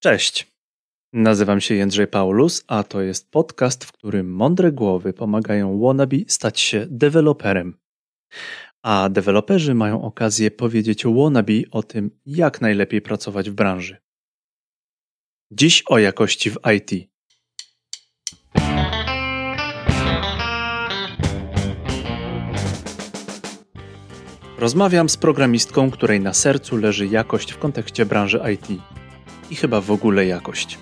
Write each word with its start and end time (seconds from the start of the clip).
Cześć. 0.00 0.52
Nazywam 1.12 1.60
się 1.60 1.74
Jędrzej 1.74 2.06
Paulus, 2.06 2.64
a 2.66 2.82
to 2.82 3.00
jest 3.00 3.30
podcast, 3.30 3.84
w 3.84 3.92
którym 3.92 4.34
mądre 4.34 4.72
głowy 4.72 5.12
pomagają 5.12 5.80
wannabe 5.80 6.16
stać 6.28 6.60
się 6.60 6.86
deweloperem. 6.90 7.78
A 8.82 9.08
deweloperzy 9.08 9.74
mają 9.74 10.02
okazję 10.02 10.50
powiedzieć 10.50 11.04
wannabe 11.04 11.52
o 11.70 11.82
tym, 11.82 12.10
jak 12.26 12.60
najlepiej 12.60 13.02
pracować 13.02 13.50
w 13.50 13.54
branży. 13.54 13.96
Dziś 15.50 15.82
o 15.86 15.98
jakości 15.98 16.50
w 16.50 16.58
IT. 16.76 17.10
Rozmawiam 24.58 25.08
z 25.08 25.16
programistką, 25.16 25.90
której 25.90 26.20
na 26.20 26.34
sercu 26.34 26.76
leży 26.76 27.06
jakość 27.06 27.52
w 27.52 27.58
kontekście 27.58 28.06
branży 28.06 28.40
IT 28.54 28.97
i 29.50 29.56
chyba 29.56 29.80
w 29.80 29.90
ogóle 29.90 30.26
jakość. 30.26 30.78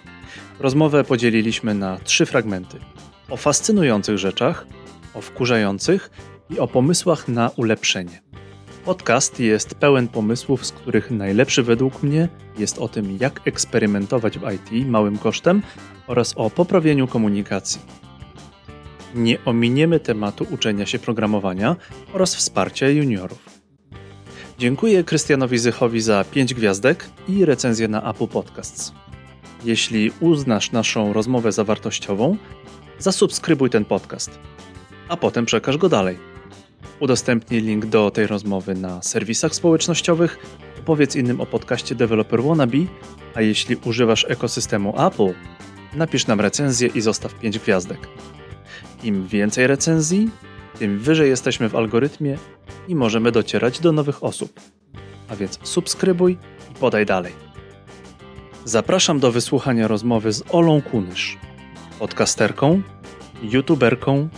Rozmowę 0.58 1.04
podzieliliśmy 1.04 1.74
na 1.74 1.98
trzy 1.98 2.26
fragmenty: 2.26 2.78
o 3.28 3.36
fascynujących 3.36 4.18
rzeczach, 4.18 4.66
o 5.14 5.20
wkurzających 5.20 6.10
i 6.50 6.58
o 6.58 6.68
pomysłach 6.68 7.28
na 7.28 7.50
ulepszenie. 7.56 8.22
Podcast 8.84 9.40
jest 9.40 9.74
pełen 9.74 10.08
pomysłów, 10.08 10.66
z 10.66 10.72
których 10.72 11.10
najlepszy 11.10 11.62
według 11.62 12.02
mnie 12.02 12.28
jest 12.58 12.78
o 12.78 12.88
tym, 12.88 13.18
jak 13.20 13.40
eksperymentować 13.48 14.38
w 14.38 14.42
IT 14.52 14.86
małym 14.86 15.18
kosztem 15.18 15.62
oraz 16.06 16.34
o 16.36 16.50
poprawieniu 16.50 17.06
komunikacji. 17.06 17.80
Nie 19.14 19.44
ominiemy 19.44 20.00
tematu 20.00 20.46
uczenia 20.50 20.86
się 20.86 20.98
programowania 20.98 21.76
oraz 22.12 22.34
wsparcia 22.34 22.88
juniorów. 22.88 23.55
Dziękuję 24.58 25.04
Krystianowi 25.04 25.58
Zychowi 25.58 26.00
za 26.00 26.24
5 26.24 26.54
gwiazdek 26.54 27.08
i 27.28 27.44
recenzję 27.44 27.88
na 27.88 28.10
Apple 28.10 28.26
Podcasts. 28.26 28.92
Jeśli 29.64 30.12
uznasz 30.20 30.72
naszą 30.72 31.12
rozmowę 31.12 31.52
za 31.52 31.64
wartościową, 31.64 32.36
zasubskrybuj 32.98 33.70
ten 33.70 33.84
podcast, 33.84 34.38
a 35.08 35.16
potem 35.16 35.46
przekaż 35.46 35.76
go 35.76 35.88
dalej. 35.88 36.18
Udostępnij 37.00 37.60
link 37.60 37.86
do 37.86 38.10
tej 38.10 38.26
rozmowy 38.26 38.74
na 38.74 39.02
serwisach 39.02 39.54
społecznościowych, 39.54 40.38
opowiedz 40.78 41.16
innym 41.16 41.40
o 41.40 41.46
podcaście 41.46 41.94
Developer 41.94 42.42
Wannabe, 42.42 42.78
a 43.34 43.40
jeśli 43.40 43.76
używasz 43.84 44.26
ekosystemu 44.28 45.06
Apple, 45.06 45.32
napisz 45.94 46.26
nam 46.26 46.40
recenzję 46.40 46.88
i 46.88 47.00
zostaw 47.00 47.34
5 47.34 47.58
gwiazdek. 47.58 48.08
Im 49.02 49.26
więcej 49.26 49.66
recenzji, 49.66 50.30
tym 50.78 50.98
wyżej 50.98 51.28
jesteśmy 51.28 51.68
w 51.68 51.76
algorytmie 51.76 52.38
i 52.88 52.94
możemy 52.94 53.32
docierać 53.32 53.80
do 53.80 53.92
nowych 53.92 54.24
osób. 54.24 54.60
A 55.28 55.36
więc 55.36 55.58
subskrybuj 55.62 56.38
i 56.70 56.74
podaj 56.80 57.06
dalej. 57.06 57.32
Zapraszam 58.64 59.20
do 59.20 59.32
wysłuchania 59.32 59.88
rozmowy 59.88 60.32
z 60.32 60.42
Olą 60.50 60.82
Kunysz, 60.82 61.38
podcasterką, 61.98 62.82
youtuberką, 63.42 64.28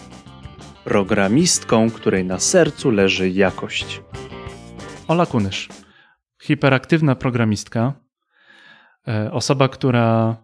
programistką, 0.85 1.91
której 1.91 2.25
na 2.25 2.39
sercu 2.39 2.91
leży 2.91 3.31
jakość. 3.31 4.03
Ola 5.09 5.27
Kunysz, 5.27 5.69
hiperaktywna 6.43 7.15
programistka, 7.15 7.93
e, 9.09 9.33
osoba, 9.33 9.69
która 9.69 10.37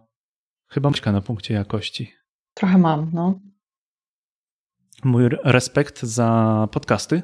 chyba 0.67 0.89
myśla 0.89 1.11
na 1.11 1.21
punkcie 1.21 1.53
jakości. 1.53 2.13
Trochę 2.53 2.77
mam, 2.77 3.11
no 3.13 3.39
mój 5.05 5.29
respekt 5.43 6.03
za 6.03 6.67
podcasty. 6.71 7.21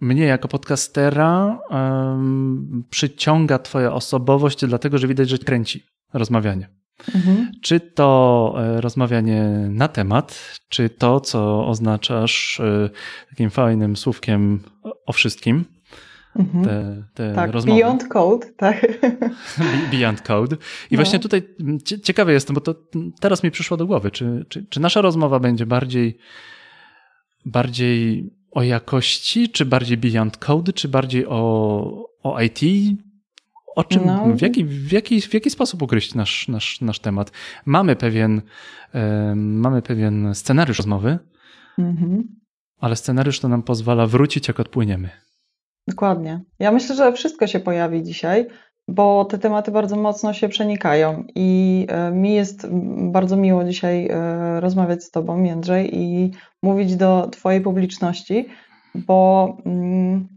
Mnie 0.00 0.24
jako 0.24 0.48
podcastera 0.48 1.60
um, 1.70 2.84
przyciąga 2.90 3.58
Twoja 3.58 3.92
osobowość, 3.92 4.66
dlatego 4.66 4.98
że 4.98 5.08
widać, 5.08 5.28
że 5.28 5.38
kręci 5.38 5.86
rozmawianie. 6.12 6.68
Mhm. 7.14 7.52
Czy 7.62 7.80
to 7.80 8.54
e, 8.58 8.80
rozmawianie 8.80 9.42
na 9.70 9.88
temat, 9.88 10.58
czy 10.68 10.90
to, 10.90 11.20
co 11.20 11.66
oznaczasz 11.66 12.60
e, 12.60 12.90
takim 13.30 13.50
fajnym 13.50 13.96
słówkiem 13.96 14.60
o 15.06 15.12
wszystkim, 15.12 15.64
Mhm. 16.36 16.64
Te, 16.64 17.04
te 17.14 17.34
tak, 17.34 17.50
rozmowy. 17.50 17.80
Beyond 17.80 18.08
Code, 18.08 18.46
tak. 18.56 18.86
Beyond 19.92 20.22
Code. 20.22 20.56
I 20.90 20.94
no. 20.94 20.96
właśnie 20.96 21.18
tutaj 21.18 21.42
ciekawy 22.02 22.32
jestem, 22.32 22.54
bo 22.54 22.60
to 22.60 22.74
teraz 23.20 23.42
mi 23.42 23.50
przyszło 23.50 23.76
do 23.76 23.86
głowy, 23.86 24.10
czy, 24.10 24.46
czy, 24.48 24.66
czy 24.66 24.80
nasza 24.80 25.00
rozmowa 25.00 25.38
będzie 25.38 25.66
bardziej, 25.66 26.18
bardziej 27.46 28.30
o 28.50 28.62
jakości, 28.62 29.48
czy 29.48 29.66
bardziej 29.66 29.96
Beyond 29.96 30.36
Code, 30.36 30.72
czy 30.72 30.88
bardziej 30.88 31.26
o, 31.26 32.08
o 32.22 32.40
IT? 32.40 32.60
O 33.76 33.84
czym, 33.84 34.06
no. 34.06 34.26
w, 34.36 34.42
jaki, 34.42 34.64
w, 34.64 34.92
jaki, 34.92 35.20
w 35.20 35.34
jaki 35.34 35.50
sposób 35.50 35.82
ugryźć 35.82 36.14
nasz, 36.14 36.48
nasz, 36.48 36.80
nasz 36.80 36.98
temat? 36.98 37.32
Mamy 37.66 37.96
pewien, 37.96 38.42
mamy 39.36 39.82
pewien 39.82 40.34
scenariusz 40.34 40.78
rozmowy, 40.78 41.18
mhm. 41.78 42.24
ale 42.80 42.96
scenariusz 42.96 43.40
to 43.40 43.48
nam 43.48 43.62
pozwala 43.62 44.06
wrócić, 44.06 44.48
jak 44.48 44.60
odpłyniemy. 44.60 45.21
Dokładnie. 45.88 46.40
Ja 46.58 46.72
myślę, 46.72 46.96
że 46.96 47.12
wszystko 47.12 47.46
się 47.46 47.60
pojawi 47.60 48.02
dzisiaj, 48.02 48.46
bo 48.88 49.24
te 49.24 49.38
tematy 49.38 49.70
bardzo 49.70 49.96
mocno 49.96 50.32
się 50.32 50.48
przenikają 50.48 51.24
i 51.34 51.86
e, 51.90 52.10
mi 52.10 52.34
jest 52.34 52.66
bardzo 52.96 53.36
miło 53.36 53.64
dzisiaj 53.64 54.08
e, 54.10 54.60
rozmawiać 54.60 55.04
z 55.04 55.10
Tobą, 55.10 55.42
Jędrzej, 55.42 55.98
i 55.98 56.30
mówić 56.62 56.96
do 56.96 57.28
Twojej 57.32 57.60
publiczności, 57.60 58.48
bo 58.94 59.48
mm, 59.66 60.28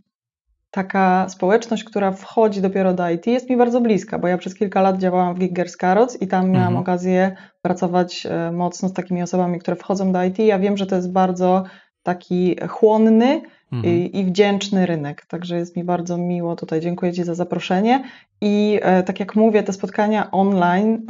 taka 0.71 1.29
społeczność, 1.29 1.83
która 1.83 2.11
wchodzi 2.11 2.61
dopiero 2.61 2.93
do 2.93 3.09
IT, 3.09 3.27
jest 3.27 3.49
mi 3.49 3.57
bardzo 3.57 3.81
bliska, 3.81 4.19
bo 4.19 4.27
ja 4.27 4.37
przez 4.37 4.55
kilka 4.55 4.81
lat 4.81 4.97
działałam 4.97 5.35
w 5.35 5.39
Giggers 5.39 5.77
Carrots 5.77 6.21
i 6.21 6.27
tam 6.27 6.45
miałam 6.45 6.67
mhm. 6.67 6.81
okazję 6.81 7.35
pracować 7.61 8.25
e, 8.25 8.51
mocno 8.51 8.89
z 8.89 8.93
takimi 8.93 9.23
osobami, 9.23 9.59
które 9.59 9.75
wchodzą 9.75 10.11
do 10.11 10.23
IT. 10.23 10.39
Ja 10.39 10.59
wiem, 10.59 10.77
że 10.77 10.85
to 10.85 10.95
jest 10.95 11.11
bardzo 11.11 11.63
taki 12.03 12.55
chłonny, 12.67 13.41
mhm. 13.71 13.95
i, 13.95 14.19
i, 14.19 14.25
wdzięczny 14.25 14.85
rynek. 14.85 15.25
Także 15.25 15.57
jest 15.57 15.75
mi 15.77 15.83
bardzo 15.83 16.17
miło 16.17 16.55
tutaj. 16.55 16.81
Dziękuję 16.81 17.13
Ci 17.13 17.23
za 17.23 17.35
zaproszenie. 17.35 18.03
I 18.41 18.79
e, 18.81 19.03
tak 19.03 19.19
jak 19.19 19.35
mówię, 19.35 19.63
te 19.63 19.73
spotkania 19.73 20.31
online, 20.31 21.07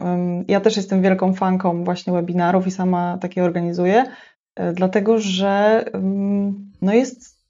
ja 0.48 0.62
też 0.62 0.78
jestem 0.78 1.02
wielką 1.02 1.34
fanką 1.34 1.84
właśnie 1.84 2.14
webinarów 2.14 2.68
i 2.68 2.72
sama 2.72 3.18
takie 3.22 3.44
organizuję, 3.44 4.04
e, 4.56 4.74
dlatego 4.74 5.20
że 5.20 5.86
no 6.82 6.94
jest, 6.94 7.46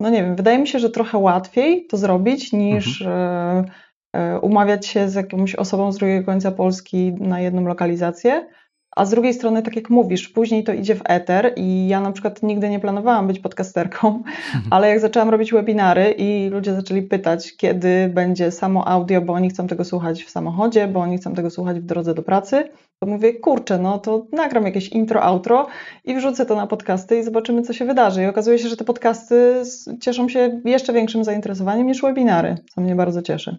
no 0.00 0.10
nie 0.10 0.22
wiem, 0.22 0.36
wydaje 0.36 0.58
mi 0.58 0.68
się, 0.68 0.78
że 0.78 0.90
trochę 0.90 1.18
łatwiej 1.18 1.86
to 1.86 1.96
zrobić 1.96 2.52
niż 2.52 3.02
mhm. 3.02 3.64
E, 4.12 4.40
umawiać 4.40 4.86
się 4.86 5.08
z 5.08 5.14
jakąś 5.14 5.54
osobą 5.54 5.92
z 5.92 5.98
drugiego 5.98 6.26
końca 6.26 6.50
Polski 6.50 7.12
na 7.12 7.40
jedną 7.40 7.64
lokalizację. 7.64 8.48
A 8.98 9.04
z 9.04 9.10
drugiej 9.10 9.34
strony, 9.34 9.62
tak 9.62 9.76
jak 9.76 9.90
mówisz, 9.90 10.28
później 10.28 10.64
to 10.64 10.72
idzie 10.72 10.94
w 10.94 11.02
eter 11.04 11.52
i 11.56 11.88
ja 11.88 12.00
na 12.00 12.12
przykład 12.12 12.42
nigdy 12.42 12.70
nie 12.70 12.80
planowałam 12.80 13.26
być 13.26 13.38
podcasterką, 13.38 14.08
mhm. 14.08 14.64
ale 14.70 14.88
jak 14.88 15.00
zaczęłam 15.00 15.30
robić 15.30 15.52
webinary 15.52 16.10
i 16.18 16.48
ludzie 16.48 16.74
zaczęli 16.74 17.02
pytać, 17.02 17.56
kiedy 17.56 18.10
będzie 18.14 18.50
samo 18.50 18.88
audio, 18.88 19.20
bo 19.20 19.32
oni 19.32 19.50
chcą 19.50 19.66
tego 19.66 19.84
słuchać 19.84 20.24
w 20.24 20.30
samochodzie, 20.30 20.88
bo 20.88 21.00
oni 21.00 21.18
chcą 21.18 21.34
tego 21.34 21.50
słuchać 21.50 21.80
w 21.80 21.82
drodze 21.82 22.14
do 22.14 22.22
pracy, 22.22 22.68
to 22.98 23.06
mówię, 23.06 23.34
kurczę, 23.34 23.78
no 23.78 23.98
to 23.98 24.26
nagram 24.32 24.64
jakieś 24.64 24.88
intro, 24.88 25.22
outro 25.22 25.66
i 26.04 26.14
wrzucę 26.14 26.46
to 26.46 26.56
na 26.56 26.66
podcasty 26.66 27.18
i 27.18 27.24
zobaczymy, 27.24 27.62
co 27.62 27.72
się 27.72 27.84
wydarzy. 27.84 28.22
I 28.22 28.26
okazuje 28.26 28.58
się, 28.58 28.68
że 28.68 28.76
te 28.76 28.84
podcasty 28.84 29.62
cieszą 30.00 30.28
się 30.28 30.60
jeszcze 30.64 30.92
większym 30.92 31.24
zainteresowaniem 31.24 31.86
niż 31.86 32.02
webinary, 32.02 32.56
co 32.74 32.80
mnie 32.80 32.94
bardzo 32.94 33.22
cieszy. 33.22 33.56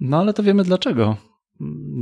No 0.00 0.18
ale 0.18 0.32
to 0.32 0.42
wiemy 0.42 0.64
dlaczego 0.64 1.29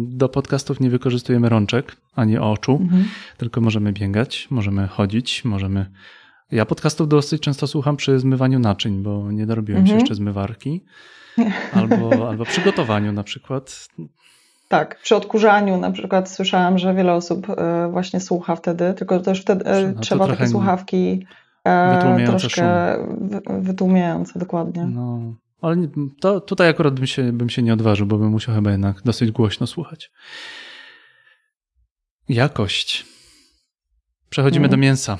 do 0.09 0.29
podcastów 0.29 0.81
nie 0.81 0.91
wykorzystujemy 0.91 1.49
rączek 1.49 1.97
ani 2.15 2.39
oczu, 2.39 2.79
mhm. 2.83 3.05
tylko 3.37 3.61
możemy 3.61 3.93
biegać, 3.93 4.49
możemy 4.51 4.87
chodzić, 4.87 5.45
możemy. 5.45 5.91
Ja 6.51 6.67
podcastów 6.67 7.09
dosyć 7.09 7.43
często 7.43 7.67
słucham 7.67 7.97
przy 7.97 8.19
zmywaniu 8.19 8.59
naczyń, 8.59 9.03
bo 9.03 9.33
nie 9.33 9.47
dorobiłem 9.47 9.81
mhm. 9.81 9.99
się 9.99 10.01
jeszcze 10.01 10.15
zmywarki. 10.15 10.85
Albo, 11.73 12.11
albo 12.31 12.45
przygotowaniu 12.45 13.13
na 13.13 13.23
przykład. 13.23 13.89
Tak, 14.69 14.99
przy 15.03 15.17
odkurzaniu 15.17 15.77
na 15.77 15.91
przykład 15.91 16.31
słyszałam, 16.31 16.78
że 16.78 16.95
wiele 16.95 17.13
osób 17.13 17.51
e, 17.51 17.89
właśnie 17.91 18.21
słucha 18.21 18.57
wtedy, 18.57 18.95
tylko 18.95 19.21
też 19.21 19.43
wtedy 19.43 19.65
e, 19.65 19.93
no 19.93 20.01
trzeba 20.01 20.27
takie 20.27 20.47
słuchawki 20.47 21.27
e, 21.65 22.27
troszkę 22.27 22.95
szum. 22.97 23.63
wytłumiające, 23.63 24.39
dokładnie. 24.39 24.87
No, 24.87 25.21
ale 25.60 25.89
to 26.21 26.41
tutaj 26.41 26.69
akurat 26.69 26.95
bym 26.95 27.07
się, 27.07 27.33
bym 27.33 27.51
się 27.51 27.63
nie 27.63 27.72
odważył, 27.72 28.07
bo 28.07 28.19
bym 28.19 28.31
musiał 28.31 28.55
chyba 28.55 28.71
jednak 28.71 29.03
dosyć 29.03 29.31
głośno 29.31 29.66
słuchać. 29.66 30.10
Jakość. 32.28 33.07
Przechodzimy 34.31 34.66
mm. 34.66 34.71
do 34.71 34.77
mięsa. 34.77 35.19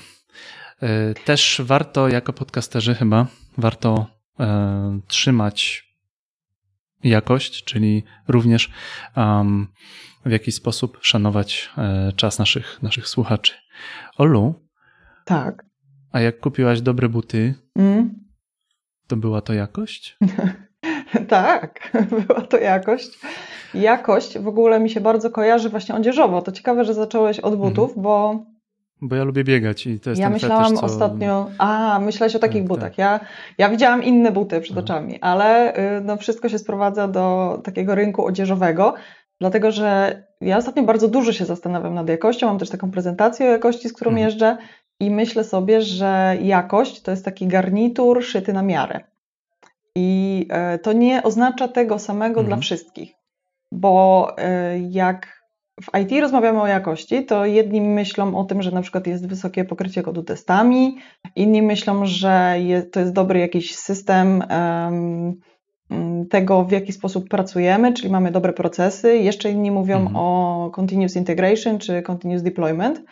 E, 0.83 1.15
też 1.15 1.61
warto, 1.65 2.09
jako 2.09 2.33
podcasterzy 2.33 2.95
chyba, 2.95 3.27
warto 3.59 4.07
e, 4.41 5.01
trzymać 5.07 5.89
jakość, 7.05 7.65
czyli 7.65 8.05
również 8.29 8.71
um, 9.17 9.69
w 10.27 10.31
jakiś 10.31 10.55
sposób 10.55 10.99
szanować 11.03 11.71
e, 11.79 12.13
czas 12.17 12.39
naszych, 12.39 12.83
naszych 12.83 13.09
słuchaczy. 13.09 13.53
Olu? 14.17 14.69
Tak. 15.25 15.65
A 16.13 16.21
jak 16.21 16.41
kupiłaś 16.41 16.81
dobre 16.81 17.09
buty, 17.09 17.55
mm 17.77 18.28
to 19.09 19.17
była 19.17 19.41
to 19.41 19.53
jakość? 19.53 20.19
tak, 21.29 21.93
była 22.27 22.41
to 22.41 22.59
jakość. 22.59 23.19
Jakość 23.75 24.39
w 24.39 24.49
ogóle 24.49 24.81
mi 24.81 24.91
się 24.91 25.01
bardzo 25.01 25.31
kojarzy 25.31 25.69
właśnie 25.69 25.95
odzieżowo. 25.95 26.43
To 26.43 26.53
ciekawe, 26.53 26.85
że 26.85 26.95
zacząłeś 26.95 27.41
od 27.41 27.57
butów, 27.57 27.89
mhm. 27.89 28.03
bo 28.03 28.45
bo 29.01 29.17
ja 29.17 29.25
lubię 29.25 29.45
biegać 29.45 29.87
i 29.87 30.01
to 30.01 30.11
jest 30.11 30.23
Ja 30.23 30.31
myślałam 30.31 30.65
fetysz, 30.65 30.81
co... 30.81 30.87
ostatnio. 30.87 31.51
A, 31.59 31.99
myślałeś 32.03 32.37
o 32.37 32.39
takich 32.39 32.63
tak, 32.63 32.69
butach. 32.69 32.91
Tak. 32.91 32.99
Ja, 32.99 33.21
ja 33.59 33.69
widziałam 33.69 34.03
inne 34.03 34.33
buty 34.33 34.61
przed 34.61 34.79
oczami, 34.79 35.21
ale 35.21 35.77
y, 35.99 36.01
no, 36.01 36.17
wszystko 36.17 36.49
się 36.49 36.59
sprowadza 36.59 37.09
do 37.09 37.59
takiego 37.65 37.95
rynku 37.95 38.27
odzieżowego, 38.27 38.95
dlatego 39.41 39.73
że 39.73 40.23
ja 40.41 40.57
ostatnio 40.57 40.83
bardzo 40.83 41.09
dużo 41.09 41.33
się 41.33 41.45
zastanawiam 41.45 41.95
nad 41.95 42.09
jakością. 42.09 42.47
Mam 42.47 42.59
też 42.59 42.71
taką 42.71 42.91
prezentację 42.91 43.47
o 43.47 43.51
jakości, 43.51 43.89
z 43.89 43.93
którą 43.93 44.11
mhm. 44.11 44.27
jeżdżę 44.27 44.57
i 45.01 45.11
myślę 45.11 45.45
sobie, 45.45 45.83
że 45.83 46.37
jakość 46.43 47.03
to 47.03 47.11
jest 47.11 47.25
taki 47.25 47.47
garnitur 47.47 48.25
szyty 48.25 48.53
na 48.53 48.63
miarę. 48.63 49.01
I 49.95 50.47
y, 50.75 50.79
to 50.79 50.93
nie 50.93 51.23
oznacza 51.23 51.69
tego 51.69 51.99
samego 51.99 52.41
mhm. 52.41 52.47
dla 52.47 52.57
wszystkich, 52.57 53.15
bo 53.73 54.29
y, 54.39 54.43
jak 54.91 55.39
w 55.83 55.99
IT 55.99 56.21
rozmawiamy 56.21 56.63
o 56.63 56.67
jakości, 56.67 57.25
to 57.25 57.47
jedni 57.47 57.81
myślą 57.81 58.37
o 58.37 58.45
tym, 58.45 58.63
że 58.63 58.71
na 58.71 58.83
przykład 58.83 59.07
jest 59.07 59.29
wysokie 59.29 59.65
pokrycie 59.65 60.03
kodu 60.03 60.23
testami, 60.23 60.99
inni 61.37 61.63
myślą, 61.63 62.07
że 62.07 62.57
to 62.93 63.01
jest 63.01 63.13
dobry 63.13 63.41
jakiś 63.41 63.77
system 63.77 64.43
tego, 66.31 66.65
w 66.65 66.73
jaki 66.73 66.93
sposób 66.93 67.29
pracujemy, 67.29 67.93
czyli 67.93 68.11
mamy 68.11 68.31
dobre 68.31 68.53
procesy. 68.53 69.19
Jeszcze 69.19 69.51
inni 69.51 69.71
mówią 69.71 69.97
mhm. 69.97 70.17
o 70.17 70.71
continuous 70.75 71.17
integration 71.17 71.79
czy 71.79 72.03
continuous 72.03 72.43
deployment, 72.43 73.03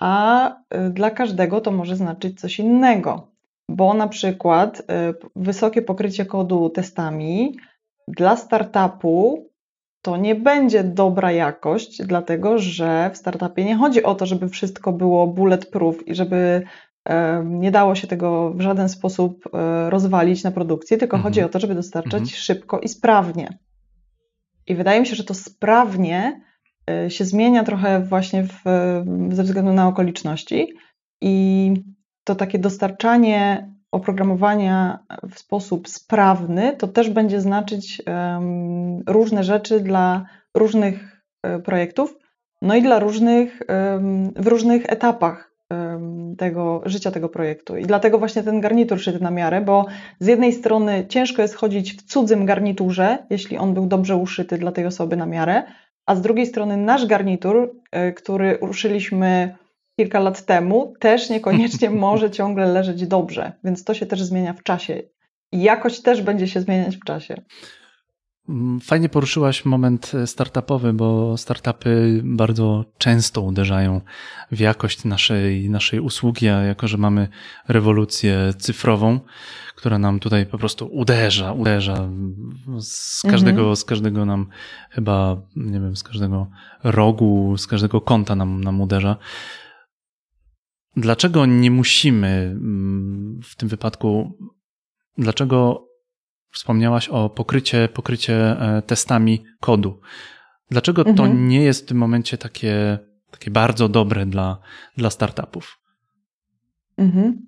a 0.00 0.48
y, 0.50 0.90
dla 0.90 1.10
każdego 1.10 1.60
to 1.60 1.70
może 1.70 1.96
znaczyć 1.96 2.40
coś 2.40 2.58
innego, 2.58 3.28
bo 3.68 3.94
na 3.94 4.08
przykład 4.08 4.80
y, 4.80 4.84
wysokie 5.36 5.82
pokrycie 5.82 6.26
kodu 6.26 6.70
testami 6.70 7.56
dla 8.08 8.36
startupu 8.36 9.48
to 10.02 10.16
nie 10.16 10.34
będzie 10.34 10.84
dobra 10.84 11.32
jakość, 11.32 12.02
dlatego 12.02 12.58
że 12.58 13.10
w 13.14 13.16
startupie 13.16 13.64
nie 13.64 13.76
chodzi 13.76 14.02
o 14.02 14.14
to, 14.14 14.26
żeby 14.26 14.48
wszystko 14.48 14.92
było 14.92 15.26
bulletproof 15.26 16.08
i 16.08 16.14
żeby 16.14 16.62
nie 17.44 17.70
dało 17.70 17.94
się 17.94 18.06
tego 18.06 18.50
w 18.50 18.60
żaden 18.60 18.88
sposób 18.88 19.44
e, 19.54 19.90
rozwalić 19.90 20.44
na 20.44 20.50
produkcji, 20.50 20.98
tylko 20.98 21.16
mhm. 21.16 21.22
chodzi 21.22 21.42
o 21.42 21.48
to, 21.48 21.58
żeby 21.58 21.74
dostarczać 21.74 22.22
mhm. 22.22 22.28
szybko 22.28 22.80
i 22.80 22.88
sprawnie. 22.88 23.58
I 24.66 24.74
wydaje 24.74 25.00
mi 25.00 25.06
się, 25.06 25.16
że 25.16 25.24
to 25.24 25.34
sprawnie 25.34 26.40
się 27.08 27.24
zmienia 27.24 27.64
trochę 27.64 28.00
właśnie 28.00 28.42
w, 28.42 28.62
ze 29.30 29.42
względu 29.42 29.72
na 29.72 29.88
okoliczności 29.88 30.72
i 31.22 31.72
to 32.24 32.34
takie 32.34 32.58
dostarczanie 32.58 33.70
oprogramowania 33.92 34.98
w 35.30 35.38
sposób 35.38 35.88
sprawny, 35.88 36.76
to 36.76 36.88
też 36.88 37.10
będzie 37.10 37.40
znaczyć 37.40 38.02
um, 38.06 39.02
różne 39.06 39.44
rzeczy 39.44 39.80
dla 39.80 40.24
różnych 40.54 41.22
um, 41.42 41.62
projektów, 41.62 42.14
no 42.62 42.74
i 42.74 42.82
dla 42.82 42.98
różnych, 42.98 43.60
um, 43.68 44.32
w 44.36 44.46
różnych 44.46 44.92
etapach 44.92 45.54
tego 46.38 46.82
życia 46.84 47.10
tego 47.10 47.28
projektu. 47.28 47.76
I 47.76 47.86
dlatego 47.86 48.18
właśnie 48.18 48.42
ten 48.42 48.60
garnitur 48.60 49.00
szyty 49.00 49.20
na 49.20 49.30
miarę, 49.30 49.60
bo 49.60 49.86
z 50.20 50.26
jednej 50.26 50.52
strony 50.52 51.06
ciężko 51.08 51.42
jest 51.42 51.54
chodzić 51.54 51.92
w 51.92 52.02
cudzym 52.02 52.46
garniturze, 52.46 53.26
jeśli 53.30 53.58
on 53.58 53.74
był 53.74 53.86
dobrze 53.86 54.16
uszyty 54.16 54.58
dla 54.58 54.72
tej 54.72 54.86
osoby 54.86 55.16
na 55.16 55.26
miarę, 55.26 55.62
a 56.06 56.14
z 56.14 56.20
drugiej 56.20 56.46
strony 56.46 56.76
nasz 56.76 57.06
garnitur, 57.06 57.74
e, 57.90 58.12
który 58.12 58.58
uszyliśmy 58.58 59.56
kilka 60.00 60.20
lat 60.20 60.44
temu, 60.44 60.94
też 61.00 61.30
niekoniecznie 61.30 61.90
może 62.06 62.30
ciągle 62.30 62.66
leżeć 62.66 63.06
dobrze, 63.06 63.52
więc 63.64 63.84
to 63.84 63.94
się 63.94 64.06
też 64.06 64.22
zmienia 64.22 64.52
w 64.52 64.62
czasie. 64.62 65.02
I 65.52 65.62
jakość 65.62 66.02
też 66.02 66.22
będzie 66.22 66.48
się 66.48 66.60
zmieniać 66.60 66.96
w 66.96 67.04
czasie. 67.04 67.34
Mm, 68.48 68.80
fajnie 68.80 69.08
poruszyłaś 69.08 69.64
moment 69.64 70.12
e, 70.14 70.26
startupowy, 70.26 70.92
bo 70.92 71.36
startupy 71.36 72.20
bardzo 72.24 72.84
często 72.98 73.42
uderzają 73.42 74.00
w 74.52 74.60
jakość 74.60 75.04
naszej, 75.04 75.70
naszej 75.70 76.00
usługi, 76.00 76.48
a 76.48 76.62
jako, 76.62 76.88
że 76.88 76.98
mamy 76.98 77.28
rewolucję 77.68 78.54
cyfrową, 78.58 79.20
która 79.76 79.98
nam 79.98 80.20
tutaj 80.20 80.46
po 80.46 80.58
prostu 80.58 80.86
uderza, 80.86 81.52
uderza 81.52 82.08
z 82.80 83.22
każdego, 83.22 83.60
mhm. 83.60 83.76
z 83.76 83.84
każdego 83.84 84.24
nam 84.24 84.46
chyba, 84.90 85.42
nie 85.56 85.80
wiem, 85.80 85.96
z 85.96 86.02
każdego 86.02 86.46
rogu, 86.84 87.56
z 87.58 87.66
każdego 87.66 88.00
kąta 88.00 88.36
nam, 88.36 88.64
nam 88.64 88.80
uderza. 88.80 89.16
Dlaczego 90.96 91.46
nie 91.46 91.70
musimy 91.70 92.56
mm, 92.60 93.40
w 93.42 93.56
tym 93.56 93.68
wypadku, 93.68 94.38
dlaczego 95.18 95.88
wspomniałaś 96.54 97.08
o 97.08 97.30
pokrycie, 97.30 97.88
pokrycie 97.88 98.34
e, 98.34 98.82
testami 98.82 99.44
kodu? 99.60 100.00
Dlaczego 100.70 101.02
mhm. 101.02 101.16
to 101.16 101.26
nie 101.26 101.62
jest 101.62 101.82
w 101.84 101.86
tym 101.86 101.98
momencie 101.98 102.38
takie, 102.38 102.98
takie 103.30 103.50
bardzo 103.50 103.88
dobre 103.88 104.26
dla, 104.26 104.58
dla 104.96 105.10
startupów? 105.10 105.78
Mhm. 106.98 107.46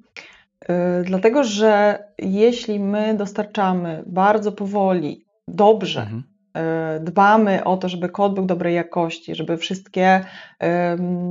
Yy, 0.68 0.74
dlatego, 1.04 1.44
że 1.44 1.98
jeśli 2.18 2.80
my 2.80 3.16
dostarczamy 3.16 4.02
bardzo 4.06 4.52
powoli, 4.52 5.24
dobrze, 5.48 6.00
mhm 6.00 6.36
E, 6.56 7.00
dbamy 7.00 7.64
o 7.64 7.76
to, 7.76 7.88
żeby 7.88 8.08
kod 8.08 8.34
był 8.34 8.46
dobrej 8.46 8.74
jakości, 8.74 9.34
żeby 9.34 9.56
wszystkie 9.56 10.24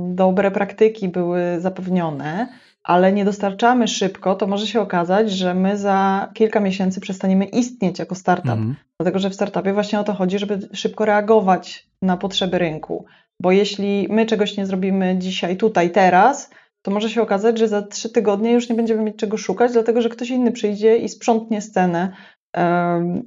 dobre 0.08 0.50
praktyki 0.50 1.08
były 1.08 1.40
zapewnione, 1.58 2.48
ale 2.86 3.12
nie 3.12 3.24
dostarczamy 3.24 3.88
szybko, 3.88 4.34
to 4.34 4.46
może 4.46 4.66
się 4.66 4.80
okazać, 4.80 5.30
że 5.30 5.54
my 5.54 5.78
za 5.78 6.28
kilka 6.34 6.60
miesięcy 6.60 7.00
przestaniemy 7.00 7.44
istnieć 7.44 7.98
jako 7.98 8.14
startup. 8.14 8.50
Mhm. 8.50 8.76
Dlatego, 9.00 9.18
że 9.18 9.30
w 9.30 9.34
startupie 9.34 9.72
właśnie 9.72 10.00
o 10.00 10.04
to 10.04 10.14
chodzi, 10.14 10.38
żeby 10.38 10.68
szybko 10.72 11.04
reagować 11.04 11.88
na 12.02 12.16
potrzeby 12.16 12.58
rynku. 12.58 13.04
Bo 13.40 13.52
jeśli 13.52 14.06
my 14.10 14.26
czegoś 14.26 14.56
nie 14.56 14.66
zrobimy 14.66 15.18
dzisiaj, 15.18 15.56
tutaj, 15.56 15.90
teraz, 15.90 16.50
to 16.82 16.90
może 16.90 17.10
się 17.10 17.22
okazać, 17.22 17.58
że 17.58 17.68
za 17.68 17.82
trzy 17.82 18.08
tygodnie 18.10 18.52
już 18.52 18.68
nie 18.68 18.74
będziemy 18.74 19.02
mieć 19.02 19.16
czego 19.16 19.36
szukać, 19.36 19.72
dlatego 19.72 20.02
że 20.02 20.08
ktoś 20.08 20.30
inny 20.30 20.52
przyjdzie 20.52 20.96
i 20.96 21.08
sprzątnie 21.08 21.60
scenę 21.60 22.12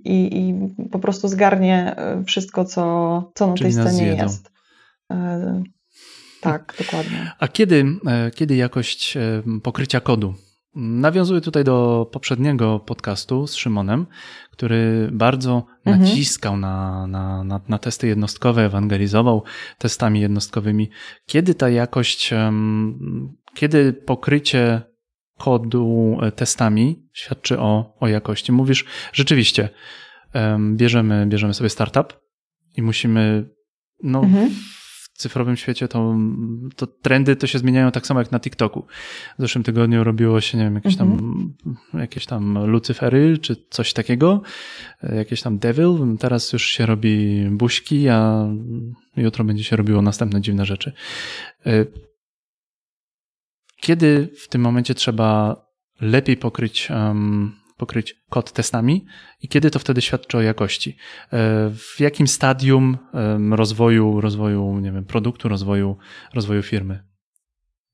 i, 0.04 0.38
i 0.40 0.56
po 0.90 1.00
prostu 1.00 1.28
zgarnie 1.28 1.96
e, 1.98 2.24
wszystko, 2.24 2.66
co, 2.66 3.32
co 3.36 3.48
na 3.48 3.54
Czyli 3.54 3.76
tej 3.76 3.84
scenie 3.84 4.08
jest. 4.08 4.52
E, 6.40 6.44
tak, 6.44 6.74
dokładnie. 6.78 7.32
A 7.40 7.48
kiedy, 7.48 7.86
e, 8.06 8.32
kiedy 8.32 8.56
jakość 8.56 9.18
pokrycia 9.64 10.00
kodu? 10.00 10.34
Nawiązuję 10.76 11.42
tutaj 11.42 11.64
do 11.64 12.10
poprzedniego 12.12 12.80
podcastu 12.80 13.48
z 13.48 13.56
Szymonem, 13.56 14.08
który 14.52 15.10
bardzo 15.12 15.66
mhm. 15.86 16.06
naciskał 16.06 16.58
na, 16.58 17.08
na, 17.08 17.44
na, 17.44 17.62
na, 17.68 17.78
testy 17.78 18.08
jednostkowe, 18.08 18.66
ewangelizował 18.66 19.44
testami 19.78 20.22
jednostkowymi. 20.22 20.90
Kiedy 21.26 21.56
ta 21.56 21.70
jakość, 21.70 22.34
kiedy 23.54 23.94
pokrycie 23.94 24.82
kodu 25.38 26.18
e, 26.22 26.32
testami 26.32 27.10
świadczy 27.14 27.60
o, 27.60 27.98
o 28.00 28.08
jakości. 28.08 28.52
Mówisz, 28.52 28.86
rzeczywiście, 29.14 29.70
bierzemy, 30.74 31.26
bierzemy 31.26 31.54
sobie 31.54 31.70
startup 31.70 32.20
i 32.78 32.82
musimy, 32.82 33.50
no, 34.04 34.20
mhm. 34.20 34.50
Cyfrowym 35.20 35.58
świecie 35.58 35.88
to, 35.88 36.16
to 36.76 36.88
trendy 36.88 37.36
to 37.36 37.48
się 37.48 37.60
zmieniają 37.60 37.92
tak 37.92 38.08
samo 38.08 38.20
jak 38.20 38.32
na 38.32 38.40
TikToku. 38.40 38.86
W 39.40 39.42
zeszłym 39.42 39.64
tygodniu 39.64 40.04
robiło 40.04 40.42
się, 40.42 40.58
nie 40.58 40.64
wiem, 40.64 40.76
jakieś 40.76 40.96
tam, 40.96 41.12
mhm. 41.12 41.54
jakieś 41.94 42.26
tam 42.26 42.66
Lucyfery 42.66 43.38
czy 43.38 43.56
coś 43.70 43.94
takiego, 43.94 44.42
jakieś 45.04 45.42
tam 45.42 45.58
Devil. 45.58 46.18
Teraz 46.20 46.54
już 46.54 46.68
się 46.68 46.86
robi 46.86 47.46
buźki, 47.52 48.10
a 48.10 48.48
jutro 49.18 49.46
będzie 49.46 49.64
się 49.64 49.76
robiło 49.76 50.02
następne 50.02 50.42
dziwne 50.42 50.66
rzeczy. 50.66 50.94
E, 51.66 51.86
kiedy 53.82 54.30
w 54.38 54.48
tym 54.48 54.62
momencie 54.62 54.96
trzeba 54.96 55.56
lepiej 56.02 56.38
pokryć, 56.38 56.90
um, 56.92 57.59
pokryć 57.80 58.16
kod 58.30 58.52
testami 58.52 59.06
i 59.42 59.48
kiedy 59.48 59.72
to 59.72 59.80
wtedy 59.80 60.02
świadczy 60.02 60.38
o 60.38 60.42
jakości? 60.42 60.98
E, 61.34 61.70
w 61.70 62.00
jakim 62.00 62.28
stadium 62.28 62.98
rozwoju, 63.52 64.22
rozwoju 64.22 64.80
nie 64.80 64.92
wiem, 64.92 65.06
produktu, 65.06 65.50
rozwoju, 65.50 65.98
rozwoju 66.34 66.64
firmy? 66.64 67.09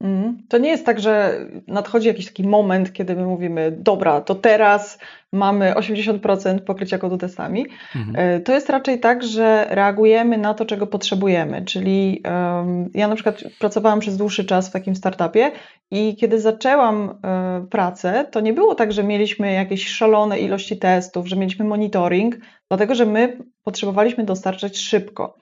Mm. 0.01 0.37
To 0.49 0.57
nie 0.57 0.69
jest 0.69 0.85
tak, 0.85 0.99
że 0.99 1.45
nadchodzi 1.67 2.07
jakiś 2.07 2.25
taki 2.25 2.47
moment, 2.47 2.93
kiedy 2.93 3.15
my 3.15 3.25
mówimy, 3.25 3.77
dobra, 3.79 4.21
to 4.21 4.35
teraz 4.35 4.99
mamy 5.31 5.73
80% 5.73 6.59
pokrycia 6.59 6.97
kodu 6.97 7.17
testami. 7.17 7.65
Mhm. 7.95 8.15
E, 8.15 8.39
to 8.39 8.53
jest 8.53 8.69
raczej 8.69 8.99
tak, 8.99 9.23
że 9.23 9.67
reagujemy 9.69 10.37
na 10.37 10.53
to, 10.53 10.65
czego 10.65 10.87
potrzebujemy. 10.87 11.65
Czyli 11.65 12.23
um, 12.25 12.89
ja 12.93 13.07
na 13.07 13.15
przykład 13.15 13.43
pracowałam 13.59 13.99
przez 13.99 14.17
dłuższy 14.17 14.45
czas 14.45 14.69
w 14.69 14.71
takim 14.71 14.95
startupie 14.95 15.51
i 15.91 16.15
kiedy 16.15 16.39
zaczęłam 16.39 17.09
um, 17.09 17.67
pracę, 17.67 18.25
to 18.31 18.39
nie 18.39 18.53
było 18.53 18.75
tak, 18.75 18.93
że 18.93 19.03
mieliśmy 19.03 19.53
jakieś 19.53 19.87
szalone 19.87 20.39
ilości 20.39 20.77
testów, 20.77 21.27
że 21.27 21.35
mieliśmy 21.35 21.65
monitoring, 21.65 22.37
dlatego 22.69 22.95
że 22.95 23.05
my 23.05 23.37
potrzebowaliśmy 23.63 24.23
dostarczać 24.23 24.77
szybko. 24.77 25.37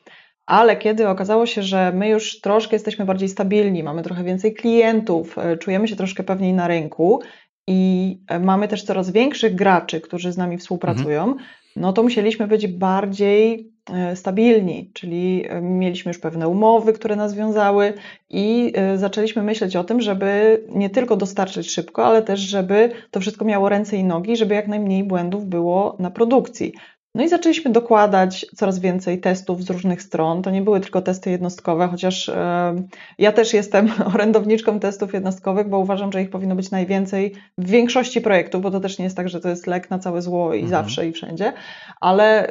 Ale 0.46 0.78
kiedy 0.78 1.10
okazało 1.10 1.46
się, 1.46 1.64
że 1.64 1.92
my 1.96 2.10
już 2.10 2.42
troszkę 2.42 2.76
jesteśmy 2.76 3.06
bardziej 3.06 3.30
stabilni, 3.30 3.84
mamy 3.84 4.04
trochę 4.04 4.24
więcej 4.24 4.54
klientów, 4.54 5.38
e, 5.38 5.58
czujemy 5.58 5.88
się 5.88 5.96
troszkę 5.96 6.24
pewniej 6.24 6.54
na 6.54 6.68
rynku 6.68 7.22
i 7.68 8.18
e, 8.28 8.40
mamy 8.40 8.68
też 8.68 8.84
coraz 8.84 9.12
większych 9.12 9.56
graczy, 9.56 10.02
którzy 10.02 10.32
z 10.32 10.38
nami 10.38 10.58
współpracują, 10.58 11.24
mhm. 11.24 11.48
no 11.76 11.94
to 11.94 12.04
musieliśmy 12.04 12.48
być 12.48 12.68
bardziej 12.68 13.72
e, 13.94 14.16
stabilni, 14.16 14.92
czyli 14.94 15.46
mieliśmy 15.62 16.10
już 16.10 16.20
pewne 16.20 16.48
umowy, 16.48 16.94
które 16.94 17.16
nas 17.16 17.36
wiązały 17.36 17.94
i 18.30 18.74
zaczęliśmy 18.96 19.44
myśleć 19.44 19.76
o 19.76 19.84
tym, 19.84 20.02
żeby 20.02 20.62
nie 20.70 20.90
tylko 20.90 21.16
dostarczyć 21.16 21.72
szybko, 21.72 22.06
ale 22.06 22.22
też, 22.22 22.40
żeby 22.40 22.92
to 23.12 23.20
wszystko 23.20 23.46
miało 23.46 23.70
ręce 23.70 23.98
i 23.98 24.04
nogi, 24.04 24.38
żeby 24.38 24.56
jak 24.56 24.68
najmniej 24.68 25.04
błędów 25.04 25.46
było 25.46 25.96
na 26.00 26.12
produkcji. 26.12 26.74
No 27.16 27.24
i 27.24 27.30
zaczęliśmy 27.30 27.72
dokładać 27.72 28.46
coraz 28.56 28.80
więcej 28.80 29.20
testów 29.20 29.64
z 29.64 29.70
różnych 29.70 30.02
stron. 30.02 30.42
To 30.42 30.52
nie 30.52 30.62
były 30.62 30.80
tylko 30.80 31.02
testy 31.02 31.32
jednostkowe, 31.32 31.88
chociaż 31.88 32.30
e, 32.30 32.76
ja 33.18 33.32
też 33.32 33.54
jestem 33.54 33.90
orędowniczką 34.14 34.80
testów 34.80 35.14
jednostkowych, 35.14 35.70
bo 35.70 35.80
uważam, 35.80 36.12
że 36.12 36.22
ich 36.22 36.30
powinno 36.30 36.56
być 36.56 36.72
najwięcej 36.72 37.34
w 37.58 37.70
większości 37.70 38.22
projektów, 38.22 38.62
bo 38.62 38.72
to 38.72 38.80
też 38.80 38.98
nie 38.98 39.04
jest 39.04 39.18
tak, 39.18 39.30
że 39.30 39.40
to 39.40 39.50
jest 39.50 39.68
lek 39.68 39.90
na 39.90 40.00
całe 40.00 40.22
zło 40.22 40.54
i 40.54 40.62
mhm. 40.62 40.70
zawsze 40.70 41.08
i 41.08 41.12
wszędzie, 41.12 41.54
ale 42.02 42.48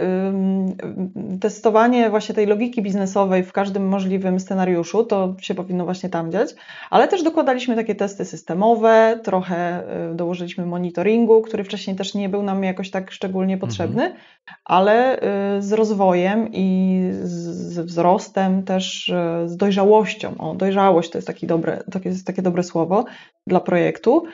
testowanie 1.41 2.11
właśnie 2.11 2.35
tej 2.35 2.47
logiki 2.47 2.83
biznesowej 2.83 3.43
w 3.43 3.53
każdym 3.53 3.89
możliwym 3.89 4.41
scenariuszu, 4.41 5.05
to 5.05 5.35
się 5.41 5.55
powinno 5.55 5.85
właśnie 5.85 6.09
tam 6.09 6.33
dziać, 6.33 6.55
ale 6.91 7.09
też 7.09 7.23
dokładaliśmy 7.23 7.77
takie 7.77 7.95
testy 7.95 8.25
systemowe, 8.25 9.21
trochę 9.25 9.83
y, 10.13 10.15
dołożyliśmy 10.15 10.67
monitoringu, 10.67 11.43
który 11.43 11.65
wcześniej 11.65 11.97
też 11.97 12.15
nie 12.15 12.29
był 12.29 12.43
nam 12.43 12.65
jakoś 12.65 12.91
tak 12.91 13.13
szczególnie 13.13 13.59
potrzebny. 13.59 14.05
Mhm 14.05 14.23
ale 14.65 15.17
y, 15.59 15.63
z 15.63 15.73
rozwojem 15.73 16.49
i 16.53 17.01
z 17.23 17.79
wzrostem, 17.79 18.63
też 18.63 19.09
y, 19.09 19.49
z 19.49 19.57
dojrzałością. 19.57 20.35
O, 20.39 20.55
dojrzałość 20.55 21.11
to 21.11 21.19
jest, 21.19 21.27
taki 21.27 21.47
dobre, 21.47 21.83
to 21.93 22.01
jest 22.05 22.27
takie 22.27 22.43
dobre 22.43 22.63
słowo 22.63 23.05
dla 23.47 23.61
projektu. 23.61 24.25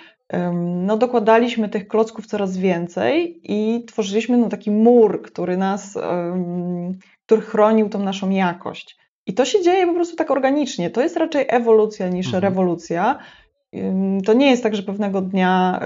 No, 0.63 0.97
dokładaliśmy 0.97 1.69
tych 1.69 1.89
klocków 1.89 2.27
coraz 2.27 2.57
więcej 2.57 3.41
i 3.45 3.85
tworzyliśmy 3.85 4.37
no, 4.37 4.49
taki 4.49 4.71
mur, 4.71 5.23
który 5.23 5.57
nas, 5.57 5.99
który 7.27 7.41
chronił 7.41 7.89
tą 7.89 7.99
naszą 7.99 8.31
jakość. 8.31 8.97
I 9.27 9.35
to 9.35 9.45
się 9.45 9.63
dzieje 9.63 9.87
po 9.87 9.95
prostu 9.95 10.17
tak 10.17 10.31
organicznie. 10.31 10.91
To 10.91 11.03
jest 11.03 11.17
raczej 11.17 11.45
ewolucja 11.49 12.09
niż 12.09 12.27
mhm. 12.27 12.43
rewolucja. 12.43 13.19
To 14.27 14.33
nie 14.33 14.51
jest 14.51 14.63
tak, 14.63 14.75
że 14.75 14.83
pewnego 14.83 15.21
dnia 15.21 15.81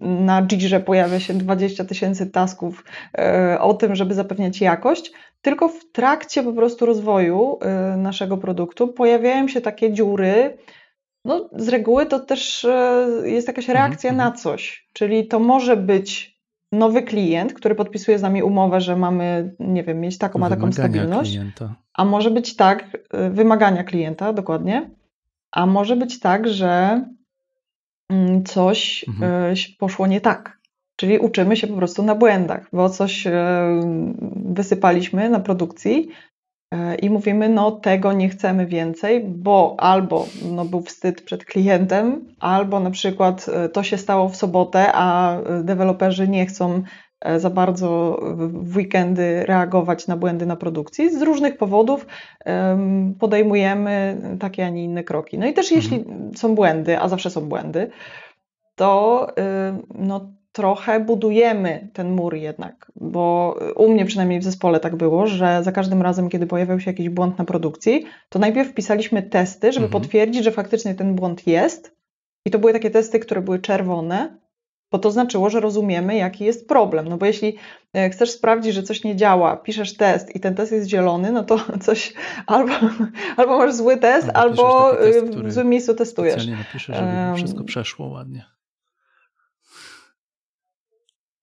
na 0.00 0.42
Jirze 0.42 0.80
pojawia 0.80 1.20
się 1.20 1.34
20 1.34 1.84
tysięcy 1.84 2.26
tasków 2.26 2.84
e, 3.18 3.58
o 3.60 3.74
tym, 3.74 3.94
żeby 3.94 4.14
zapewniać 4.14 4.60
jakość, 4.60 5.12
tylko 5.42 5.68
w 5.68 5.92
trakcie 5.92 6.42
po 6.42 6.52
prostu 6.52 6.86
rozwoju 6.86 7.58
e, 7.60 7.96
naszego 7.96 8.36
produktu 8.36 8.88
pojawiają 8.88 9.48
się 9.48 9.60
takie 9.60 9.92
dziury. 9.92 10.58
No, 11.24 11.50
z 11.56 11.68
reguły 11.68 12.06
to 12.06 12.20
też 12.20 12.64
e, 12.64 13.06
jest 13.24 13.48
jakaś 13.48 13.68
mhm, 13.68 13.88
reakcja 13.88 14.12
na 14.12 14.24
mhm. 14.24 14.42
coś, 14.42 14.88
czyli 14.92 15.26
to 15.26 15.38
może 15.38 15.76
być 15.76 16.36
nowy 16.72 17.02
klient, 17.02 17.54
który 17.54 17.74
podpisuje 17.74 18.18
z 18.18 18.22
nami 18.22 18.42
umowę, 18.42 18.80
że 18.80 18.96
mamy, 18.96 19.54
nie 19.58 19.84
wiem, 19.84 20.00
mieć 20.00 20.18
taką, 20.18 20.44
a 20.44 20.48
taką 20.48 20.72
stabilność. 20.72 21.30
Klienta. 21.30 21.74
A 21.94 22.04
może 22.04 22.30
być 22.30 22.56
tak, 22.56 22.98
wymagania 23.30 23.84
klienta, 23.84 24.32
dokładnie. 24.32 24.90
A 25.50 25.66
może 25.66 25.96
być 25.96 26.20
tak, 26.20 26.48
że 26.48 27.00
coś 28.44 29.04
mhm. 29.08 29.52
E, 29.52 29.54
poszło 29.78 30.06
nie 30.06 30.20
tak. 30.20 30.58
Czyli 30.96 31.18
uczymy 31.18 31.56
się 31.56 31.66
po 31.66 31.76
prostu 31.76 32.02
na 32.02 32.14
błędach, 32.14 32.68
bo 32.72 32.88
coś 32.88 33.26
e, 33.26 33.32
wysypaliśmy 34.36 35.30
na 35.30 35.40
produkcji 35.40 36.08
e, 36.74 36.94
i 36.94 37.10
mówimy, 37.10 37.48
no 37.48 37.70
tego 37.70 38.12
nie 38.12 38.28
chcemy 38.28 38.66
więcej, 38.66 39.24
bo 39.28 39.76
albo 39.78 40.26
no, 40.52 40.64
był 40.64 40.82
wstyd 40.82 41.22
przed 41.22 41.44
klientem, 41.44 42.34
albo 42.40 42.80
na 42.80 42.90
przykład 42.90 43.46
to 43.72 43.82
się 43.82 43.98
stało 43.98 44.28
w 44.28 44.36
sobotę, 44.36 44.92
a 44.94 45.36
deweloperzy 45.64 46.28
nie 46.28 46.46
chcą 46.46 46.82
za 47.36 47.50
bardzo 47.50 48.20
w 48.38 48.76
weekendy 48.76 49.46
reagować 49.46 50.06
na 50.06 50.16
błędy 50.16 50.46
na 50.46 50.56
produkcji. 50.56 51.18
Z 51.18 51.22
różnych 51.22 51.56
powodów 51.56 52.06
podejmujemy 53.20 54.16
takie, 54.40 54.66
a 54.66 54.68
nie 54.68 54.84
inne 54.84 55.04
kroki. 55.04 55.38
No 55.38 55.46
i 55.46 55.54
też 55.54 55.70
jeśli 55.70 55.96
mhm. 55.96 56.36
są 56.36 56.54
błędy, 56.54 57.00
a 57.00 57.08
zawsze 57.08 57.30
są 57.30 57.40
błędy, 57.48 57.90
to 58.74 59.26
no, 59.94 60.32
trochę 60.52 61.00
budujemy 61.00 61.88
ten 61.92 62.10
mur 62.10 62.34
jednak, 62.34 62.92
bo 62.96 63.56
u 63.76 63.88
mnie 63.92 64.04
przynajmniej 64.04 64.40
w 64.40 64.44
zespole 64.44 64.80
tak 64.80 64.96
było, 64.96 65.26
że 65.26 65.62
za 65.62 65.72
każdym 65.72 66.02
razem, 66.02 66.28
kiedy 66.28 66.46
pojawiał 66.46 66.80
się 66.80 66.90
jakiś 66.90 67.08
błąd 67.08 67.38
na 67.38 67.44
produkcji, 67.44 68.04
to 68.28 68.38
najpierw 68.38 68.74
pisaliśmy 68.74 69.22
testy, 69.22 69.72
żeby 69.72 69.86
mhm. 69.86 70.02
potwierdzić, 70.02 70.44
że 70.44 70.50
faktycznie 70.50 70.94
ten 70.94 71.14
błąd 71.14 71.46
jest. 71.46 71.96
I 72.44 72.50
to 72.50 72.58
były 72.58 72.72
takie 72.72 72.90
testy, 72.90 73.18
które 73.18 73.40
były 73.40 73.58
czerwone, 73.58 74.38
bo 74.90 74.98
to 74.98 75.10
znaczyło, 75.10 75.50
że 75.50 75.60
rozumiemy, 75.60 76.16
jaki 76.16 76.44
jest 76.44 76.68
problem. 76.68 77.08
No 77.08 77.18
bo 77.18 77.26
jeśli 77.26 77.56
e, 77.92 78.10
chcesz 78.10 78.30
sprawdzić, 78.30 78.74
że 78.74 78.82
coś 78.82 79.04
nie 79.04 79.16
działa, 79.16 79.56
piszesz 79.56 79.96
test 79.96 80.36
i 80.36 80.40
ten 80.40 80.54
test 80.54 80.72
jest 80.72 80.88
zielony, 80.88 81.32
no 81.32 81.44
to 81.44 81.58
coś 81.86 82.14
albo, 82.46 82.72
albo 83.36 83.58
masz 83.58 83.74
zły 83.74 83.96
test, 83.96 84.30
albo, 84.34 84.88
albo 84.88 85.00
test, 85.00 85.26
w 85.26 85.52
złym 85.52 85.68
miejscu 85.68 85.94
testujesz. 85.94 86.46
napiszę, 86.46 86.94
żeby 86.94 87.36
wszystko 87.36 87.64
przeszło 87.64 88.06
ładnie. 88.06 88.55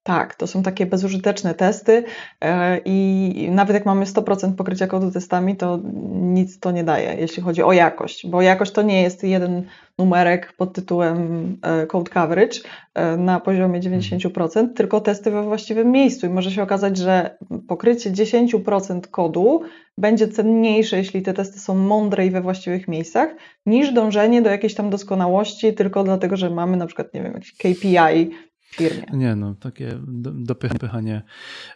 Tak, 0.03 0.35
to 0.35 0.47
są 0.47 0.63
takie 0.63 0.85
bezużyteczne 0.85 1.53
testy 1.53 2.03
e, 2.41 2.77
i 2.85 3.49
nawet 3.51 3.73
jak 3.73 3.85
mamy 3.85 4.05
100% 4.05 4.55
pokrycia 4.55 4.87
kodu 4.87 5.11
testami, 5.11 5.55
to 5.55 5.79
nic 6.13 6.59
to 6.59 6.71
nie 6.71 6.83
daje, 6.83 7.15
jeśli 7.19 7.43
chodzi 7.43 7.63
o 7.63 7.73
jakość, 7.73 8.27
bo 8.27 8.41
jakość 8.41 8.71
to 8.71 8.81
nie 8.81 9.01
jest 9.01 9.23
jeden 9.23 9.65
numerek 9.97 10.53
pod 10.57 10.73
tytułem 10.73 11.57
e, 11.61 11.87
code 11.87 12.11
coverage 12.11 12.59
e, 12.93 13.17
na 13.17 13.39
poziomie 13.39 13.79
90%, 13.79 14.73
tylko 14.73 15.01
testy 15.01 15.31
we 15.31 15.43
właściwym 15.43 15.91
miejscu. 15.91 16.25
I 16.25 16.29
może 16.29 16.51
się 16.51 16.63
okazać, 16.63 16.97
że 16.97 17.37
pokrycie 17.67 18.11
10% 18.11 19.01
kodu 19.11 19.61
będzie 19.97 20.27
cenniejsze, 20.27 20.97
jeśli 20.97 21.21
te 21.21 21.33
testy 21.33 21.59
są 21.59 21.75
mądre 21.75 22.25
i 22.25 22.31
we 22.31 22.41
właściwych 22.41 22.87
miejscach, 22.87 23.29
niż 23.65 23.93
dążenie 23.93 24.41
do 24.41 24.49
jakiejś 24.49 24.75
tam 24.75 24.89
doskonałości 24.89 25.73
tylko 25.73 26.03
dlatego, 26.03 26.37
że 26.37 26.49
mamy 26.49 26.77
na 26.77 26.85
przykład, 26.85 27.13
nie 27.13 27.21
wiem, 27.21 27.33
jakiś 27.33 27.53
KPI 27.53 28.31
firmie. 28.73 29.05
Nie, 29.13 29.35
no 29.35 29.55
takie 29.55 29.99
dopychanie 30.33 31.21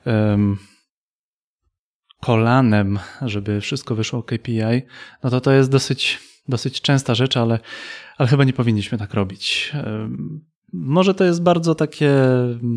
um, 0.06 0.58
kolanem, 2.22 3.00
żeby 3.22 3.62
wszystko 3.62 3.96
wyszło 3.96 4.24
KPI, 4.24 4.82
no 5.24 5.30
to 5.30 5.42
to 5.42 5.51
jest 5.51 5.72
dosyć, 5.72 6.20
dosyć 6.48 6.82
częsta 6.82 7.16
rzecz, 7.16 7.38
ale, 7.38 7.60
ale 8.18 8.30
chyba 8.30 8.44
nie 8.44 8.54
powinniśmy 8.54 8.98
tak 8.98 9.13
robić. 9.13 9.72
Um, 9.86 10.46
może 10.74 11.13
to 11.13 11.24
jest 11.24 11.44
bardzo 11.44 11.75
takie, 11.75 12.13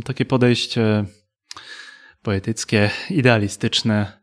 takie 0.05 0.25
podejście 0.25 1.05
poetyckie, 2.23 2.91
idealistyczne, 3.11 4.20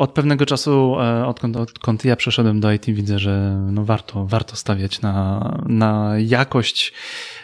od 0.00 0.12
pewnego 0.12 0.46
czasu, 0.46 0.96
e, 1.00 1.26
odkąd, 1.26 1.56
odkąd 1.56 2.04
ja 2.04 2.16
przeszedłem 2.16 2.60
do 2.60 2.72
IT, 2.72 2.86
widzę, 2.86 3.18
że 3.18 3.64
no 3.72 3.84
warto, 3.84 4.26
warto 4.26 4.56
stawiać 4.56 5.00
na, 5.00 5.40
na 5.66 6.12
jakość. 6.18 6.92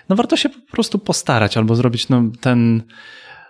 No 0.09 0.17
warto 0.17 0.37
się 0.37 0.49
po 0.49 0.73
prostu 0.73 0.99
postarać 0.99 1.57
albo 1.57 1.75
zrobić 1.75 2.09
no, 2.09 2.23
ten, 2.41 2.83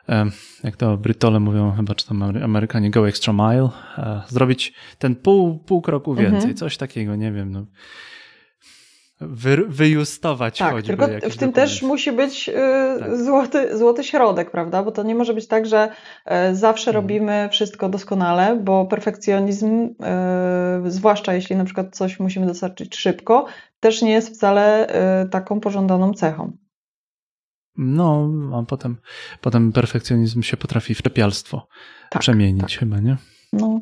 e, 0.09 0.27
jak 0.65 0.77
to 0.77 0.97
Brytole 0.97 1.41
mówią, 1.41 1.73
chyba 1.77 1.95
czy 1.95 2.07
tam 2.07 2.23
Amerykanie, 2.23 2.91
go 2.91 3.09
extra 3.09 3.33
mile, 3.33 3.69
e, 3.99 4.23
zrobić 4.29 4.75
ten 4.99 5.17
pół, 5.17 5.59
pół 5.59 5.83
kroku 5.83 6.15
więcej, 6.15 6.37
mhm. 6.37 6.57
coś 6.57 6.77
takiego, 6.77 7.17
nie 7.17 7.33
wiem. 7.33 7.53
No 7.53 7.67
wy, 9.21 9.65
wyjustować 9.69 10.59
tak, 10.59 10.73
choćby. 10.73 10.89
Tylko 10.89 11.07
w 11.07 11.11
tym 11.11 11.21
dokument. 11.21 11.55
też 11.55 11.83
musi 11.83 12.13
być 12.13 12.49
y, 12.49 12.53
tak. 13.01 13.17
złoty, 13.17 13.79
złoty 13.79 14.05
środek, 14.05 14.51
prawda? 14.51 14.83
Bo 14.83 14.93
to 14.93 15.03
nie 15.03 15.15
może 15.15 15.35
być 15.35 15.47
tak, 15.47 15.67
że 15.67 15.89
y, 16.51 16.57
zawsze 16.57 16.91
mhm. 16.91 17.05
robimy 17.05 17.49
wszystko 17.53 17.89
doskonale, 17.89 18.61
bo 18.65 18.87
perfekcjonizm, 18.87 19.89
y, 20.87 20.91
zwłaszcza 20.91 21.35
jeśli 21.35 21.57
na 21.57 21.65
przykład 21.65 21.97
coś 21.97 22.21
musimy 22.21 22.47
dostarczyć 22.47 22.97
szybko, 22.97 23.47
też 23.81 24.03
nie 24.03 24.11
jest 24.11 24.35
wcale 24.35 24.87
taką 25.31 25.61
pożądaną 25.61 26.15
cechą. 26.15 26.53
No, 27.77 28.31
a 28.55 28.63
potem, 28.63 28.97
potem 29.41 29.73
perfekcjonizm 29.73 30.43
się 30.43 30.57
potrafi 30.57 30.95
w 30.95 31.03
czepialstwo 31.03 31.69
tak, 32.11 32.23
przemienić 32.23 32.73
tak. 32.73 32.81
chyba, 32.81 33.01
nie? 33.01 33.17
No. 33.53 33.81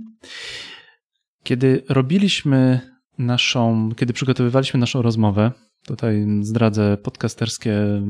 Kiedy 1.42 1.82
robiliśmy 1.88 2.80
naszą, 3.18 3.90
kiedy 3.96 4.12
przygotowywaliśmy 4.12 4.80
naszą 4.80 5.02
rozmowę, 5.02 5.52
tutaj 5.86 6.26
zdradzę 6.40 6.96
podcasterskie 6.96 8.02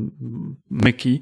myki, 0.69 1.21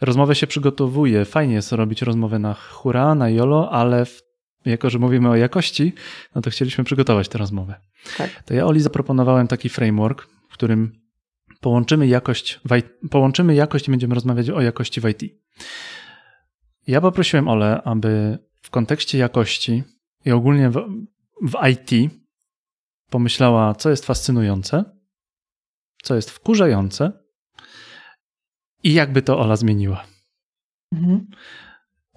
rozmowę 0.00 0.34
się 0.34 0.46
przygotowuje. 0.46 1.24
Fajnie 1.24 1.54
jest 1.54 1.72
robić 1.72 2.02
rozmowę 2.02 2.38
na 2.38 2.54
hura, 2.54 3.14
na 3.14 3.28
jolo, 3.28 3.70
ale 3.72 4.04
w, 4.04 4.22
jako, 4.64 4.90
że 4.90 4.98
mówimy 4.98 5.28
o 5.28 5.36
jakości, 5.36 5.92
no 6.34 6.40
to 6.40 6.50
chcieliśmy 6.50 6.84
przygotować 6.84 7.28
tę 7.28 7.38
rozmowę. 7.38 7.74
Tak. 8.16 8.42
To 8.42 8.54
ja 8.54 8.66
Oli 8.66 8.80
zaproponowałem 8.80 9.48
taki 9.48 9.68
framework, 9.68 10.28
w 10.48 10.52
którym 10.52 10.92
połączymy 11.60 12.06
jakość, 12.06 12.60
połączymy 13.10 13.54
jakość 13.54 13.88
i 13.88 13.90
będziemy 13.90 14.14
rozmawiać 14.14 14.50
o 14.50 14.60
jakości 14.60 15.00
w 15.00 15.08
IT. 15.08 15.22
Ja 16.86 17.00
poprosiłem 17.00 17.48
Ole, 17.48 17.82
aby 17.82 18.38
w 18.62 18.70
kontekście 18.70 19.18
jakości 19.18 19.82
i 20.24 20.30
ogólnie 20.30 20.70
w, 20.70 20.74
w 21.42 21.54
IT 21.70 22.12
pomyślała, 23.10 23.74
co 23.74 23.90
jest 23.90 24.06
fascynujące, 24.06 24.84
co 26.02 26.14
jest 26.14 26.30
wkurzające 26.30 27.12
i 28.82 28.92
jakby 28.92 29.22
to 29.22 29.38
Ola 29.38 29.56
zmieniła. 29.56 30.04
Mhm. 30.92 31.26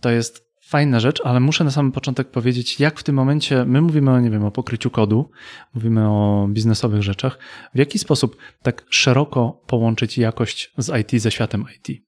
To 0.01 0.09
jest 0.09 0.51
fajna 0.61 0.99
rzecz, 0.99 1.21
ale 1.25 1.39
muszę 1.39 1.63
na 1.63 1.71
samym 1.71 1.91
początek 1.91 2.31
powiedzieć, 2.31 2.79
jak 2.79 2.99
w 2.99 3.03
tym 3.03 3.15
momencie 3.15 3.65
my 3.65 3.81
mówimy 3.81 4.11
o, 4.11 4.19
nie 4.19 4.29
wiem, 4.29 4.45
o 4.45 4.51
pokryciu 4.51 4.89
kodu, 4.89 5.31
mówimy 5.73 6.09
o 6.09 6.47
biznesowych 6.49 7.03
rzeczach, 7.03 7.39
w 7.73 7.77
jaki 7.77 7.99
sposób 7.99 8.37
tak 8.61 8.85
szeroko 8.89 9.61
połączyć 9.67 10.17
jakość 10.17 10.73
z 10.77 11.01
IT 11.01 11.21
ze 11.21 11.31
światem 11.31 11.65
IT? 11.75 12.01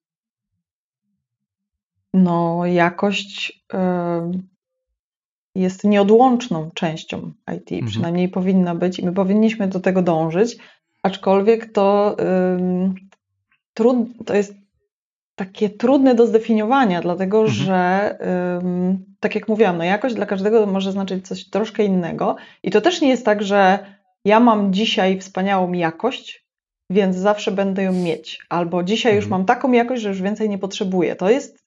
No, 2.13 2.65
jakość 2.65 3.65
jest 5.55 5.83
nieodłączną 5.83 6.71
częścią 6.73 7.31
IT, 7.57 7.71
mhm. 7.71 7.87
przynajmniej 7.87 8.29
powinna 8.29 8.75
być 8.75 8.99
i 8.99 9.05
my 9.05 9.13
powinniśmy 9.13 9.67
do 9.67 9.79
tego 9.79 10.01
dążyć, 10.01 10.57
aczkolwiek 11.03 11.71
to, 11.71 12.17
trud, 13.73 13.97
to 14.25 14.35
jest 14.35 14.55
takie 15.35 15.69
trudne 15.69 16.15
do 16.15 16.27
zdefiniowania, 16.27 17.01
dlatego 17.01 17.39
mhm. 17.39 17.55
że 17.55 18.17
tak 19.19 19.35
jak 19.35 19.47
mówiłam, 19.47 19.77
no 19.77 19.83
jakość 19.83 20.15
dla 20.15 20.25
każdego 20.25 20.65
może 20.65 20.91
znaczyć 20.91 21.27
coś 21.27 21.49
troszkę 21.49 21.83
innego 21.83 22.35
i 22.63 22.71
to 22.71 22.81
też 22.81 23.01
nie 23.01 23.09
jest 23.09 23.25
tak, 23.25 23.43
że 23.43 23.79
ja 24.25 24.39
mam 24.39 24.73
dzisiaj 24.73 25.19
wspaniałą 25.19 25.73
jakość, 25.73 26.47
więc 26.89 27.15
zawsze 27.15 27.51
będę 27.51 27.83
ją 27.83 27.93
mieć, 27.93 28.39
albo 28.49 28.83
dzisiaj 28.83 29.15
już 29.15 29.25
mhm. 29.25 29.41
mam 29.41 29.45
taką 29.45 29.71
jakość, 29.71 30.01
że 30.01 30.09
już 30.09 30.21
więcej 30.21 30.49
nie 30.49 30.57
potrzebuję. 30.57 31.15
To 31.15 31.29
jest 31.29 31.63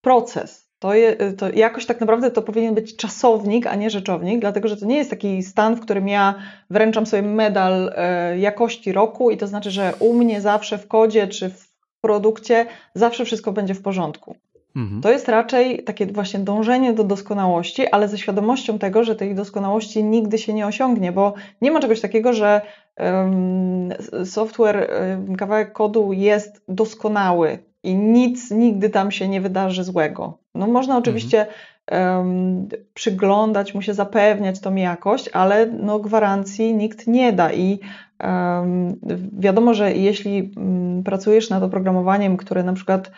proces. 0.00 0.65
To, 0.86 0.94
je, 0.94 1.16
to 1.32 1.50
jakoś 1.50 1.86
tak 1.86 2.00
naprawdę 2.00 2.30
to 2.30 2.42
powinien 2.42 2.74
być 2.74 2.96
czasownik, 2.96 3.66
a 3.66 3.74
nie 3.74 3.90
rzeczownik, 3.90 4.40
dlatego 4.40 4.68
że 4.68 4.76
to 4.76 4.86
nie 4.86 4.96
jest 4.96 5.10
taki 5.10 5.42
stan, 5.42 5.74
w 5.74 5.80
którym 5.80 6.08
ja 6.08 6.34
wręczam 6.70 7.06
sobie 7.06 7.22
medal 7.22 7.92
e, 7.96 8.38
jakości 8.38 8.92
roku 8.92 9.30
i 9.30 9.36
to 9.36 9.46
znaczy, 9.46 9.70
że 9.70 9.92
u 9.98 10.14
mnie 10.14 10.40
zawsze 10.40 10.78
w 10.78 10.88
kodzie 10.88 11.26
czy 11.26 11.50
w 11.50 11.68
produkcie 12.00 12.66
zawsze 12.94 13.24
wszystko 13.24 13.52
będzie 13.52 13.74
w 13.74 13.82
porządku. 13.82 14.36
Mhm. 14.76 15.02
To 15.02 15.10
jest 15.10 15.28
raczej 15.28 15.82
takie 15.84 16.06
właśnie 16.06 16.40
dążenie 16.40 16.92
do 16.92 17.04
doskonałości, 17.04 17.88
ale 17.88 18.08
ze 18.08 18.18
świadomością 18.18 18.78
tego, 18.78 19.04
że 19.04 19.16
tej 19.16 19.34
doskonałości 19.34 20.04
nigdy 20.04 20.38
się 20.38 20.52
nie 20.52 20.66
osiągnie, 20.66 21.12
bo 21.12 21.34
nie 21.60 21.70
ma 21.70 21.80
czegoś 21.80 22.00
takiego, 22.00 22.32
że 22.32 22.60
um, 22.98 23.88
software, 24.24 24.90
um, 25.10 25.36
kawałek 25.36 25.72
kodu 25.72 26.12
jest 26.12 26.62
doskonały 26.68 27.58
i 27.82 27.94
nic 27.94 28.50
nigdy 28.50 28.90
tam 28.90 29.10
się 29.10 29.28
nie 29.28 29.40
wydarzy 29.40 29.84
złego. 29.84 30.38
No 30.56 30.66
można 30.66 30.96
mhm. 30.96 31.02
oczywiście 31.02 31.46
um, 31.92 32.68
przyglądać 32.94 33.74
mu 33.74 33.82
się, 33.82 33.94
zapewniać 33.94 34.60
tą 34.60 34.74
jakość, 34.74 35.28
ale 35.32 35.66
no 35.66 35.98
gwarancji 35.98 36.74
nikt 36.74 37.06
nie 37.06 37.32
da 37.32 37.52
i 37.52 37.80
um, 38.24 39.00
wiadomo, 39.32 39.74
że 39.74 39.92
jeśli 39.92 40.52
um, 40.56 41.02
pracujesz 41.04 41.50
nad 41.50 41.62
oprogramowaniem, 41.62 42.36
które 42.36 42.62
na 42.62 42.72
przykład 42.72 43.10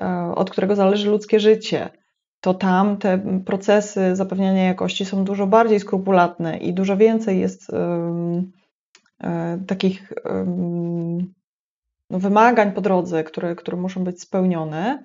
e, 0.00 0.32
od 0.34 0.50
którego 0.50 0.76
zależy 0.76 1.10
ludzkie 1.10 1.40
życie, 1.40 1.88
to 2.40 2.54
tam 2.54 2.96
te 2.96 3.18
procesy 3.46 4.16
zapewniania 4.16 4.64
jakości 4.64 5.04
są 5.04 5.24
dużo 5.24 5.46
bardziej 5.46 5.80
skrupulatne 5.80 6.58
i 6.58 6.74
dużo 6.74 6.96
więcej 6.96 7.40
jest 7.40 7.70
um, 7.70 8.52
takich 9.66 10.12
no, 12.10 12.18
wymagań 12.18 12.72
po 12.72 12.80
drodze, 12.80 13.24
które, 13.24 13.56
które 13.56 13.76
muszą 13.76 14.04
być 14.04 14.20
spełnione, 14.20 15.04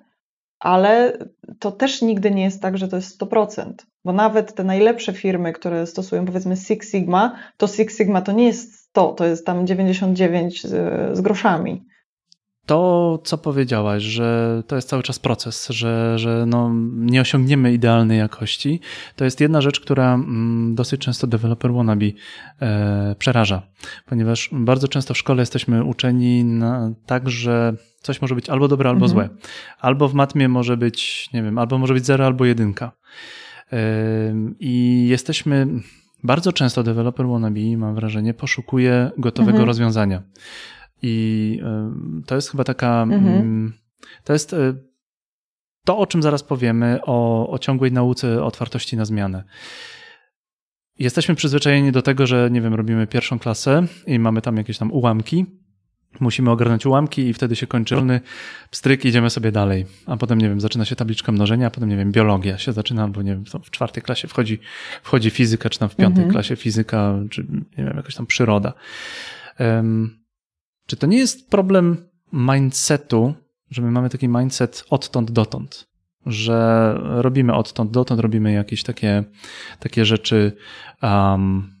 ale 0.60 1.18
to 1.58 1.72
też 1.72 2.02
nigdy 2.02 2.30
nie 2.30 2.42
jest 2.42 2.62
tak, 2.62 2.78
że 2.78 2.88
to 2.88 2.96
jest 2.96 3.20
100%, 3.20 3.72
bo 4.04 4.12
nawet 4.12 4.54
te 4.54 4.64
najlepsze 4.64 5.12
firmy, 5.12 5.52
które 5.52 5.86
stosują 5.86 6.26
powiedzmy 6.26 6.56
Six 6.56 6.90
Sigma, 6.90 7.36
to 7.56 7.66
Six 7.66 7.96
Sigma 7.96 8.22
to 8.22 8.32
nie 8.32 8.46
jest 8.46 8.74
100, 8.74 9.12
to 9.12 9.26
jest 9.26 9.46
tam 9.46 9.66
99 9.66 10.62
z, 10.62 10.68
z 11.16 11.20
groszami 11.20 11.84
to, 12.66 13.18
co 13.24 13.38
powiedziałaś, 13.38 14.02
że 14.02 14.62
to 14.66 14.76
jest 14.76 14.88
cały 14.88 15.02
czas 15.02 15.18
proces, 15.18 15.68
że, 15.68 16.18
że 16.18 16.44
no, 16.46 16.70
nie 16.94 17.20
osiągniemy 17.20 17.72
idealnej 17.72 18.18
jakości, 18.18 18.80
to 19.16 19.24
jest 19.24 19.40
jedna 19.40 19.60
rzecz, 19.60 19.80
która 19.80 20.14
mm, 20.14 20.74
dosyć 20.74 21.00
często 21.00 21.26
developer 21.26 21.72
wannabe 21.72 22.06
e, 22.62 23.14
przeraża, 23.18 23.62
ponieważ 24.06 24.50
bardzo 24.52 24.88
często 24.88 25.14
w 25.14 25.18
szkole 25.18 25.42
jesteśmy 25.42 25.84
uczeni 25.84 26.44
na, 26.44 26.92
tak, 27.06 27.30
że 27.30 27.74
coś 28.00 28.22
może 28.22 28.34
być 28.34 28.50
albo 28.50 28.68
dobre, 28.68 28.90
albo 28.90 29.06
mhm. 29.06 29.10
złe. 29.10 29.38
Albo 29.80 30.08
w 30.08 30.14
matmie 30.14 30.48
może 30.48 30.76
być, 30.76 31.28
nie 31.32 31.42
wiem, 31.42 31.58
albo 31.58 31.78
może 31.78 31.94
być 31.94 32.06
zero, 32.06 32.26
albo 32.26 32.44
jedynka. 32.44 32.92
E, 33.72 33.78
I 34.60 35.06
jesteśmy 35.08 35.66
bardzo 36.24 36.52
często 36.52 36.82
developer 36.82 37.26
wannabe, 37.26 37.76
mam 37.76 37.94
wrażenie, 37.94 38.34
poszukuje 38.34 39.10
gotowego 39.18 39.50
mhm. 39.50 39.66
rozwiązania. 39.66 40.22
I 41.02 41.60
to 42.26 42.34
jest 42.34 42.50
chyba 42.50 42.64
taka. 42.64 43.02
Mhm. 43.02 43.26
Mm, 43.26 43.72
to 44.24 44.32
jest 44.32 44.52
e, 44.52 44.74
to, 45.84 45.98
o 45.98 46.06
czym 46.06 46.22
zaraz 46.22 46.42
powiemy, 46.42 47.00
o, 47.02 47.50
o 47.50 47.58
ciągłej 47.58 47.92
nauce 47.92 48.44
otwartości 48.44 48.96
na 48.96 49.04
zmianę. 49.04 49.44
Jesteśmy 50.98 51.34
przyzwyczajeni 51.34 51.92
do 51.92 52.02
tego, 52.02 52.26
że 52.26 52.48
nie 52.50 52.60
wiem, 52.60 52.74
robimy 52.74 53.06
pierwszą 53.06 53.38
klasę 53.38 53.86
i 54.06 54.18
mamy 54.18 54.42
tam 54.42 54.56
jakieś 54.56 54.78
tam 54.78 54.92
ułamki. 54.92 55.46
Musimy 56.20 56.50
ogarnąć 56.50 56.86
ułamki 56.86 57.28
i 57.28 57.34
wtedy 57.34 57.56
się 57.56 57.66
kończy 57.66 57.94
rolny 57.94 58.20
pstryk, 58.70 59.04
idziemy 59.04 59.30
sobie 59.30 59.52
dalej. 59.52 59.86
A 60.06 60.16
potem, 60.16 60.38
nie 60.38 60.48
wiem, 60.48 60.60
zaczyna 60.60 60.84
się 60.84 60.96
tabliczka 60.96 61.32
mnożenia, 61.32 61.66
a 61.66 61.70
potem, 61.70 61.88
nie 61.88 61.96
wiem, 61.96 62.12
biologia 62.12 62.58
się 62.58 62.72
zaczyna, 62.72 63.02
albo 63.02 63.22
nie 63.22 63.32
wiem, 63.32 63.44
w 63.62 63.70
czwartej 63.70 64.02
klasie 64.02 64.28
wchodzi, 64.28 64.58
wchodzi 65.02 65.30
fizyka, 65.30 65.70
czy 65.70 65.78
tam 65.78 65.88
w 65.88 65.96
piątej 65.96 66.24
mhm. 66.24 66.32
klasie 66.32 66.56
fizyka, 66.56 67.14
czy 67.30 67.46
nie 67.78 67.84
wiem, 67.84 67.96
jakaś 67.96 68.14
tam 68.14 68.26
przyroda. 68.26 68.72
Um, 69.58 70.19
czy 70.90 70.96
to 70.96 71.06
nie 71.06 71.18
jest 71.18 71.50
problem 71.50 72.08
mindsetu, 72.32 73.34
że 73.70 73.82
my 73.82 73.90
mamy 73.90 74.10
taki 74.10 74.28
mindset 74.28 74.84
odtąd 74.90 75.30
dotąd, 75.30 75.88
że 76.26 76.94
robimy 77.00 77.54
odtąd 77.54 77.90
dotąd, 77.90 78.20
robimy 78.20 78.52
jakieś 78.52 78.82
takie, 78.82 79.24
takie 79.80 80.04
rzeczy. 80.04 80.52
Um, 81.02 81.72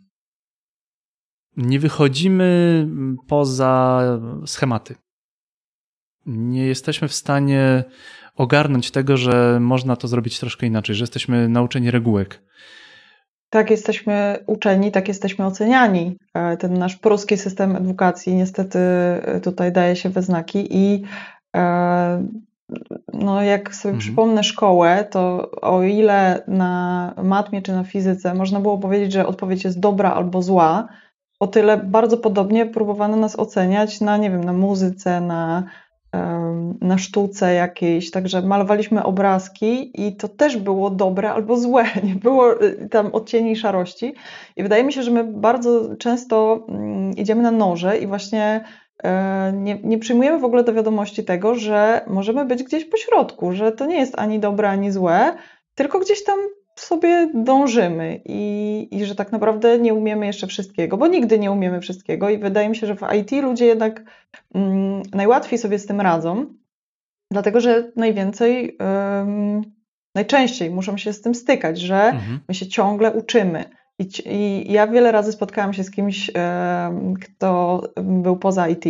nie 1.56 1.78
wychodzimy 1.80 2.88
poza 3.28 4.02
schematy. 4.46 4.94
Nie 6.26 6.66
jesteśmy 6.66 7.08
w 7.08 7.14
stanie 7.14 7.84
ogarnąć 8.34 8.90
tego, 8.90 9.16
że 9.16 9.58
można 9.60 9.96
to 9.96 10.08
zrobić 10.08 10.40
troszkę 10.40 10.66
inaczej, 10.66 10.94
że 10.94 11.02
jesteśmy 11.02 11.48
nauczeni 11.48 11.90
regułek 11.90 12.42
tak 13.50 13.70
jesteśmy 13.70 14.38
uczeni, 14.46 14.92
tak 14.92 15.08
jesteśmy 15.08 15.46
oceniani. 15.46 16.16
E, 16.34 16.56
ten 16.56 16.78
nasz 16.78 16.96
polski 16.96 17.36
system 17.36 17.76
edukacji 17.76 18.34
niestety 18.34 18.78
e, 18.78 19.40
tutaj 19.40 19.72
daje 19.72 19.96
się 19.96 20.08
we 20.08 20.22
znaki 20.22 20.66
i 20.70 21.02
e, 21.56 22.26
no 23.12 23.42
jak 23.42 23.74
sobie 23.74 23.94
mhm. 23.94 24.00
przypomnę 24.00 24.44
szkołę, 24.44 25.04
to 25.10 25.50
o 25.60 25.82
ile 25.82 26.42
na 26.48 27.14
matmie 27.22 27.62
czy 27.62 27.72
na 27.72 27.84
fizyce 27.84 28.34
można 28.34 28.60
było 28.60 28.78
powiedzieć, 28.78 29.12
że 29.12 29.26
odpowiedź 29.26 29.64
jest 29.64 29.80
dobra 29.80 30.12
albo 30.12 30.42
zła, 30.42 30.88
o 31.40 31.46
tyle 31.46 31.76
bardzo 31.76 32.16
podobnie 32.16 32.66
próbowano 32.66 33.16
nas 33.16 33.38
oceniać 33.38 34.00
na, 34.00 34.16
nie 34.16 34.30
wiem, 34.30 34.44
na 34.44 34.52
muzyce, 34.52 35.20
na 35.20 35.64
na 36.80 36.98
sztuce 36.98 37.54
jakiejś, 37.54 38.10
także 38.10 38.42
malowaliśmy 38.42 39.02
obrazki 39.02 39.90
i 40.06 40.16
to 40.16 40.28
też 40.28 40.56
było 40.56 40.90
dobre 40.90 41.32
albo 41.32 41.56
złe, 41.56 41.84
nie 42.08 42.14
było 42.14 42.62
y, 42.62 42.88
tam 42.90 43.06
odcieni 43.12 43.56
szarości. 43.56 44.14
I 44.56 44.62
wydaje 44.62 44.84
mi 44.84 44.92
się, 44.92 45.02
że 45.02 45.10
my 45.10 45.24
bardzo 45.24 45.96
często 45.96 46.66
mm, 46.68 47.10
idziemy 47.16 47.42
na 47.42 47.50
noże 47.50 47.98
i 47.98 48.06
właśnie 48.06 48.64
e, 49.04 49.52
nie, 49.54 49.78
nie 49.84 49.98
przyjmujemy 49.98 50.38
w 50.38 50.44
ogóle 50.44 50.64
do 50.64 50.72
wiadomości 50.72 51.24
tego, 51.24 51.54
że 51.54 52.00
możemy 52.06 52.44
być 52.44 52.62
gdzieś 52.62 52.84
po 52.84 52.96
środku, 52.96 53.52
że 53.52 53.72
to 53.72 53.86
nie 53.86 53.98
jest 53.98 54.18
ani 54.18 54.38
dobre, 54.38 54.70
ani 54.70 54.90
złe, 54.90 55.34
tylko 55.74 55.98
gdzieś 55.98 56.24
tam 56.24 56.38
sobie 56.82 57.30
dążymy 57.34 58.20
i, 58.24 58.88
i 58.90 59.04
że 59.04 59.14
tak 59.14 59.32
naprawdę 59.32 59.78
nie 59.78 59.94
umiemy 59.94 60.26
jeszcze 60.26 60.46
wszystkiego, 60.46 60.96
bo 60.96 61.06
nigdy 61.06 61.38
nie 61.38 61.50
umiemy 61.50 61.80
wszystkiego 61.80 62.30
i 62.30 62.38
wydaje 62.38 62.68
mi 62.68 62.76
się, 62.76 62.86
że 62.86 62.96
w 62.96 63.02
IT 63.18 63.32
ludzie 63.32 63.66
jednak 63.66 64.02
mm, 64.54 65.02
najłatwiej 65.12 65.58
sobie 65.58 65.78
z 65.78 65.86
tym 65.86 66.00
radzą, 66.00 66.46
dlatego 67.32 67.60
że 67.60 67.92
najwięcej, 67.96 68.76
um, 68.78 69.62
najczęściej 70.14 70.70
muszą 70.70 70.96
się 70.96 71.12
z 71.12 71.22
tym 71.22 71.34
stykać, 71.34 71.80
że 71.80 72.04
mhm. 72.04 72.40
my 72.48 72.54
się 72.54 72.66
ciągle 72.66 73.12
uczymy. 73.12 73.64
I, 73.98 74.08
I, 74.26 74.72
ja 74.72 74.86
wiele 74.86 75.12
razy 75.12 75.32
spotkałam 75.32 75.72
się 75.72 75.84
z 75.84 75.90
kimś, 75.90 76.30
kto 77.20 77.82
był 78.02 78.36
poza 78.36 78.68
IT 78.68 78.84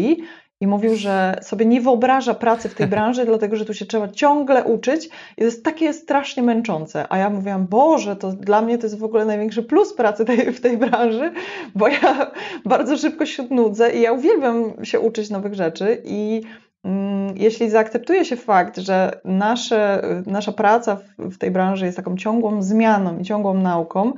i 0.60 0.66
mówił, 0.66 0.96
że 0.96 1.36
sobie 1.42 1.66
nie 1.66 1.80
wyobraża 1.80 2.34
pracy 2.34 2.68
w 2.68 2.74
tej 2.74 2.86
branży, 2.94 3.24
dlatego 3.24 3.56
że 3.56 3.64
tu 3.64 3.74
się 3.74 3.86
trzeba 3.86 4.08
ciągle 4.08 4.64
uczyć 4.64 5.06
i 5.06 5.10
to 5.38 5.44
jest 5.44 5.64
takie 5.64 5.92
strasznie 5.92 6.42
męczące. 6.42 7.06
A 7.08 7.18
ja 7.18 7.30
mówiłam, 7.30 7.66
Boże, 7.66 8.16
to 8.16 8.32
dla 8.32 8.62
mnie 8.62 8.78
to 8.78 8.86
jest 8.86 8.98
w 8.98 9.04
ogóle 9.04 9.24
największy 9.24 9.62
plus 9.62 9.94
pracy 9.94 10.24
tej, 10.24 10.52
w 10.52 10.60
tej 10.60 10.78
branży, 10.78 11.32
bo 11.74 11.88
ja 11.88 12.30
bardzo 12.64 12.96
szybko 12.96 13.26
się 13.26 13.42
nudzę 13.50 13.92
i 13.92 14.00
ja 14.00 14.12
uwielbiam 14.12 14.84
się 14.84 15.00
uczyć 15.00 15.30
nowych 15.30 15.54
rzeczy 15.54 16.02
i 16.04 16.42
mm, 16.84 17.36
jeśli 17.36 17.70
zaakceptuje 17.70 18.24
się 18.24 18.36
fakt, 18.36 18.78
że 18.78 19.20
nasze, 19.24 20.02
nasza 20.26 20.52
praca 20.52 20.96
w, 20.96 21.34
w 21.34 21.38
tej 21.38 21.50
branży 21.50 21.84
jest 21.84 21.96
taką 21.96 22.16
ciągłą 22.16 22.62
zmianą 22.62 23.18
i 23.18 23.24
ciągłą 23.24 23.54
nauką, 23.54 24.12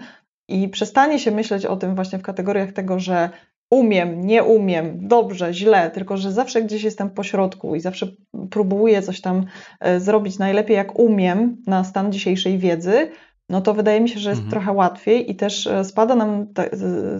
i 0.48 0.68
przestanie 0.68 1.18
się 1.18 1.30
myśleć 1.30 1.66
o 1.66 1.76
tym 1.76 1.94
właśnie 1.94 2.18
w 2.18 2.22
kategoriach 2.22 2.72
tego, 2.72 2.98
że 2.98 3.30
umiem, 3.72 4.26
nie 4.26 4.44
umiem, 4.44 5.08
dobrze, 5.08 5.54
źle, 5.54 5.90
tylko 5.90 6.16
że 6.16 6.32
zawsze 6.32 6.62
gdzieś 6.62 6.82
jestem 6.82 7.10
po 7.10 7.22
środku 7.22 7.74
i 7.74 7.80
zawsze 7.80 8.06
próbuję 8.50 9.02
coś 9.02 9.20
tam 9.20 9.44
e, 9.80 10.00
zrobić 10.00 10.38
najlepiej 10.38 10.76
jak 10.76 10.98
umiem 10.98 11.56
na 11.66 11.84
stan 11.84 12.12
dzisiejszej 12.12 12.58
wiedzy, 12.58 13.10
no 13.48 13.60
to 13.60 13.74
wydaje 13.74 14.00
mi 14.00 14.08
się, 14.08 14.20
że 14.20 14.30
jest 14.30 14.42
mhm. 14.42 14.50
trochę 14.50 14.72
łatwiej 14.72 15.30
i 15.30 15.36
też 15.36 15.66
e, 15.66 15.84
spada 15.84 16.14
nam 16.14 16.46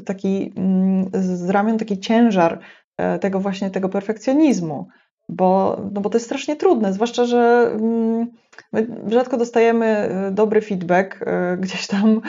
taki 0.07 0.53
mm, 0.57 1.11
z 1.13 1.51
ramion 1.51 1.79
taki 1.79 1.99
ciężar 1.99 2.61
e, 2.97 3.19
tego 3.19 3.41
właśnie 3.41 3.71
tego 3.71 3.89
perfekcjonizmu, 3.89 4.89
bo, 5.29 5.81
no 5.93 6.01
bo 6.01 6.11
to 6.11 6.17
jest 6.17 6.27
strasznie 6.27 6.57
trudne, 6.57 6.93
zwłaszcza, 6.93 7.25
że 7.25 7.71
mm, 7.75 8.27
my 8.73 8.87
rzadko 9.07 9.37
dostajemy 9.37 10.11
dobry 10.33 10.61
feedback 10.61 11.25
gdzieś 11.59 11.87
tam, 11.87 12.21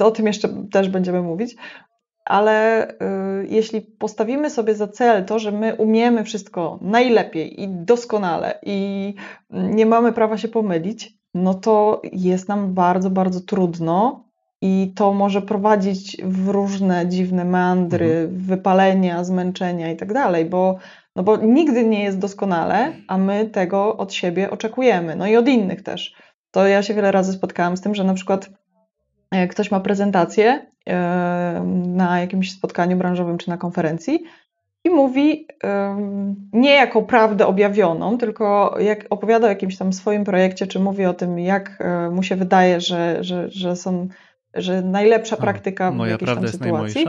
o 0.00 0.10
tym 0.10 0.26
jeszcze 0.26 0.48
też 0.70 0.88
będziemy 0.88 1.22
mówić, 1.22 1.56
ale 2.24 2.88
y, 2.90 2.96
jeśli 3.48 3.80
postawimy 3.80 4.50
sobie 4.50 4.74
za 4.74 4.88
cel 4.88 5.24
to, 5.24 5.38
że 5.38 5.52
my 5.52 5.74
umiemy 5.74 6.24
wszystko 6.24 6.78
najlepiej 6.82 7.62
i 7.62 7.68
doskonale 7.68 8.58
i 8.62 9.14
nie 9.50 9.86
mamy 9.86 10.12
prawa 10.12 10.38
się 10.38 10.48
pomylić, 10.48 11.20
no 11.34 11.54
to 11.54 12.02
jest 12.12 12.48
nam 12.48 12.74
bardzo, 12.74 13.10
bardzo 13.10 13.40
trudno 13.40 14.24
i 14.62 14.92
to 14.96 15.12
może 15.12 15.42
prowadzić 15.42 16.16
w 16.24 16.48
różne 16.48 17.08
dziwne 17.08 17.44
meandry, 17.44 18.06
mhm. 18.06 18.38
wypalenia, 18.38 19.24
zmęczenia 19.24 19.90
i 19.90 19.96
tak 19.96 20.12
dalej, 20.12 20.44
bo, 20.44 20.78
no 21.16 21.22
bo 21.22 21.36
nigdy 21.36 21.84
nie 21.84 22.04
jest 22.04 22.18
doskonale, 22.18 22.92
a 23.08 23.18
my 23.18 23.46
tego 23.46 23.96
od 23.96 24.12
siebie 24.12 24.50
oczekujemy, 24.50 25.16
no 25.16 25.26
i 25.26 25.36
od 25.36 25.48
innych 25.48 25.82
też. 25.82 26.14
To 26.50 26.66
ja 26.66 26.82
się 26.82 26.94
wiele 26.94 27.12
razy 27.12 27.32
spotkałam 27.32 27.76
z 27.76 27.80
tym, 27.80 27.94
że 27.94 28.04
na 28.04 28.14
przykład 28.14 28.50
e, 29.30 29.48
ktoś 29.48 29.70
ma 29.70 29.80
prezentację 29.80 30.69
na 31.86 32.20
jakimś 32.20 32.52
spotkaniu 32.52 32.96
branżowym 32.96 33.38
czy 33.38 33.48
na 33.48 33.56
konferencji 33.56 34.24
i 34.84 34.90
mówi 34.90 35.46
nie 36.52 36.74
jako 36.74 37.02
prawdę 37.02 37.46
objawioną, 37.46 38.18
tylko 38.18 38.76
jak 38.80 39.06
opowiada 39.10 39.46
o 39.46 39.50
jakimś 39.50 39.76
tam 39.76 39.92
swoim 39.92 40.24
projekcie, 40.24 40.66
czy 40.66 40.78
mówi 40.78 41.04
o 41.06 41.14
tym, 41.14 41.38
jak 41.38 41.76
e, 41.80 42.10
mu 42.10 42.22
się 42.22 42.36
wydaje, 42.36 42.80
że, 42.80 43.24
że, 43.24 43.50
że 43.50 43.76
są, 43.76 44.08
że 44.54 44.82
najlepsza 44.82 45.36
praktyka 45.36 45.90
w 45.90 46.06
jakiejś 46.06 46.30
tam 46.34 46.48
sytuacji. 46.48 47.06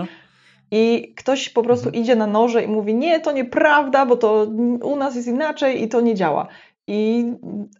I 0.72 1.14
ktoś 1.18 1.50
po 1.50 1.64
prostu 1.64 1.88
mhm. 1.88 2.04
idzie 2.04 2.16
na 2.16 2.28
noże 2.28 2.64
i 2.64 2.68
mówi: 2.68 2.96
Nie, 2.96 3.20
to 3.20 3.32
nieprawda, 3.32 4.06
bo 4.06 4.18
to 4.18 4.48
u 4.84 4.96
nas 4.96 5.16
jest 5.16 5.28
inaczej 5.28 5.84
i 5.84 5.88
to 5.88 6.02
nie 6.02 6.16
działa. 6.16 6.48
I, 6.88 7.26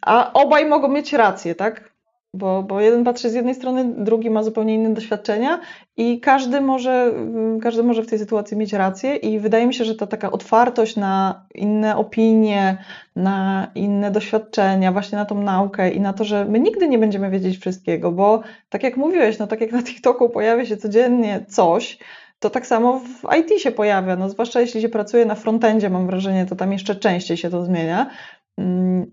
a 0.02 0.34
obaj 0.34 0.66
mogą 0.66 0.88
mieć 0.88 1.14
rację, 1.14 1.56
tak? 1.56 1.91
Bo, 2.34 2.64
bo 2.64 2.82
jeden 2.82 3.04
patrzy 3.04 3.30
z 3.30 3.34
jednej 3.34 3.56
strony, 3.56 3.94
drugi 3.98 4.30
ma 4.30 4.44
zupełnie 4.44 4.76
inne 4.76 4.94
doświadczenia 4.94 5.60
i 5.98 6.20
każdy 6.20 6.62
może, 6.62 7.14
każdy 7.62 7.84
może 7.84 8.04
w 8.04 8.08
tej 8.08 8.20
sytuacji 8.20 8.58
mieć 8.58 8.74
rację 8.74 9.16
i 9.16 9.40
wydaje 9.40 9.68
mi 9.68 9.74
się, 9.74 9.86
że 9.86 9.96
ta 9.96 10.08
taka 10.08 10.32
otwartość 10.32 10.96
na 10.96 11.46
inne 11.56 11.98
opinie, 11.98 12.78
na 13.16 13.68
inne 13.76 14.12
doświadczenia, 14.12 14.92
właśnie 14.92 15.18
na 15.18 15.26
tą 15.26 15.42
naukę 15.42 15.92
i 15.92 16.02
na 16.02 16.14
to, 16.14 16.24
że 16.24 16.46
my 16.46 16.60
nigdy 16.60 16.88
nie 16.88 17.00
będziemy 17.00 17.30
wiedzieć 17.30 17.58
wszystkiego, 17.58 18.12
bo 18.12 18.42
tak 18.70 18.84
jak 18.84 18.98
mówiłeś, 18.98 19.40
no 19.40 19.48
tak 19.48 19.62
jak 19.62 19.72
na 19.72 19.84
TikToku 19.84 20.30
pojawia 20.30 20.66
się 20.66 20.78
codziennie 20.78 21.46
coś, 21.48 21.98
to 22.40 22.50
tak 22.50 22.68
samo 22.68 23.00
w 23.00 23.38
IT 23.40 23.62
się 23.62 23.72
pojawia, 23.72 24.16
no 24.16 24.30
zwłaszcza 24.30 24.62
jeśli 24.62 24.82
się 24.82 24.90
pracuje 24.90 25.26
na 25.26 25.36
frontendzie, 25.36 25.90
mam 25.90 26.08
wrażenie, 26.08 26.46
to 26.46 26.56
tam 26.56 26.74
jeszcze 26.74 26.96
częściej 26.96 27.38
się 27.38 27.50
to 27.50 27.66
zmienia, 27.66 28.10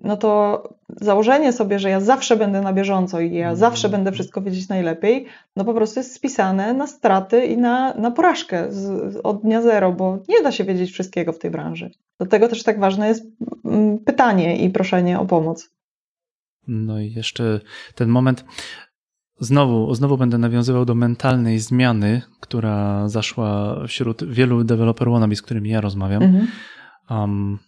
no 0.02 0.16
to 0.16 0.62
założenie 1.00 1.52
sobie, 1.52 1.78
że 1.78 1.90
ja 1.90 2.00
zawsze 2.00 2.36
będę 2.36 2.60
na 2.60 2.72
bieżąco 2.72 3.20
i 3.20 3.34
ja 3.34 3.50
mhm. 3.50 3.56
zawsze 3.56 3.88
będę 3.88 4.12
wszystko 4.12 4.42
wiedzieć 4.42 4.68
najlepiej, 4.68 5.26
no 5.56 5.64
po 5.64 5.74
prostu 5.74 6.00
jest 6.00 6.14
spisane 6.14 6.74
na 6.74 6.86
straty 6.86 7.44
i 7.44 7.56
na, 7.56 7.94
na 7.94 8.10
porażkę 8.10 8.72
z, 8.72 9.16
od 9.16 9.42
dnia 9.42 9.62
zero, 9.62 9.92
bo 9.92 10.18
nie 10.28 10.42
da 10.42 10.52
się 10.52 10.64
wiedzieć 10.64 10.90
wszystkiego 10.90 11.32
w 11.32 11.38
tej 11.38 11.50
branży. 11.50 11.90
Dlatego 12.18 12.48
też 12.48 12.62
tak 12.62 12.80
ważne 12.80 13.08
jest 13.08 13.26
mm, 13.64 13.98
pytanie 13.98 14.64
i 14.64 14.70
proszenie 14.70 15.20
o 15.20 15.26
pomoc. 15.26 15.70
No 16.68 17.00
i 17.00 17.12
jeszcze 17.12 17.60
ten 17.94 18.08
moment. 18.08 18.44
Znowu, 19.40 19.94
znowu 19.94 20.16
będę 20.16 20.38
nawiązywał 20.38 20.84
do 20.84 20.94
mentalnej 20.94 21.58
zmiany, 21.58 22.22
która 22.40 23.08
zaszła 23.08 23.80
wśród 23.86 24.24
wielu 24.24 24.64
deweloper 24.64 25.10
wannabe, 25.10 25.36
z 25.36 25.42
którymi 25.42 25.70
ja 25.70 25.80
rozmawiam. 25.80 26.22
Mhm. 26.22 26.48
Um, 27.10 27.58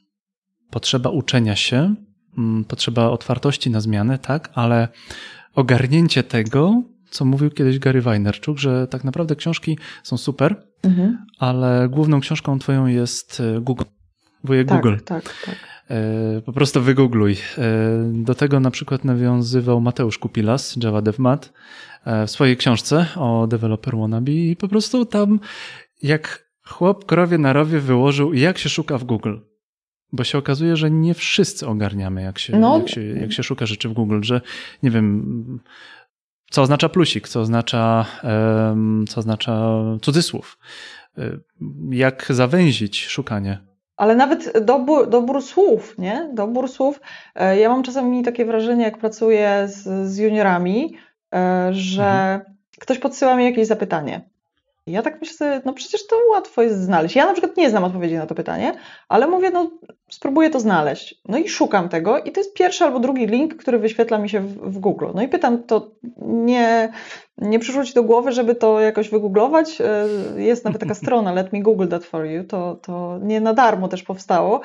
potrzeba 0.70 1.10
uczenia 1.10 1.56
się, 1.56 1.94
mm, 2.38 2.64
potrzeba 2.64 3.10
otwartości 3.10 3.70
na 3.70 3.80
zmiany, 3.80 4.18
tak, 4.18 4.50
ale 4.54 4.88
ogarnięcie 5.54 6.22
tego, 6.22 6.82
co 7.10 7.24
mówił 7.24 7.50
kiedyś 7.50 7.78
Gary 7.78 8.02
Vaynerchuk, 8.02 8.58
że 8.58 8.86
tak 8.86 9.04
naprawdę 9.04 9.36
książki 9.36 9.78
są 10.02 10.16
super, 10.16 10.66
mhm. 10.82 11.26
ale 11.38 11.88
główną 11.88 12.20
książką 12.20 12.58
twoją 12.58 12.86
jest 12.86 13.40
e, 13.40 13.60
Google. 13.60 13.84
Wujek 14.44 14.68
tak, 14.68 14.82
Google. 14.82 14.96
Tak, 15.04 15.34
tak. 15.44 15.56
E, 15.90 16.40
po 16.40 16.52
prostu 16.52 16.82
wygoogluj. 16.82 17.32
E, 17.32 17.68
do 18.12 18.34
tego 18.34 18.60
na 18.60 18.70
przykład 18.70 19.04
nawiązywał 19.04 19.80
Mateusz 19.80 20.18
Kupilas, 20.18 20.76
Java 20.82 21.02
DevMat, 21.02 21.52
w 22.26 22.30
swojej 22.30 22.56
książce 22.56 23.06
o 23.16 23.46
Developer 23.46 23.96
Wannabe 23.96 24.32
i 24.32 24.56
po 24.56 24.68
prostu 24.68 25.06
tam 25.06 25.40
jak 26.02 26.50
chłop 26.66 27.04
krowie 27.04 27.38
na 27.38 27.52
rowie 27.52 27.80
wyłożył, 27.80 28.34
jak 28.34 28.58
się 28.58 28.68
szuka 28.68 28.98
w 28.98 29.04
Google. 29.04 29.36
Bo 30.12 30.24
się 30.24 30.38
okazuje, 30.38 30.76
że 30.76 30.90
nie 30.90 31.14
wszyscy 31.14 31.66
ogarniamy, 31.66 32.22
jak 32.22 32.38
się, 32.38 32.58
no. 32.58 32.78
jak 32.78 32.88
się, 32.88 33.02
jak 33.02 33.32
się 33.32 33.42
szuka 33.42 33.66
rzeczy 33.66 33.88
w 33.88 33.92
Google, 33.92 34.22
że 34.22 34.40
nie 34.82 34.90
wiem, 34.90 35.60
co 36.50 36.62
oznacza 36.62 36.88
plusik, 36.88 37.28
co 37.28 37.40
oznacza, 37.40 38.06
co 39.08 39.20
oznacza 39.20 39.72
cudzysłów, 40.02 40.58
y, 41.18 41.40
jak 41.90 42.26
zawęzić 42.30 43.06
szukanie. 43.06 43.70
Ale 44.00 44.14
nawet 44.16 44.64
dobór, 44.64 45.08
dobór 45.08 45.42
słów, 45.42 45.98
nie? 45.98 46.30
Dobór 46.34 46.68
słów. 46.68 47.00
E, 47.34 47.58
ja 47.58 47.68
mam 47.68 47.82
czasami 47.82 48.22
takie 48.22 48.44
wrażenie, 48.44 48.84
jak 48.84 48.98
pracuję 48.98 49.68
z, 49.68 50.08
z 50.10 50.18
juniorami, 50.18 50.96
e, 51.34 51.68
że 51.72 52.02
mhm. 52.02 52.56
ktoś 52.78 52.98
podsyła 52.98 53.36
mi 53.36 53.44
jakieś 53.44 53.66
zapytanie. 53.66 54.30
Ja 54.86 55.02
tak 55.02 55.20
myślę, 55.20 55.62
no 55.64 55.72
przecież 55.72 56.06
to 56.06 56.16
łatwo 56.30 56.62
jest 56.62 56.82
znaleźć. 56.82 57.16
Ja 57.16 57.26
na 57.26 57.32
przykład 57.32 57.56
nie 57.56 57.70
znam 57.70 57.84
odpowiedzi 57.84 58.14
na 58.14 58.26
to 58.26 58.34
pytanie, 58.34 58.72
ale 59.08 59.26
mówię, 59.26 59.50
no 59.50 59.70
spróbuję 60.10 60.50
to 60.50 60.60
znaleźć. 60.60 61.20
No 61.28 61.38
i 61.38 61.48
szukam 61.48 61.88
tego 61.88 62.18
i 62.18 62.32
to 62.32 62.40
jest 62.40 62.54
pierwszy 62.54 62.84
albo 62.84 63.00
drugi 63.00 63.26
link, 63.26 63.56
który 63.56 63.78
wyświetla 63.78 64.18
mi 64.18 64.28
się 64.28 64.40
w, 64.40 64.72
w 64.72 64.78
Google. 64.78 65.06
No 65.14 65.22
i 65.22 65.28
pytam, 65.28 65.62
to 65.62 65.90
nie, 66.26 66.92
nie 67.38 67.58
przyszło 67.58 67.84
Ci 67.84 67.94
do 67.94 68.02
głowy, 68.02 68.32
żeby 68.32 68.54
to 68.54 68.80
jakoś 68.80 69.08
wygooglować? 69.08 69.80
E, 69.80 70.06
jest 70.42 70.64
nawet 70.64 70.80
taka 70.80 70.94
strona 70.94 71.32
Let 71.32 71.52
me 71.52 71.60
Google 71.60 71.88
that 71.88 72.04
for 72.04 72.26
you, 72.26 72.44
to, 72.44 72.74
to 72.74 73.18
nie 73.22 73.40
na 73.40 73.54
darmo 73.54 73.88
też 73.88 74.02
powstało, 74.02 74.60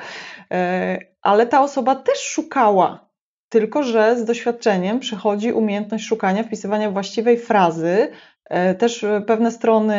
e, 0.50 0.98
ale 1.22 1.46
ta 1.46 1.62
osoba 1.62 1.94
też 1.94 2.18
szukała 2.18 3.06
tylko 3.48 3.82
że 3.82 4.16
z 4.16 4.24
doświadczeniem 4.24 5.00
przychodzi 5.00 5.52
umiejętność 5.52 6.04
szukania, 6.04 6.42
wpisywania 6.42 6.90
właściwej 6.90 7.38
frazy, 7.38 8.08
też 8.78 9.04
e, 9.04 9.20
pewne 9.26 9.50
strony 9.50 9.96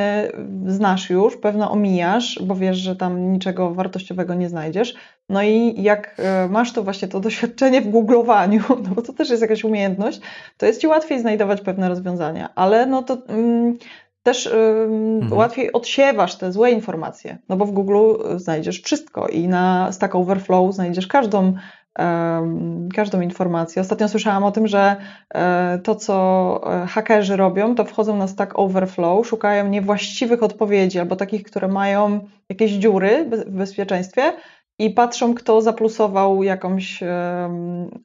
znasz 0.68 1.10
już, 1.10 1.38
pewne 1.38 1.70
omijasz, 1.70 2.40
bo 2.44 2.56
wiesz, 2.56 2.78
że 2.78 2.96
tam 2.96 3.32
niczego 3.32 3.74
wartościowego 3.74 4.34
nie 4.34 4.50
znajdziesz. 4.50 4.96
No 5.30 5.44
i 5.44 5.82
jak 5.82 6.16
e, 6.20 6.48
masz 6.50 6.74
to 6.74 6.84
właśnie 6.84 7.08
to 7.08 7.20
doświadczenie 7.20 7.82
w 7.82 7.90
googlowaniu, 7.90 8.64
no 8.84 8.90
bo 8.96 9.02
to 9.02 9.14
też 9.14 9.30
jest 9.30 9.42
jakaś 9.42 9.64
umiejętność, 9.64 10.22
to 10.58 10.66
jest 10.66 10.82
ci 10.82 10.88
łatwiej 10.88 11.20
znajdować 11.20 11.62
pewne 11.62 11.90
rozwiązania, 11.90 12.50
ale 12.56 12.86
no 12.86 13.04
to 13.04 13.18
mm, 13.28 13.78
też 14.24 14.48
mhm. 14.48 15.34
łatwiej 15.34 15.74
odsiewasz 15.74 16.36
te 16.36 16.52
złe 16.52 16.72
informacje, 16.72 17.38
no 17.50 17.58
bo 17.58 17.66
w 17.66 17.72
Google 17.72 18.14
znajdziesz 18.36 18.82
wszystko 18.82 19.28
i 19.28 19.48
na 19.48 19.92
Stack 19.92 20.16
Overflow 20.16 20.76
znajdziesz 20.76 21.08
każdą 21.08 21.54
każdą 22.96 23.22
informację. 23.22 23.82
Ostatnio 23.82 24.08
słyszałam 24.10 24.44
o 24.44 24.52
tym, 24.52 24.68
że 24.68 24.96
e, 25.34 25.80
to, 25.84 25.96
co 25.96 26.62
e, 26.84 26.88
hakerzy 26.88 27.36
robią, 27.36 27.76
to 27.76 27.86
wchodzą 27.86 28.18
na 28.18 28.28
Stack 28.28 28.60
Overflow, 28.60 29.28
szukają 29.28 29.68
niewłaściwych 29.68 30.44
odpowiedzi 30.44 31.00
albo 31.00 31.16
takich, 31.16 31.44
które 31.44 31.68
mają 31.68 32.20
jakieś 32.50 32.72
dziury 32.72 33.30
w 33.48 33.52
bezpieczeństwie 33.52 34.34
i 34.80 34.90
patrzą, 34.90 35.36
kto 35.36 35.62
zaplusował 35.62 36.44
jakąś 36.44 37.00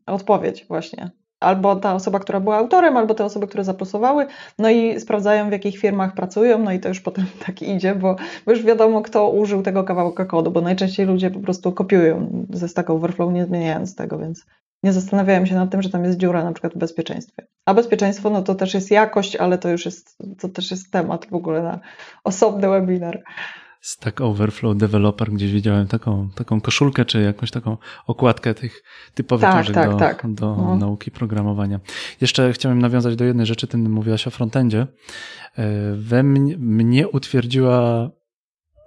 odpowiedź 0.07 0.64
właśnie 0.68 1.11
albo 1.42 1.76
ta 1.76 1.94
osoba, 1.94 2.18
która 2.18 2.40
była 2.40 2.57
autorem, 2.57 2.96
albo 2.96 3.14
te 3.14 3.24
osoby, 3.24 3.46
które 3.46 3.64
zaplusowały, 3.64 4.26
no 4.59 4.70
i 4.70 5.00
sprawdzają, 5.00 5.48
w 5.48 5.52
jakich 5.52 5.78
firmach 5.78 6.14
pracują, 6.14 6.59
no 6.59 6.72
i 6.72 6.81
to 6.81 6.88
już 6.88 7.00
potem 7.00 7.26
tak 7.46 7.62
idzie, 7.62 7.94
bo, 7.94 8.16
bo 8.46 8.52
już 8.52 8.62
wiadomo, 8.62 9.02
kto 9.02 9.31
użył 9.31 9.62
tego 9.62 9.85
kawałka 9.85 10.24
kodu, 10.24 10.50
bo 10.50 10.61
najczęściej 10.61 11.07
ludzie 11.07 11.31
po 11.31 11.40
prostu 11.40 11.72
kopiują 11.72 12.46
ze 12.50 12.68
Stack 12.68 12.90
Overflow, 12.90 13.33
nie 13.33 13.44
zmieniając 13.44 13.94
tego, 13.94 14.18
więc 14.18 14.46
nie 14.83 14.92
zastanawiałem 14.92 15.46
się 15.46 15.55
nad 15.55 15.70
tym, 15.70 15.83
że 15.83 15.90
tam 15.90 16.05
jest 16.05 16.18
dziura 16.18 16.44
na 16.44 16.52
przykład 16.52 16.74
w 16.74 16.78
bezpieczeństwie. 16.78 17.46
A 17.66 17.74
bezpieczeństwo, 17.74 18.31
no 18.31 18.42
to 18.42 18.55
też 18.55 18.74
jest 18.74 18.90
jakość, 18.90 19.37
ale 19.37 19.59
to 19.59 19.68
już 19.68 19.85
jest, 19.85 20.18
to 20.40 20.48
też 20.48 20.70
jest 20.70 20.90
temat 20.90 21.26
w 21.26 21.35
ogóle 21.35 21.62
na 21.62 21.81
osobny 22.24 22.68
webinar. 22.68 23.22
Stack 23.83 24.21
Overflow 24.21 24.77
Developer, 24.77 25.33
gdzieś 25.33 25.53
widziałem 25.53 25.87
taką, 25.87 26.29
taką 26.35 26.61
koszulkę, 26.61 27.05
czy 27.05 27.23
jakąś 27.23 27.51
taką 27.51 27.77
okładkę 28.07 28.55
tych 28.55 28.83
typowych 29.14 29.51
tak, 29.51 29.71
tak, 29.71 29.90
do, 29.90 29.97
tak. 29.97 30.35
do 30.35 30.57
no. 30.57 30.77
nauki 30.77 31.11
programowania. 31.11 31.81
Jeszcze 32.21 32.53
chciałem 32.53 32.79
nawiązać 32.79 33.16
do 33.16 33.25
jednej 33.25 33.47
rzeczy, 33.47 33.66
ty 33.66 33.79
mówiłaś 33.79 34.27
o 34.27 34.31
frontendzie. 34.31 34.87
E, 35.57 35.95
we 35.95 36.23
mnie, 36.23 36.59
mnie 36.59 37.09
utwierdziła 37.09 38.11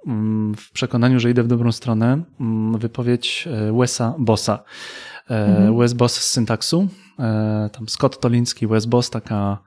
mm, 0.08 0.56
w 0.56 0.72
przekonaniu, 0.72 1.20
że 1.20 1.30
idę 1.30 1.44
w 1.44 1.48
dobrą 1.48 1.72
stronę, 1.72 2.24
mm, 2.40 2.78
wypowiedź 2.80 3.48
e, 3.52 3.74
Wesa 3.74 4.16
Bossa. 4.20 4.64
E, 5.30 5.46
mhm. 5.46 5.78
Wes 5.78 5.94
Boss 5.94 6.14
z 6.14 6.32
syntaksu, 6.32 6.88
tam 7.72 7.90
Scott 7.90 8.20
Toliński, 8.20 8.68
Wes 8.68 8.86
Boss, 8.86 9.10
taka, 9.10 9.58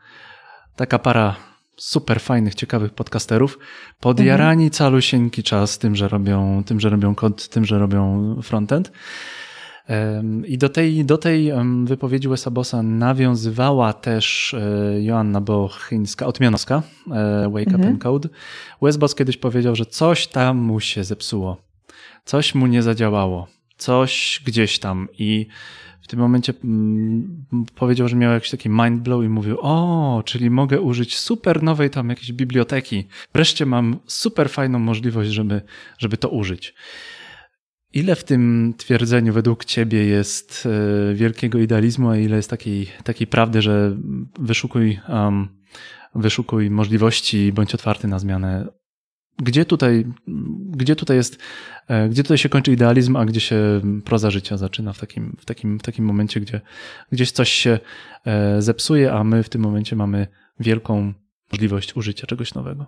taka 0.77 0.99
para 0.99 1.37
super 1.79 2.21
fajnych, 2.21 2.55
ciekawych 2.55 2.93
podcasterów, 2.93 3.59
podjarani 4.01 4.65
mhm. 4.65 4.79
calusieńki 4.79 5.43
czas 5.43 5.79
tym, 5.79 5.97
że 5.97 6.09
robią, 6.09 6.63
tym, 6.67 6.81
że 6.81 6.91
robią 6.91 7.15
kod, 7.15 7.49
tym, 7.49 7.65
że 7.65 7.79
robią 7.79 8.37
frontend. 8.43 8.93
I 10.47 10.59
do 10.59 10.69
tej, 10.69 11.05
do 11.05 11.19
tej 11.19 11.53
wypowiedzi 11.85 12.29
Wesa 12.29 12.51
Bossa 12.51 12.83
nawiązywała 12.83 13.93
też 13.93 14.55
e, 14.55 15.03
Joanna 15.03 15.41
Bochińska, 15.41 16.27
Otmianowska, 16.27 16.83
e, 17.11 17.51
Wake 17.53 17.67
mhm. 17.67 17.81
Up 17.81 17.89
and 17.89 18.03
Code. 18.03 18.29
Wes 18.83 18.97
Boss 18.97 19.15
kiedyś 19.15 19.37
powiedział, 19.37 19.77
że 19.77 19.87
coś 19.87 20.27
tam 20.27 20.57
mu 20.57 20.81
się 20.81 21.05
zepsuło, 21.05 21.57
coś 22.25 22.55
mu 22.55 22.67
nie 22.67 22.83
zadziałało, 22.83 23.47
coś 23.77 24.43
gdzieś 24.47 24.79
tam 24.79 25.09
i 25.19 25.47
w 26.09 26.11
tym 26.11 26.21
momencie 26.21 26.53
mm, 26.65 27.45
powiedział, 27.75 28.09
że 28.09 28.17
miał 28.17 28.33
jakiś 28.33 28.51
taki 28.51 28.69
mind 28.69 29.03
blow 29.03 29.25
i 29.25 29.29
mówił, 29.29 29.57
o, 29.61 30.23
czyli 30.27 30.51
mogę 30.51 30.81
użyć 30.81 31.19
super 31.19 31.63
nowej 31.63 31.91
tam 31.91 32.09
jakiejś 32.09 32.33
biblioteki. 32.33 33.05
Wreszcie 33.35 33.67
mam 33.67 33.97
super 34.07 34.51
fajną 34.51 34.79
możliwość, 34.79 35.31
żeby, 35.31 35.63
żeby 35.99 36.17
to 36.17 36.29
użyć. 36.29 36.75
Ile 37.93 38.17
w 38.17 38.25
tym 38.25 38.75
twierdzeniu 38.77 39.33
według 39.33 39.65
Ciebie 39.65 40.05
jest 40.05 40.69
e, 41.11 41.15
wielkiego 41.15 41.59
idealizmu, 41.59 42.09
a 42.09 42.17
ile 42.17 42.37
jest 42.37 42.51
takiej, 42.51 42.87
takiej 43.05 43.27
prawdy, 43.27 43.63
że 43.63 43.97
wyszukuj, 44.39 45.01
um, 45.09 45.49
wyszukuj 46.15 46.71
możliwości, 46.71 47.53
bądź 47.53 47.75
otwarty 47.75 48.09
na 48.09 48.19
zmianę? 48.19 48.78
Gdzie 49.43 49.65
tutaj, 49.65 50.05
gdzie 50.71 50.97
tutaj 50.97 51.17
jest, 51.17 51.39
e, 51.89 52.09
gdzie 52.09 52.23
tutaj 52.23 52.39
się 52.39 52.49
kończy 52.49 52.73
idealizm, 52.73 53.17
a 53.17 53.25
gdzie 53.25 53.41
się 53.41 53.81
proza 54.05 54.31
życia 54.31 54.57
zaczyna 54.57 54.93
w 54.93 55.01
takim, 55.01 55.37
w 55.39 55.45
takim, 55.45 55.79
w 55.79 55.83
takim 55.83 56.05
momencie, 56.05 56.41
gdzie 56.41 56.61
gdzieś 57.13 57.33
coś 57.33 57.49
się 57.49 57.79
e, 58.25 58.63
zepsuje, 58.63 59.13
a 59.13 59.25
my 59.25 59.43
w 59.43 59.49
tym 59.49 59.63
momencie 59.63 59.97
mamy 59.97 60.27
wielką 60.61 61.13
możliwość 61.53 61.97
użycia 61.97 62.27
czegoś 62.27 62.55
nowego? 62.55 62.87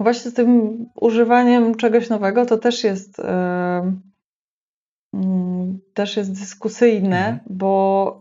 Właśnie 0.00 0.30
z 0.30 0.34
tym 0.34 0.78
używaniem 0.94 1.74
czegoś 1.74 2.08
nowego 2.08 2.46
to 2.46 2.58
też 2.58 2.84
jest. 2.84 3.18
Yy 3.18 4.10
też 5.94 6.16
jest 6.16 6.32
dyskusyjne, 6.32 7.18
mhm. 7.18 7.40
bo 7.50 8.20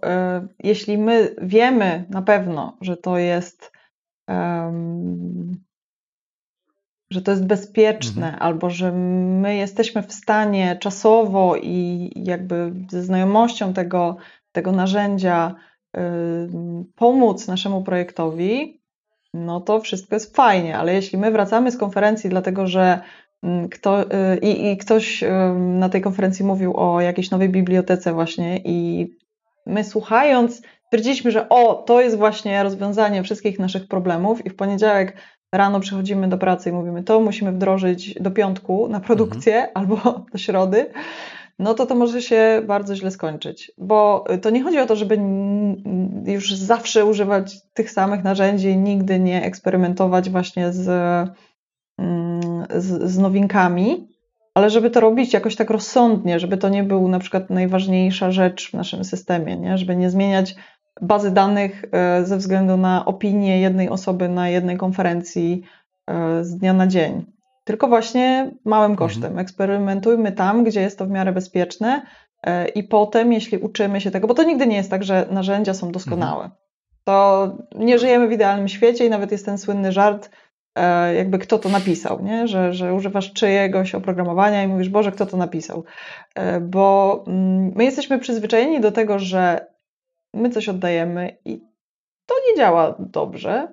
jeśli 0.60 0.97
my 0.97 1.36
wiemy 1.41 2.05
na 2.10 2.21
pewno, 2.21 2.77
że 2.82 2.97
to 2.97 3.17
jest 3.17 3.71
że 7.12 7.22
to 7.22 7.32
jest 7.32 7.45
bezpieczne, 7.45 8.26
mhm. 8.26 8.43
albo 8.43 8.69
że 8.69 8.91
my 8.91 9.56
jesteśmy 9.56 10.04
w 10.04 10.13
stanie 10.13 10.78
czasowo 10.80 11.56
i 11.56 12.12
jakby 12.15 12.74
ze 12.89 13.04
znajomością 13.04 13.74
tego, 13.74 14.17
tego 14.52 14.72
narzędzia 14.72 15.56
pomóc 16.95 17.48
naszemu 17.48 17.84
projektowi, 17.84 18.82
no 19.34 19.62
to 19.62 19.80
wszystko 19.80 20.15
jest 20.15 20.36
fajnie, 20.36 20.78
ale 20.78 20.93
jeśli 20.93 21.17
my 21.17 21.32
wracamy 21.32 21.72
z 21.72 21.78
konferencji 21.78 22.30
dlatego, 22.30 22.67
że 22.67 23.00
kto, 23.72 24.02
y, 24.02 24.38
i, 24.41 24.72
I 24.72 24.78
ktoś 24.78 25.24
na 25.56 25.89
tej 25.89 26.02
konferencji 26.02 26.45
mówił 26.45 26.78
o 26.78 27.02
jakiejś 27.02 27.32
nowej 27.32 27.50
bibliotece 27.50 28.13
właśnie 28.13 28.58
i 28.58 29.08
my 29.65 29.84
słuchając 29.84 30.62
stwierdziliśmy, 30.86 31.32
że 31.32 31.50
o, 31.50 31.74
to 31.74 32.02
jest 32.02 32.17
właśnie 32.17 32.63
rozwiązanie 32.63 33.24
wszystkich 33.24 33.60
naszych 33.60 33.88
problemów 33.88 34.45
i 34.45 34.50
w 34.50 34.56
poniedziałek 34.56 35.17
rano 35.52 35.80
przychodzimy 35.80 36.28
do 36.28 36.38
pracy 36.38 36.70
i 36.70 36.74
mówimy, 36.74 37.04
to 37.04 37.20
musimy 37.20 37.52
wdrożyć 37.52 38.14
do 38.20 38.32
piątku 38.32 38.88
na 38.88 39.00
produkcję 39.00 39.56
mhm. 39.56 39.72
albo 39.78 40.26
do 40.32 40.38
środy, 40.38 40.86
no 41.60 41.74
to 41.74 41.86
to 41.86 41.96
może 41.96 42.22
się 42.22 42.62
bardzo 42.68 42.96
źle 42.96 43.12
skończyć. 43.12 43.72
Bo 43.78 44.26
to 44.42 44.50
nie 44.50 44.64
chodzi 44.64 44.80
o 44.80 44.86
to, 44.86 44.96
żeby 44.96 45.20
już 46.26 46.54
zawsze 46.54 47.06
używać 47.06 47.72
tych 47.74 47.92
samych 47.92 48.24
narzędzi, 48.24 48.78
nigdy 48.78 49.20
nie 49.20 49.44
eksperymentować 49.44 50.30
właśnie 50.30 50.74
z 50.74 50.90
z, 52.76 53.12
z 53.12 53.18
nowinkami, 53.18 54.08
ale 54.54 54.70
żeby 54.70 54.90
to 54.90 55.00
robić 55.00 55.34
jakoś 55.34 55.56
tak 55.56 55.70
rozsądnie, 55.70 56.40
żeby 56.40 56.58
to 56.58 56.70
nie 56.70 56.84
był 56.84 57.08
na 57.08 57.20
przykład 57.20 57.50
najważniejsza 57.50 58.32
rzecz 58.32 58.70
w 58.70 58.74
naszym 58.74 59.04
systemie, 59.04 59.58
nie? 59.58 59.78
żeby 59.78 59.96
nie 59.96 60.10
zmieniać 60.10 60.56
bazy 61.02 61.32
danych 61.32 61.86
e, 61.92 62.26
ze 62.26 62.38
względu 62.38 62.78
na 62.78 63.06
opinię 63.06 63.62
jednej 63.62 63.90
osoby 63.90 64.30
na 64.30 64.50
jednej 64.50 64.78
konferencji 64.78 65.64
e, 66.08 66.44
z 66.44 66.58
dnia 66.58 66.74
na 66.74 66.88
dzień. 66.88 67.26
Tylko 67.64 67.88
właśnie 67.88 68.52
małym 68.66 68.92
mhm. 68.92 69.10
kosztem. 69.10 69.40
Eksperymentujmy 69.40 70.32
tam, 70.32 70.64
gdzie 70.64 70.82
jest 70.82 71.00
to 71.00 71.06
w 71.06 71.10
miarę 71.10 71.32
bezpieczne 71.32 72.02
e, 72.44 72.68
i 72.68 72.84
potem, 72.84 73.34
jeśli 73.34 73.58
uczymy 73.58 74.02
się 74.02 74.12
tego, 74.12 74.28
bo 74.28 74.34
to 74.34 74.44
nigdy 74.44 74.68
nie 74.68 74.78
jest 74.78 74.90
tak, 74.90 75.04
że 75.04 75.28
narzędzia 75.32 75.74
są 75.74 75.92
doskonałe. 75.92 76.44
Mhm. 76.44 76.62
To 77.04 77.58
nie 77.76 78.00
żyjemy 78.00 78.28
w 78.28 78.32
idealnym 78.32 78.68
świecie 78.68 79.06
i 79.06 79.10
nawet 79.10 79.32
jest 79.32 79.46
ten 79.46 79.58
słynny 79.58 79.92
żart, 79.92 80.30
jakby 81.16 81.40
kto 81.40 81.60
to 81.60 81.70
napisał, 81.70 82.24
nie? 82.24 82.48
Że, 82.48 82.74
że 82.74 82.94
używasz 82.94 83.34
czyjegoś 83.34 83.96
oprogramowania 83.96 84.64
i 84.64 84.68
mówisz, 84.68 84.90
Boże, 84.90 85.12
kto 85.12 85.26
to 85.26 85.38
napisał. 85.38 85.84
Bo 86.62 87.24
mm, 87.28 87.72
my 87.76 87.84
jesteśmy 87.84 88.20
przyzwyczajeni 88.20 88.80
do 88.80 88.92
tego, 88.92 89.20
że 89.20 89.66
my 90.34 90.50
coś 90.50 90.70
oddajemy 90.70 91.38
i 91.46 91.62
to 92.26 92.36
nie 92.48 92.58
działa 92.58 92.96
dobrze. 93.00 93.68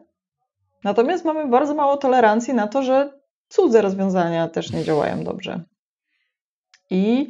Natomiast 0.85 1.25
mamy 1.25 1.49
bardzo 1.49 1.75
mało 1.75 1.97
tolerancji 1.97 2.55
na 2.55 2.69
to, 2.69 2.83
że 2.83 3.13
cudze 3.49 3.83
rozwiązania 3.83 4.49
też 4.49 4.73
nie 4.73 4.85
działają 4.85 5.25
dobrze. 5.25 5.61
I 6.91 7.29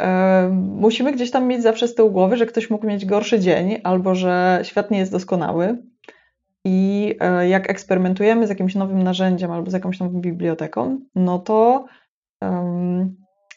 e, 0.00 0.48
musimy 0.52 1.12
gdzieś 1.12 1.30
tam 1.30 1.46
mieć 1.46 1.62
zawsze 1.62 1.88
z 1.88 1.94
tyłu 1.94 2.10
głowy, 2.10 2.36
że 2.36 2.46
ktoś 2.46 2.70
mógł 2.70 2.86
mieć 2.86 3.06
gorszy 3.06 3.40
dzień 3.40 3.80
albo 3.84 4.14
że 4.14 4.60
świat 4.62 4.90
nie 4.90 4.98
jest 4.98 5.12
doskonały 5.12 5.82
i 6.64 7.14
e, 7.20 7.48
jak 7.48 7.70
eksperymentujemy 7.70 8.46
z 8.46 8.50
jakimś 8.50 8.74
nowym 8.74 9.02
narzędziem 9.02 9.50
albo 9.50 9.70
z 9.70 9.74
jakąś 9.74 10.00
nową 10.00 10.20
biblioteką, 10.20 11.00
no 11.14 11.38
to 11.38 11.84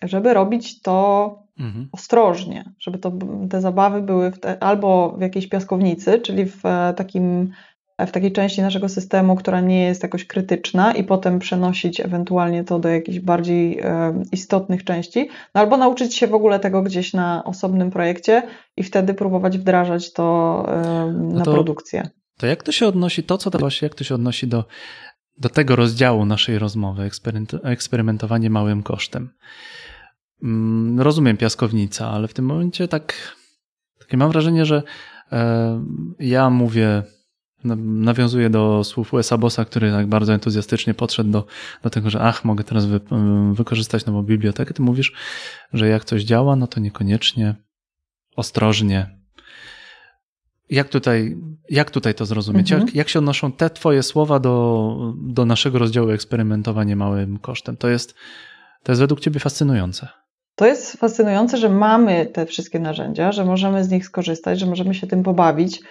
żeby 0.04 0.34
robić 0.34 0.82
to 0.82 1.40
mhm. 1.60 1.90
ostrożnie, 1.92 2.72
żeby 2.80 2.98
to, 2.98 3.12
te 3.50 3.62
zabawy 3.62 4.02
były 4.02 4.32
w 4.32 4.40
te, 4.40 4.64
albo 4.64 5.16
w 5.18 5.22
jakiejś 5.22 5.50
piaskownicy, 5.50 6.20
czyli 6.20 6.46
w 6.46 6.66
e, 6.66 6.94
takim 6.94 7.52
w 8.08 8.12
takiej 8.12 8.32
części 8.32 8.62
naszego 8.62 8.90
systemu, 8.90 9.36
która 9.36 9.62
nie 9.62 9.84
jest 9.84 10.04
jakoś 10.04 10.26
krytyczna, 10.26 10.94
i 10.94 11.04
potem 11.04 11.40
przenosić 11.40 12.00
ewentualnie 12.00 12.64
to 12.64 12.80
do 12.80 12.90
jakichś 12.90 13.20
bardziej 13.20 13.80
e, 13.80 14.24
istotnych 14.32 14.84
części, 14.84 15.30
no 15.56 15.62
albo 15.62 15.78
nauczyć 15.78 16.16
się 16.16 16.28
w 16.28 16.34
ogóle 16.34 16.60
tego 16.60 16.82
gdzieś 16.82 17.14
na 17.14 17.44
osobnym 17.44 17.92
projekcie 17.92 18.44
i 18.78 18.84
wtedy 18.84 19.14
próbować 19.14 19.58
wdrażać 19.58 20.14
to 20.14 20.66
e, 20.68 21.12
na 21.12 21.40
no 21.40 21.46
to, 21.46 21.54
produkcję. 21.54 22.10
To 22.38 22.48
jak 22.48 22.64
to 22.64 22.72
się 22.72 22.88
odnosi, 22.88 23.24
to 23.24 23.38
co 23.38 23.50
właśnie, 23.50 23.86
jak 23.86 23.96
to 23.96 24.04
się 24.04 24.16
odnosi 24.16 24.48
do, 24.48 24.66
do 25.38 25.50
tego 25.50 25.76
rozdziału 25.76 26.26
naszej 26.26 26.60
rozmowy, 26.60 27.10
eksperymentowanie 27.64 28.50
małym 28.50 28.84
kosztem? 28.84 29.30
Mm, 30.44 31.00
rozumiem 31.00 31.38
piaskownica, 31.38 32.10
ale 32.10 32.28
w 32.28 32.34
tym 32.34 32.46
momencie 32.46 32.88
tak, 32.88 33.36
takie 34.00 34.18
mam 34.18 34.32
wrażenie, 34.32 34.66
że 34.66 34.84
e, 35.32 35.86
ja 36.20 36.50
mówię, 36.50 37.04
nawiązuję 37.64 38.50
do 38.50 38.84
słów 38.84 39.14
USA 39.14 39.38
Bossa, 39.38 39.66
który 39.66 39.92
tak 39.92 40.08
bardzo 40.08 40.34
entuzjastycznie 40.34 40.94
podszedł 40.94 41.32
do, 41.32 41.46
do 41.84 41.90
tego, 41.90 42.10
że 42.10 42.22
ach, 42.22 42.46
mogę 42.46 42.64
teraz 42.64 42.86
wy, 42.86 43.00
wykorzystać 43.54 44.06
nową 44.06 44.24
bibliotekę. 44.24 44.74
Ty 44.74 44.82
mówisz, 44.82 45.14
że 45.74 45.88
jak 45.88 46.06
coś 46.06 46.24
działa, 46.24 46.56
no 46.56 46.68
to 46.68 46.80
niekoniecznie 46.80 47.56
ostrożnie, 48.36 49.22
jak 50.72 50.90
tutaj, 50.90 51.38
jak 51.70 51.92
tutaj 51.92 52.16
to 52.16 52.26
zrozumieć? 52.26 52.72
Mhm. 52.72 52.88
Jak, 52.88 52.96
jak 52.96 53.10
się 53.10 53.20
odnoszą 53.20 53.52
te 53.52 53.70
Twoje 53.70 54.04
słowa 54.04 54.40
do, 54.40 55.14
do 55.18 55.46
naszego 55.46 55.80
rozdziału 55.80 56.10
eksperymentowanie 56.10 56.96
małym 56.96 57.40
kosztem? 57.40 57.78
To 57.78 57.88
jest, 57.88 58.16
to 58.84 58.92
jest 58.92 59.02
według 59.02 59.20
Ciebie 59.20 59.40
fascynujące. 59.40 60.08
To 60.56 60.66
jest 60.66 60.98
fascynujące, 60.98 61.58
że 61.58 61.70
mamy 61.70 62.26
te 62.26 62.46
wszystkie 62.46 62.80
narzędzia, 62.80 63.32
że 63.32 63.46
możemy 63.46 63.84
z 63.84 63.90
nich 63.90 64.06
skorzystać, 64.06 64.60
że 64.60 64.66
możemy 64.66 64.94
się 64.94 65.08
tym 65.08 65.24
pobawić, 65.24 65.82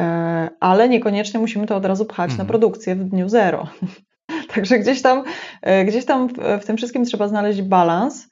e, 0.00 0.48
ale 0.60 0.88
niekoniecznie 0.88 1.40
musimy 1.40 1.66
to 1.66 1.76
od 1.76 1.84
razu 1.84 2.04
pchać 2.04 2.30
mhm. 2.30 2.46
na 2.46 2.50
produkcję 2.50 2.96
w 2.96 3.04
dniu 3.04 3.28
zero. 3.28 3.68
Także 4.54 4.78
gdzieś 4.78 5.02
tam, 5.02 5.24
e, 5.62 5.84
gdzieś 5.84 6.04
tam 6.04 6.28
w 6.60 6.64
tym 6.66 6.76
wszystkim 6.76 7.04
trzeba 7.04 7.28
znaleźć 7.28 7.62
balans. 7.62 8.30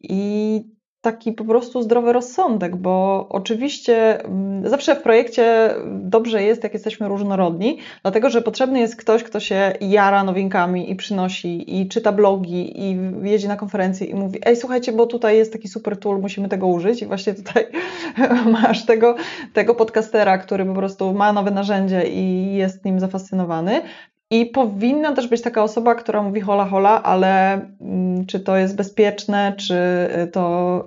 I 0.00 0.62
taki 1.12 1.32
po 1.32 1.44
prostu 1.44 1.82
zdrowy 1.82 2.12
rozsądek, 2.12 2.76
bo 2.76 3.26
oczywiście 3.30 4.24
mm, 4.24 4.68
zawsze 4.68 4.96
w 4.96 5.02
projekcie 5.02 5.74
dobrze 5.86 6.42
jest, 6.42 6.62
jak 6.62 6.74
jesteśmy 6.74 7.08
różnorodni, 7.08 7.78
dlatego 8.02 8.30
że 8.30 8.42
potrzebny 8.42 8.80
jest 8.80 8.96
ktoś, 8.96 9.22
kto 9.22 9.40
się 9.40 9.72
jara 9.80 10.24
nowinkami 10.24 10.90
i 10.90 10.96
przynosi 10.96 11.80
i 11.80 11.88
czyta 11.88 12.12
blogi 12.12 12.82
i 12.82 12.98
jedzie 13.22 13.48
na 13.48 13.56
konferencje 13.56 14.06
i 14.06 14.14
mówi: 14.14 14.38
Ej, 14.44 14.56
słuchajcie, 14.56 14.92
bo 14.92 15.06
tutaj 15.06 15.36
jest 15.36 15.52
taki 15.52 15.68
super 15.68 15.96
tool, 15.96 16.20
musimy 16.20 16.48
tego 16.48 16.66
użyć. 16.66 17.02
I 17.02 17.06
właśnie 17.06 17.34
tutaj 17.34 17.66
masz 18.62 18.86
tego, 18.86 19.14
tego 19.52 19.74
podcastera, 19.74 20.38
który 20.38 20.64
po 20.64 20.74
prostu 20.74 21.14
ma 21.14 21.32
nowe 21.32 21.50
narzędzie 21.50 22.02
i 22.08 22.54
jest 22.54 22.84
nim 22.84 23.00
zafascynowany. 23.00 23.82
I 24.30 24.46
powinna 24.46 25.12
też 25.12 25.28
być 25.28 25.42
taka 25.42 25.62
osoba, 25.62 25.94
która 25.94 26.22
mówi 26.22 26.40
hola 26.40 26.64
hola, 26.64 27.02
ale 27.02 27.52
mm, 27.80 28.26
czy 28.26 28.40
to 28.40 28.56
jest 28.56 28.76
bezpieczne, 28.76 29.54
czy 29.56 29.76
to, 30.32 30.84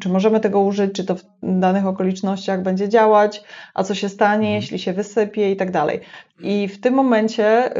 czy 0.00 0.08
możemy 0.08 0.40
tego 0.40 0.60
użyć, 0.60 0.92
czy 0.94 1.04
to 1.04 1.14
w 1.14 1.22
danych 1.42 1.86
okolicznościach 1.86 2.62
będzie 2.62 2.88
działać, 2.88 3.44
a 3.74 3.84
co 3.84 3.94
się 3.94 4.08
stanie, 4.08 4.48
mhm. 4.48 4.54
jeśli 4.54 4.78
się 4.78 4.92
wysypie 4.92 5.52
i 5.52 5.56
tak 5.56 5.70
dalej. 5.70 6.00
I 6.40 6.68
w 6.68 6.80
tym 6.80 6.94
momencie 6.94 7.70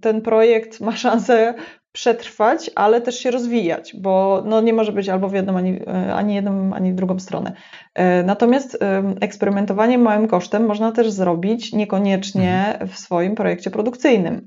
ten 0.00 0.22
projekt 0.22 0.80
ma 0.80 0.96
szansę 0.96 1.54
przetrwać, 1.96 2.70
ale 2.74 3.00
też 3.00 3.18
się 3.18 3.30
rozwijać, 3.30 3.96
bo 4.00 4.42
no 4.46 4.60
nie 4.60 4.72
może 4.72 4.92
być 4.92 5.08
albo 5.08 5.28
w 5.28 5.34
jedną, 5.34 5.56
ani, 5.56 5.86
ani 6.14 6.34
jedną, 6.34 6.74
ani 6.74 6.92
w 6.92 6.94
drugą 6.94 7.18
stronę. 7.18 7.52
E, 7.94 8.22
natomiast 8.22 8.78
eksperymentowanie 9.20 9.98
małym 9.98 10.28
kosztem 10.28 10.66
można 10.66 10.92
też 10.92 11.10
zrobić 11.10 11.72
niekoniecznie 11.72 12.66
mhm. 12.66 12.88
w 12.88 12.98
swoim 12.98 13.34
projekcie 13.34 13.70
produkcyjnym, 13.70 14.46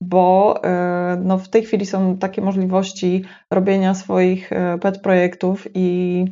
bo 0.00 0.60
e, 0.64 1.22
no 1.24 1.38
w 1.38 1.48
tej 1.48 1.62
chwili 1.62 1.86
są 1.86 2.18
takie 2.18 2.42
możliwości 2.42 3.24
robienia 3.50 3.94
swoich 3.94 4.52
e, 4.52 4.78
pet 4.78 5.00
projektów 5.00 5.66
i 5.74 6.24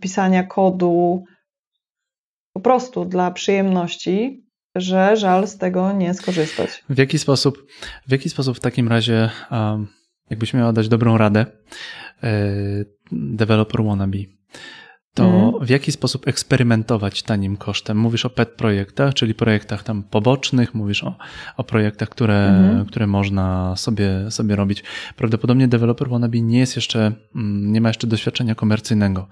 pisania 0.00 0.42
kodu 0.42 1.24
po 2.52 2.60
prostu 2.60 3.04
dla 3.04 3.30
przyjemności, 3.30 4.47
że 4.80 5.16
żal 5.16 5.48
z 5.48 5.58
tego 5.58 5.92
nie 5.92 6.14
skorzystać. 6.14 6.84
W 6.88 6.98
jaki 6.98 7.18
sposób, 7.18 7.66
w 8.08 8.12
jaki 8.12 8.30
sposób 8.30 8.56
w 8.56 8.60
takim 8.60 8.88
razie, 8.88 9.30
jakbyś 10.30 10.54
miała 10.54 10.72
dać 10.72 10.88
dobrą 10.88 11.18
radę 11.18 11.46
e, 12.22 12.44
developer 13.12 13.84
wannabe, 13.84 14.18
to 15.18 15.24
mm. 15.24 15.66
w 15.66 15.68
jaki 15.68 15.92
sposób 15.92 16.28
eksperymentować 16.28 17.22
tanim 17.22 17.56
kosztem? 17.56 17.98
Mówisz 17.98 18.24
o 18.24 18.30
pet 18.30 18.48
projektach, 18.48 19.14
czyli 19.14 19.34
projektach 19.34 19.82
tam 19.82 20.02
pobocznych, 20.02 20.74
mówisz 20.74 21.04
o, 21.04 21.16
o 21.56 21.64
projektach, 21.64 22.08
które, 22.08 22.48
mm. 22.48 22.86
które 22.86 23.06
można 23.06 23.76
sobie, 23.76 24.30
sobie 24.30 24.56
robić. 24.56 24.84
Prawdopodobnie 25.16 25.68
developer 25.68 26.08
wannabe 26.08 26.40
nie 26.40 26.58
jest 26.58 26.76
jeszcze, 26.76 27.12
mm, 27.34 27.72
nie 27.72 27.80
ma 27.80 27.88
jeszcze 27.88 28.06
doświadczenia 28.06 28.54
komercyjnego. 28.54 29.28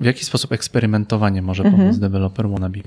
W 0.00 0.04
jaki 0.04 0.24
sposób 0.24 0.52
eksperymentowanie 0.52 1.42
może 1.42 1.62
pomóc 1.62 1.80
mm 1.80 1.92
-hmm. 1.92 1.98
developer 1.98 2.48
wannabe? 2.48 2.80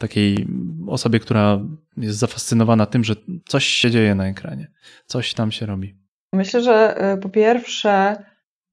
Takiej 0.00 0.46
osobie, 0.86 1.18
która 1.18 1.60
jest 1.96 2.18
zafascynowana 2.18 2.86
tym, 2.86 3.04
że 3.04 3.14
coś 3.48 3.64
się 3.64 3.90
dzieje 3.90 4.14
na 4.14 4.26
ekranie, 4.26 4.70
coś 5.06 5.34
tam 5.34 5.52
się 5.52 5.66
robi? 5.66 5.94
Myślę, 6.32 6.62
że 6.62 6.96
e, 6.96 7.16
po 7.16 7.28
pierwsze, 7.28 8.16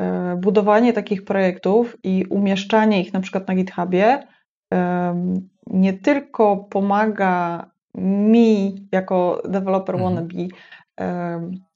e, 0.02 0.36
budowanie 0.36 0.94
takich 0.94 1.26
projektów 1.26 1.98
i 2.04 2.26
umieszczanie 2.30 3.02
ich 3.02 3.14
na 3.14 3.20
przykład 3.20 3.48
na 3.48 3.56
GitHubie 3.56 4.24
nie 5.68 5.94
tylko 5.94 6.58
pomaga 6.58 7.66
mi 7.96 8.88
jako 8.92 9.42
developer 9.50 9.96
mhm. 9.96 10.16
wannabe 10.16 10.48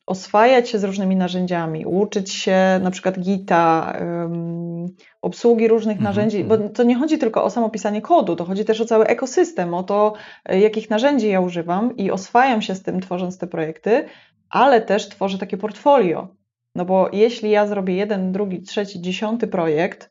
oswajać 0.05 0.69
się 0.69 0.79
z 0.79 0.83
różnymi 0.83 1.15
narzędziami, 1.15 1.85
uczyć 1.85 2.31
się 2.31 2.79
na 2.83 2.91
przykład 2.91 3.19
Gita, 3.19 3.93
um, 3.99 4.85
obsługi 5.21 5.67
różnych 5.67 5.97
mhm. 5.97 6.03
narzędzi, 6.03 6.43
bo 6.43 6.57
to 6.57 6.83
nie 6.83 6.95
chodzi 6.95 7.17
tylko 7.17 7.43
o 7.43 7.49
samo 7.49 7.69
pisanie 7.69 8.01
kodu, 8.01 8.35
to 8.35 8.45
chodzi 8.45 8.65
też 8.65 8.81
o 8.81 8.85
cały 8.85 9.07
ekosystem, 9.07 9.73
o 9.73 9.83
to, 9.83 10.13
e, 10.45 10.59
jakich 10.59 10.89
narzędzi 10.89 11.29
ja 11.29 11.41
używam 11.41 11.97
i 11.97 12.11
oswajam 12.11 12.61
się 12.61 12.75
z 12.75 12.83
tym, 12.83 13.01
tworząc 13.01 13.37
te 13.37 13.47
projekty, 13.47 14.05
ale 14.49 14.81
też 14.81 15.09
tworzę 15.09 15.37
takie 15.37 15.57
portfolio. 15.57 16.27
No 16.75 16.85
bo 16.85 17.09
jeśli 17.13 17.49
ja 17.49 17.67
zrobię 17.67 17.95
jeden, 17.95 18.31
drugi, 18.31 18.61
trzeci, 18.61 19.01
dziesiąty 19.01 19.47
projekt, 19.47 20.09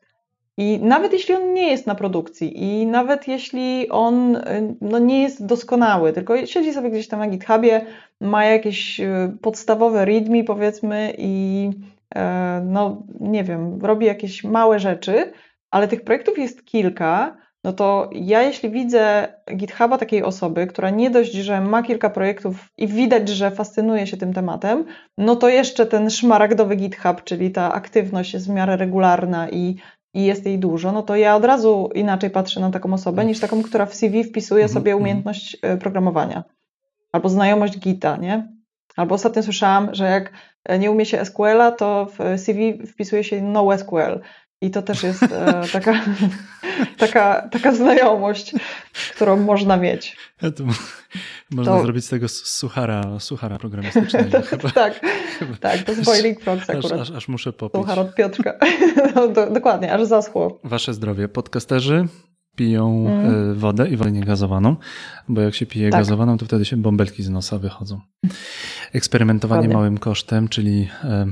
i 0.61 0.79
nawet 0.79 1.13
jeśli 1.13 1.35
on 1.35 1.53
nie 1.53 1.67
jest 1.71 1.87
na 1.87 1.95
produkcji, 1.95 2.63
i 2.63 2.85
nawet 2.85 3.27
jeśli 3.27 3.89
on 3.89 4.35
y, 4.35 4.41
no, 4.81 4.99
nie 4.99 5.21
jest 5.21 5.45
doskonały, 5.45 6.13
tylko 6.13 6.45
siedzi 6.45 6.73
sobie 6.73 6.89
gdzieś 6.89 7.07
tam 7.07 7.19
na 7.19 7.27
GitHubie, 7.27 7.85
ma 8.21 8.45
jakieś 8.45 8.99
y, 8.99 9.37
podstawowe 9.41 10.05
readme, 10.05 10.43
powiedzmy, 10.43 11.13
i 11.17 11.69
e, 12.15 12.61
no 12.65 13.03
nie 13.19 13.43
wiem, 13.43 13.79
robi 13.81 14.05
jakieś 14.05 14.43
małe 14.43 14.79
rzeczy, 14.79 15.31
ale 15.71 15.87
tych 15.87 16.03
projektów 16.03 16.37
jest 16.37 16.65
kilka, 16.65 17.37
no 17.63 17.73
to 17.73 18.09
ja 18.13 18.41
jeśli 18.41 18.69
widzę 18.69 19.27
GitHuba 19.55 19.97
takiej 19.97 20.23
osoby, 20.23 20.67
która 20.67 20.89
nie 20.89 21.09
dość, 21.09 21.31
że 21.31 21.61
ma 21.61 21.83
kilka 21.83 22.09
projektów 22.09 22.69
i 22.77 22.87
widać, 22.87 23.29
że 23.29 23.51
fascynuje 23.51 24.07
się 24.07 24.17
tym 24.17 24.33
tematem, 24.33 24.85
no 25.17 25.35
to 25.35 25.49
jeszcze 25.49 25.85
ten 25.85 26.09
szmaragdowy 26.09 26.75
GitHub, 26.75 27.23
czyli 27.23 27.51
ta 27.51 27.73
aktywność 27.73 28.33
jest 28.33 28.47
w 28.47 28.53
miarę 28.53 28.77
regularna 28.77 29.49
i 29.49 29.75
i 30.13 30.25
jest 30.25 30.45
jej 30.45 30.59
dużo, 30.59 30.91
no 30.91 31.03
to 31.03 31.15
ja 31.15 31.35
od 31.35 31.45
razu 31.45 31.89
inaczej 31.95 32.29
patrzę 32.29 32.59
na 32.59 32.71
taką 32.71 32.93
osobę 32.93 33.25
niż 33.25 33.39
taką, 33.39 33.63
która 33.63 33.85
w 33.85 33.95
CV 33.95 34.23
wpisuje 34.23 34.63
mhm, 34.63 34.73
sobie 34.73 34.91
mhm. 34.91 35.01
umiejętność 35.01 35.57
e, 35.61 35.77
programowania 35.77 36.43
albo 37.11 37.29
znajomość 37.29 37.79
Gita, 37.79 38.17
nie? 38.17 38.47
Albo 38.95 39.15
ostatnio 39.15 39.43
słyszałam, 39.43 39.95
że 39.95 40.05
jak 40.05 40.31
nie 40.79 40.91
umie 40.91 41.05
się 41.05 41.25
SQL-a, 41.25 41.71
to 41.71 42.05
w 42.05 42.39
CV 42.39 42.87
wpisuje 42.87 43.23
się 43.23 43.41
NoSQL. 43.41 44.19
I 44.61 44.71
to 44.71 44.81
też 44.81 45.03
jest 45.03 45.23
e, 45.23 45.63
taka, 45.73 46.01
taka, 46.97 47.49
taka 47.49 47.75
znajomość, 47.75 48.53
którą 49.15 49.37
można 49.37 49.77
mieć. 49.77 50.17
Ja 50.41 50.51
to, 50.51 50.63
można 51.51 51.73
to... 51.73 51.81
zrobić 51.81 52.05
z 52.05 52.09
tego 52.09 52.27
suchara, 52.29 53.19
suchara 53.19 53.57
programistycznego. 53.57 54.41
chyba, 54.49 54.69
tak, 54.71 54.99
chyba. 55.39 55.57
tak, 55.57 55.83
to 55.83 55.91
jest 55.91 56.05
Boiling 56.05 56.41
Frogs 56.41 56.69
akurat. 56.69 56.91
Aż, 56.91 57.09
aż, 57.09 57.11
aż 57.11 57.27
muszę 57.27 57.53
popić. 57.53 57.81
Suchar 57.81 57.99
od 57.99 58.15
Piotrka. 58.15 58.57
No, 59.15 59.27
do, 59.27 59.49
dokładnie, 59.49 59.93
aż 59.93 60.03
zaschło. 60.03 60.59
Wasze 60.63 60.93
zdrowie. 60.93 61.27
Podcasterzy 61.27 62.07
piją 62.55 63.05
mm. 63.07 63.55
wodę 63.55 63.89
i 63.89 63.97
wodę 63.97 64.11
niegazowaną, 64.11 64.75
bo 65.29 65.41
jak 65.41 65.55
się 65.55 65.65
pije 65.65 65.89
tak. 65.89 66.01
gazowaną, 66.01 66.37
to 66.37 66.45
wtedy 66.45 66.65
się 66.65 66.77
bąbelki 66.77 67.23
z 67.23 67.29
nosa 67.29 67.57
wychodzą. 67.57 67.99
Eksperymentowanie 68.93 69.67
małym 69.67 69.97
kosztem, 69.97 70.47
czyli 70.47 70.89
e, 71.03 71.25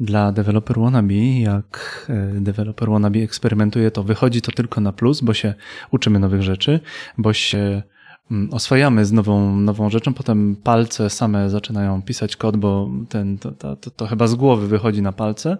dla 0.00 0.32
developer 0.32 0.78
wannabe, 0.78 1.40
jak 1.40 2.06
e, 2.08 2.40
developer 2.40 2.90
wannabe 2.90 3.18
eksperymentuje, 3.18 3.90
to 3.90 4.02
wychodzi 4.02 4.42
to 4.42 4.52
tylko 4.52 4.80
na 4.80 4.92
plus, 4.92 5.20
bo 5.20 5.34
się 5.34 5.54
uczymy 5.90 6.18
nowych 6.18 6.42
rzeczy, 6.42 6.80
bo 7.18 7.32
się 7.32 7.82
mm, 8.30 8.54
oswajamy 8.54 9.04
z 9.04 9.12
nową, 9.12 9.56
nową 9.56 9.90
rzeczą, 9.90 10.14
potem 10.14 10.56
palce 10.56 11.10
same 11.10 11.50
zaczynają 11.50 12.02
pisać 12.02 12.36
kod, 12.36 12.56
bo 12.56 12.90
ten, 13.08 13.38
to, 13.38 13.52
to, 13.52 13.76
to, 13.76 13.90
to 13.90 14.06
chyba 14.06 14.26
z 14.26 14.34
głowy 14.34 14.68
wychodzi 14.68 15.02
na 15.02 15.12
palce. 15.12 15.56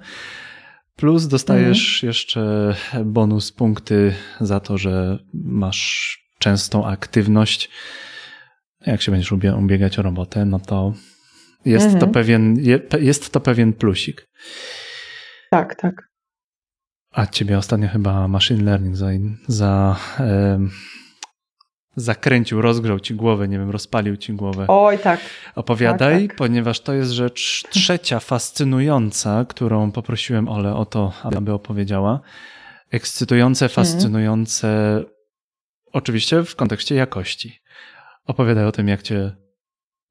Plus 0.96 1.26
dostajesz 1.26 1.94
mhm. 1.94 2.08
jeszcze 2.08 2.74
bonus 3.04 3.52
punkty 3.52 4.14
za 4.40 4.60
to, 4.60 4.78
że 4.78 5.18
masz 5.34 6.18
częstą 6.38 6.86
aktywność. 6.86 7.70
Jak 8.86 9.02
się 9.02 9.12
będziesz 9.12 9.32
ubiegać 9.32 9.98
o 9.98 10.02
robotę, 10.02 10.44
no 10.44 10.60
to 10.60 10.92
jest, 11.66 11.86
mhm. 11.86 12.00
to, 12.00 12.06
pewien, 12.06 12.56
jest 13.00 13.32
to 13.32 13.40
pewien 13.40 13.72
plusik. 13.72 14.28
Tak, 15.50 15.74
tak. 15.74 16.08
A 17.12 17.26
ciebie 17.26 17.58
ostatnio 17.58 17.88
chyba 17.88 18.28
machine 18.28 18.64
learning 18.64 18.96
za, 18.96 19.10
za 19.48 19.96
zakręcił, 21.96 22.62
rozgrzał 22.62 23.00
ci 23.00 23.14
głowę, 23.14 23.48
nie 23.48 23.58
wiem, 23.58 23.70
rozpalił 23.70 24.16
ci 24.16 24.32
głowę. 24.32 24.64
Oj, 24.68 24.98
tak. 24.98 25.20
Opowiadaj, 25.54 26.20
tak, 26.20 26.28
tak. 26.28 26.36
ponieważ 26.36 26.80
to 26.80 26.92
jest 26.92 27.10
rzecz 27.10 27.64
trzecia 27.70 28.20
fascynująca, 28.20 29.44
którą 29.48 29.92
poprosiłem 29.92 30.48
Ole 30.48 30.74
o 30.74 30.84
to, 30.84 31.12
aby 31.36 31.52
opowiedziała. 31.52 32.20
Ekscytujące, 32.90 33.64
mhm. 33.64 33.74
fascynujące, 33.74 34.68
mm. 34.68 35.04
oczywiście 35.92 36.42
w 36.42 36.56
kontekście 36.56 36.94
jakości. 36.94 37.60
Opowiadaj 38.26 38.64
o 38.64 38.72
tym, 38.72 38.88
jak 38.88 39.02
cię 39.02 39.36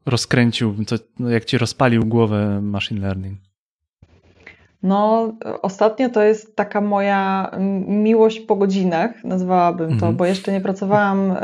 rozkręcił, 0.05 0.75
co, 0.85 0.95
no, 1.19 1.29
jak 1.29 1.45
ci 1.45 1.57
rozpalił 1.57 2.05
głowę 2.05 2.61
machine 2.61 3.01
learning. 3.01 3.39
No, 4.83 5.33
ostatnio 5.61 6.09
to 6.09 6.23
jest 6.23 6.55
taka 6.55 6.81
moja 6.81 7.51
miłość 7.87 8.39
po 8.39 8.55
godzinach, 8.55 9.23
nazwałabym 9.23 9.89
to, 9.89 9.93
mhm. 9.93 10.15
bo 10.15 10.25
jeszcze 10.25 10.51
nie 10.51 10.61
pracowałam 10.61 11.31
e, 11.31 11.35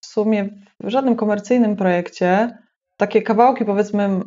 w 0.00 0.06
sumie 0.06 0.48
w 0.80 0.88
żadnym 0.88 1.16
komercyjnym 1.16 1.76
projekcie. 1.76 2.58
Takie 2.96 3.22
kawałki, 3.22 3.64
powiedzmy, 3.64 4.20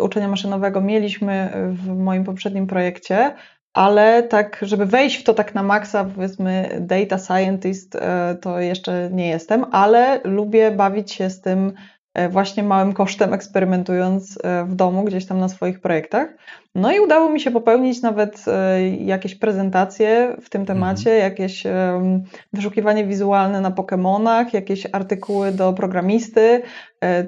uczenia 0.00 0.28
maszynowego 0.28 0.80
mieliśmy 0.80 1.52
w 1.72 1.96
moim 1.96 2.24
poprzednim 2.24 2.66
projekcie, 2.66 3.34
ale 3.72 4.22
tak, 4.22 4.58
żeby 4.62 4.86
wejść 4.86 5.16
w 5.16 5.24
to 5.24 5.34
tak 5.34 5.54
na 5.54 5.62
maksa, 5.62 6.04
powiedzmy, 6.04 6.78
data 6.80 7.18
scientist, 7.18 7.96
e, 7.96 8.36
to 8.40 8.60
jeszcze 8.60 9.10
nie 9.12 9.28
jestem, 9.28 9.64
ale 9.72 10.20
lubię 10.24 10.70
bawić 10.70 11.12
się 11.12 11.30
z 11.30 11.40
tym 11.40 11.72
właśnie 12.30 12.62
małym 12.62 12.92
kosztem, 12.92 13.34
eksperymentując 13.34 14.38
e, 14.44 14.64
w 14.64 14.74
domu, 14.74 15.04
gdzieś 15.04 15.26
tam 15.26 15.40
na 15.40 15.48
swoich 15.48 15.80
projektach. 15.80 16.28
No 16.74 16.92
i 16.92 17.00
udało 17.00 17.30
mi 17.30 17.40
się 17.40 17.50
popełnić 17.50 18.02
nawet 18.02 18.44
e, 18.46 18.88
jakieś 18.90 19.34
prezentacje 19.34 20.36
w 20.42 20.50
tym 20.50 20.66
temacie, 20.66 21.10
mhm. 21.10 21.30
jakieś 21.30 21.64
wyszukiwanie 22.52 23.06
wizualne 23.06 23.60
na 23.60 23.70
Pokémonach, 23.70 24.44
jakieś 24.52 24.86
artykuły 24.92 25.52
do 25.52 25.72
programisty, 25.72 26.62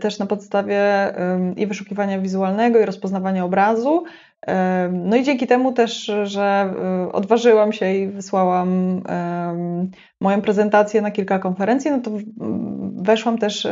też 0.01 0.19
na 0.19 0.27
podstawie 0.27 0.83
i 1.57 1.67
wyszukiwania 1.67 2.19
wizualnego, 2.19 2.81
i 2.81 2.85
rozpoznawania 2.85 3.45
obrazu. 3.45 4.05
No 4.93 5.17
i 5.17 5.23
dzięki 5.23 5.47
temu 5.47 5.73
też, 5.73 6.11
że 6.23 6.75
odważyłam 7.13 7.73
się 7.73 7.95
i 7.95 8.09
wysłałam 8.09 9.03
moją 10.21 10.43
prezentację 10.43 11.03
na 11.03 11.11
kilka 11.11 11.39
konferencji, 11.39 11.91
no 11.91 12.01
to 12.01 12.11
weszłam 12.97 13.39
też 13.39 13.67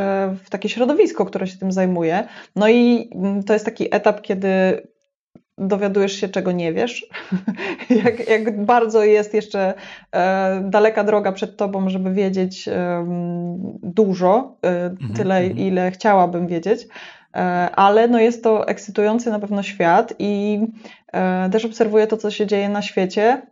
w 0.44 0.50
takie 0.50 0.68
środowisko, 0.68 1.24
które 1.24 1.46
się 1.46 1.58
tym 1.58 1.72
zajmuje. 1.72 2.24
No 2.56 2.68
i 2.68 3.10
mm, 3.14 3.42
to 3.42 3.52
jest 3.52 3.64
taki 3.64 3.94
etap, 3.94 4.20
kiedy 4.20 4.82
dowiadujesz 5.58 6.12
się, 6.12 6.28
czego 6.28 6.52
nie 6.52 6.72
wiesz, 6.72 7.06
jak, 8.04 8.28
jak, 8.28 8.64
bardzo 8.64 9.04
jest 9.04 9.34
jeszcze 9.34 9.74
e, 10.12 10.62
daleka 10.64 11.04
droga 11.04 11.32
przed 11.32 11.56
tobą, 11.56 11.88
żeby 11.88 12.12
wiedzieć 12.12 12.68
e, 12.68 13.06
dużo, 13.82 14.56
e, 14.62 14.84
mhm, 14.84 15.14
tyle, 15.14 15.38
mhm. 15.38 15.58
ile 15.58 15.90
chciałabym 15.90 16.46
wiedzieć, 16.46 16.82
e, 16.82 16.88
ale 17.72 18.08
no 18.08 18.20
jest 18.20 18.44
to 18.44 18.68
ekscytujący 18.68 19.30
na 19.30 19.38
pewno 19.38 19.62
świat 19.62 20.14
i 20.18 20.60
e, 21.12 21.50
też 21.50 21.64
obserwuję 21.64 22.06
to, 22.06 22.16
co 22.16 22.30
się 22.30 22.46
dzieje 22.46 22.68
na 22.68 22.82
świecie. 22.82 23.42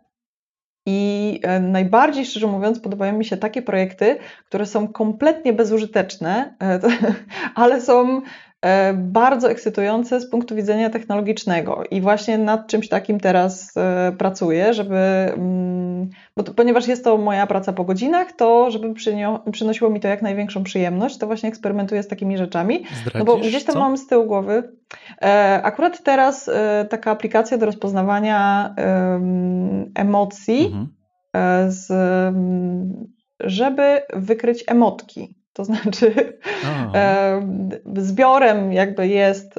I 0.85 1.39
e, 1.43 1.59
najbardziej, 1.59 2.25
szczerze 2.25 2.47
mówiąc, 2.47 2.79
podobają 2.79 3.17
mi 3.17 3.25
się 3.25 3.37
takie 3.37 3.61
projekty, 3.61 4.17
które 4.45 4.65
są 4.65 4.87
kompletnie 4.87 5.53
bezużyteczne, 5.53 6.55
ale 7.55 7.81
są 7.81 8.21
E, 8.21 8.46
bardzo 8.93 9.51
ekscytujące 9.51 10.21
z 10.21 10.29
punktu 10.29 10.55
widzenia 10.55 10.89
technologicznego 10.89 11.83
i 11.91 12.01
właśnie 12.01 12.37
nad 12.37 12.67
czymś 12.67 12.89
takim 12.89 13.19
teraz 13.19 13.77
e, 13.77 14.11
pracuję, 14.17 14.73
żeby, 14.73 14.97
mm, 14.97 16.09
bo 16.37 16.43
to, 16.43 16.53
ponieważ 16.53 16.87
jest 16.87 17.03
to 17.03 17.17
moja 17.17 17.47
praca 17.47 17.73
po 17.73 17.83
godzinach, 17.83 18.31
to 18.31 18.71
żeby 18.71 18.93
przynosiło 19.51 19.89
mi 19.89 19.99
to 19.99 20.07
jak 20.07 20.21
największą 20.21 20.63
przyjemność, 20.63 21.17
to 21.17 21.27
właśnie 21.27 21.49
eksperymentuję 21.49 22.03
z 22.03 22.07
takimi 22.07 22.37
rzeczami. 22.37 22.83
Zdradzisz, 23.01 23.13
no 23.19 23.25
bo 23.25 23.37
gdzieś 23.37 23.63
tam 23.63 23.73
co? 23.73 23.79
mam 23.79 23.97
z 23.97 24.07
tyłu 24.07 24.25
głowy. 24.25 24.73
E, 25.21 25.59
akurat 25.63 26.03
teraz 26.03 26.49
taka 26.89 27.11
aplikacja 27.11 27.57
do 27.57 27.65
rozpoznawania 27.65 28.73
emocji, 29.95 30.65
mhm. 30.65 30.87
z, 31.71 31.91
żeby 33.39 34.01
wykryć 34.13 34.63
emotki. 34.67 35.35
To 35.57 35.65
znaczy, 35.65 36.37
zbiorem 37.95 38.73
jakby 38.73 39.07
jest 39.07 39.55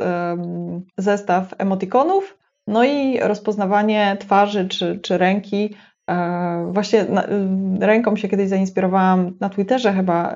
zestaw 0.98 1.54
emotikonów, 1.58 2.38
no 2.66 2.84
i 2.84 3.20
rozpoznawanie 3.20 4.16
twarzy 4.20 4.68
czy, 4.68 4.98
czy 5.02 5.18
ręki. 5.18 5.74
E, 6.10 6.70
właśnie 6.72 7.06
ręką 7.80 8.16
się 8.16 8.28
kiedyś 8.28 8.48
zainspirowałam 8.48 9.36
na 9.40 9.48
Twitterze 9.48 9.92
chyba 9.92 10.34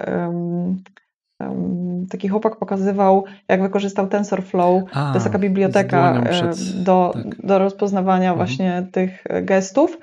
taki 2.10 2.28
chłopak 2.28 2.56
pokazywał, 2.56 3.24
jak 3.48 3.62
wykorzystał 3.62 4.08
TensorFlow. 4.08 4.82
A, 4.92 5.08
to 5.08 5.14
jest 5.14 5.26
taka 5.26 5.38
biblioteka 5.38 6.22
przed... 6.30 6.82
do, 6.82 7.10
tak. 7.14 7.46
do 7.46 7.58
rozpoznawania 7.58 8.30
mhm. 8.30 8.36
właśnie 8.36 8.86
tych 8.92 9.24
gestów. 9.42 9.98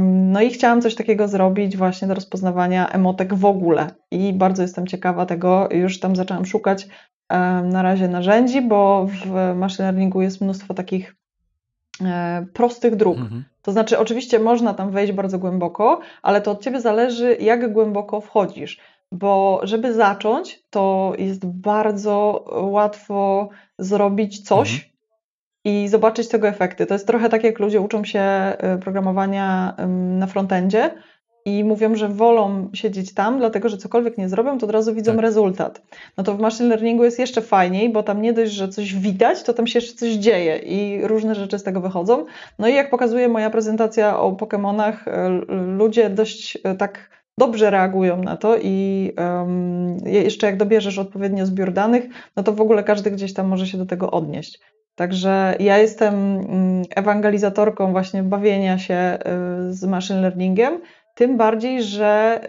No 0.00 0.40
i 0.40 0.50
chciałam 0.50 0.82
coś 0.82 0.94
takiego 0.94 1.28
zrobić 1.28 1.76
właśnie 1.76 2.08
do 2.08 2.14
rozpoznawania 2.14 2.88
emotek 2.88 3.34
w 3.34 3.44
ogóle. 3.44 3.90
I 4.10 4.32
bardzo 4.32 4.62
jestem 4.62 4.86
ciekawa 4.86 5.26
tego. 5.26 5.68
Już 5.72 6.00
tam 6.00 6.16
zaczęłam 6.16 6.46
szukać 6.46 6.88
na 7.64 7.82
razie 7.82 8.08
narzędzi, 8.08 8.62
bo 8.62 9.06
w 9.06 9.54
machine 9.56 9.84
learningu 9.84 10.22
jest 10.22 10.40
mnóstwo 10.40 10.74
takich 10.74 11.16
e, 12.04 12.46
prostych 12.54 12.96
dróg. 12.96 13.18
Mhm. 13.18 13.44
To 13.62 13.72
znaczy, 13.72 13.98
oczywiście 13.98 14.38
można 14.38 14.74
tam 14.74 14.90
wejść 14.90 15.12
bardzo 15.12 15.38
głęboko, 15.38 16.00
ale 16.22 16.40
to 16.40 16.50
od 16.50 16.62
ciebie 16.62 16.80
zależy, 16.80 17.36
jak 17.40 17.72
głęboko 17.72 18.20
wchodzisz 18.20 18.80
bo 19.12 19.60
żeby 19.62 19.94
zacząć, 19.94 20.62
to 20.70 21.12
jest 21.18 21.46
bardzo 21.46 22.44
łatwo 22.62 23.48
zrobić 23.78 24.40
coś 24.40 24.72
mhm. 24.72 24.92
i 25.64 25.88
zobaczyć 25.88 26.28
tego 26.28 26.48
efekty. 26.48 26.86
To 26.86 26.94
jest 26.94 27.06
trochę 27.06 27.28
tak, 27.28 27.44
jak 27.44 27.58
ludzie 27.58 27.80
uczą 27.80 28.04
się 28.04 28.22
y, 28.76 28.78
programowania 28.78 29.76
na 30.18 30.26
frontendzie 30.26 30.90
i 31.44 31.64
mówią, 31.64 31.96
że 31.96 32.08
wolą 32.08 32.70
siedzieć 32.74 33.14
tam, 33.14 33.38
dlatego 33.38 33.68
że 33.68 33.76
cokolwiek 33.76 34.18
nie 34.18 34.28
zrobią, 34.28 34.58
to 34.58 34.66
od 34.66 34.72
razu 34.72 34.94
widzą 34.94 35.12
tak. 35.12 35.20
rezultat. 35.20 35.82
No 36.16 36.24
to 36.24 36.34
w 36.34 36.40
machine 36.40 36.68
learningu 36.68 37.04
jest 37.04 37.18
jeszcze 37.18 37.40
fajniej, 37.40 37.92
bo 37.92 38.02
tam 38.02 38.22
nie 38.22 38.32
dość, 38.32 38.52
że 38.52 38.68
coś 38.68 38.94
widać, 38.94 39.42
to 39.42 39.54
tam 39.54 39.66
się 39.66 39.78
jeszcze 39.78 39.98
coś 39.98 40.12
dzieje 40.12 40.56
i 40.56 41.06
różne 41.06 41.34
rzeczy 41.34 41.58
z 41.58 41.62
tego 41.62 41.80
wychodzą. 41.80 42.24
No 42.58 42.68
i 42.68 42.74
jak 42.74 42.90
pokazuje 42.90 43.28
moja 43.28 43.50
prezentacja 43.50 44.20
o 44.20 44.32
Pokémonach, 44.32 45.08
y, 45.08 45.76
ludzie 45.76 46.10
dość 46.10 46.56
y, 46.56 46.76
tak 46.78 47.17
dobrze 47.38 47.70
reagują 47.70 48.22
na 48.22 48.36
to 48.36 48.56
i 48.62 49.12
um, 49.18 49.96
jeszcze 50.04 50.46
jak 50.46 50.56
dobierzesz 50.56 50.98
odpowiednio 50.98 51.46
zbiór 51.46 51.72
danych, 51.72 52.04
no 52.36 52.42
to 52.42 52.52
w 52.52 52.60
ogóle 52.60 52.84
każdy 52.84 53.10
gdzieś 53.10 53.34
tam 53.34 53.46
może 53.46 53.66
się 53.66 53.78
do 53.78 53.86
tego 53.86 54.10
odnieść. 54.10 54.60
Także 54.94 55.56
ja 55.60 55.78
jestem 55.78 56.14
mm, 56.14 56.82
ewangelizatorką 56.96 57.92
właśnie 57.92 58.22
bawienia 58.22 58.78
się 58.78 59.18
y, 59.68 59.72
z 59.72 59.84
machine 59.84 60.20
learningiem, 60.20 60.80
tym 61.14 61.36
bardziej, 61.36 61.82
że 61.82 62.40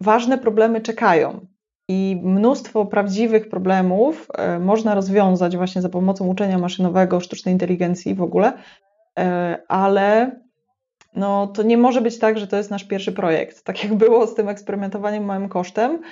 ważne 0.00 0.38
problemy 0.38 0.80
czekają. 0.80 1.46
I 1.88 2.20
mnóstwo 2.22 2.86
prawdziwych 2.86 3.48
problemów 3.48 4.28
y, 4.56 4.58
można 4.58 4.94
rozwiązać 4.94 5.56
właśnie 5.56 5.82
za 5.82 5.88
pomocą 5.88 6.26
uczenia 6.26 6.58
maszynowego, 6.58 7.20
sztucznej 7.20 7.52
inteligencji 7.52 8.14
w 8.14 8.22
ogóle, 8.22 8.52
y, 8.52 9.22
ale 9.68 10.30
no 11.14 11.46
to 11.46 11.62
nie 11.62 11.76
może 11.76 12.00
być 12.00 12.18
tak, 12.18 12.38
że 12.38 12.46
to 12.46 12.56
jest 12.56 12.70
nasz 12.70 12.84
pierwszy 12.84 13.12
projekt. 13.12 13.64
Tak 13.64 13.84
jak 13.84 13.94
było 13.94 14.26
z 14.26 14.34
tym 14.34 14.48
eksperymentowaniem 14.48 15.24
małym 15.24 15.48
kosztem, 15.48 16.02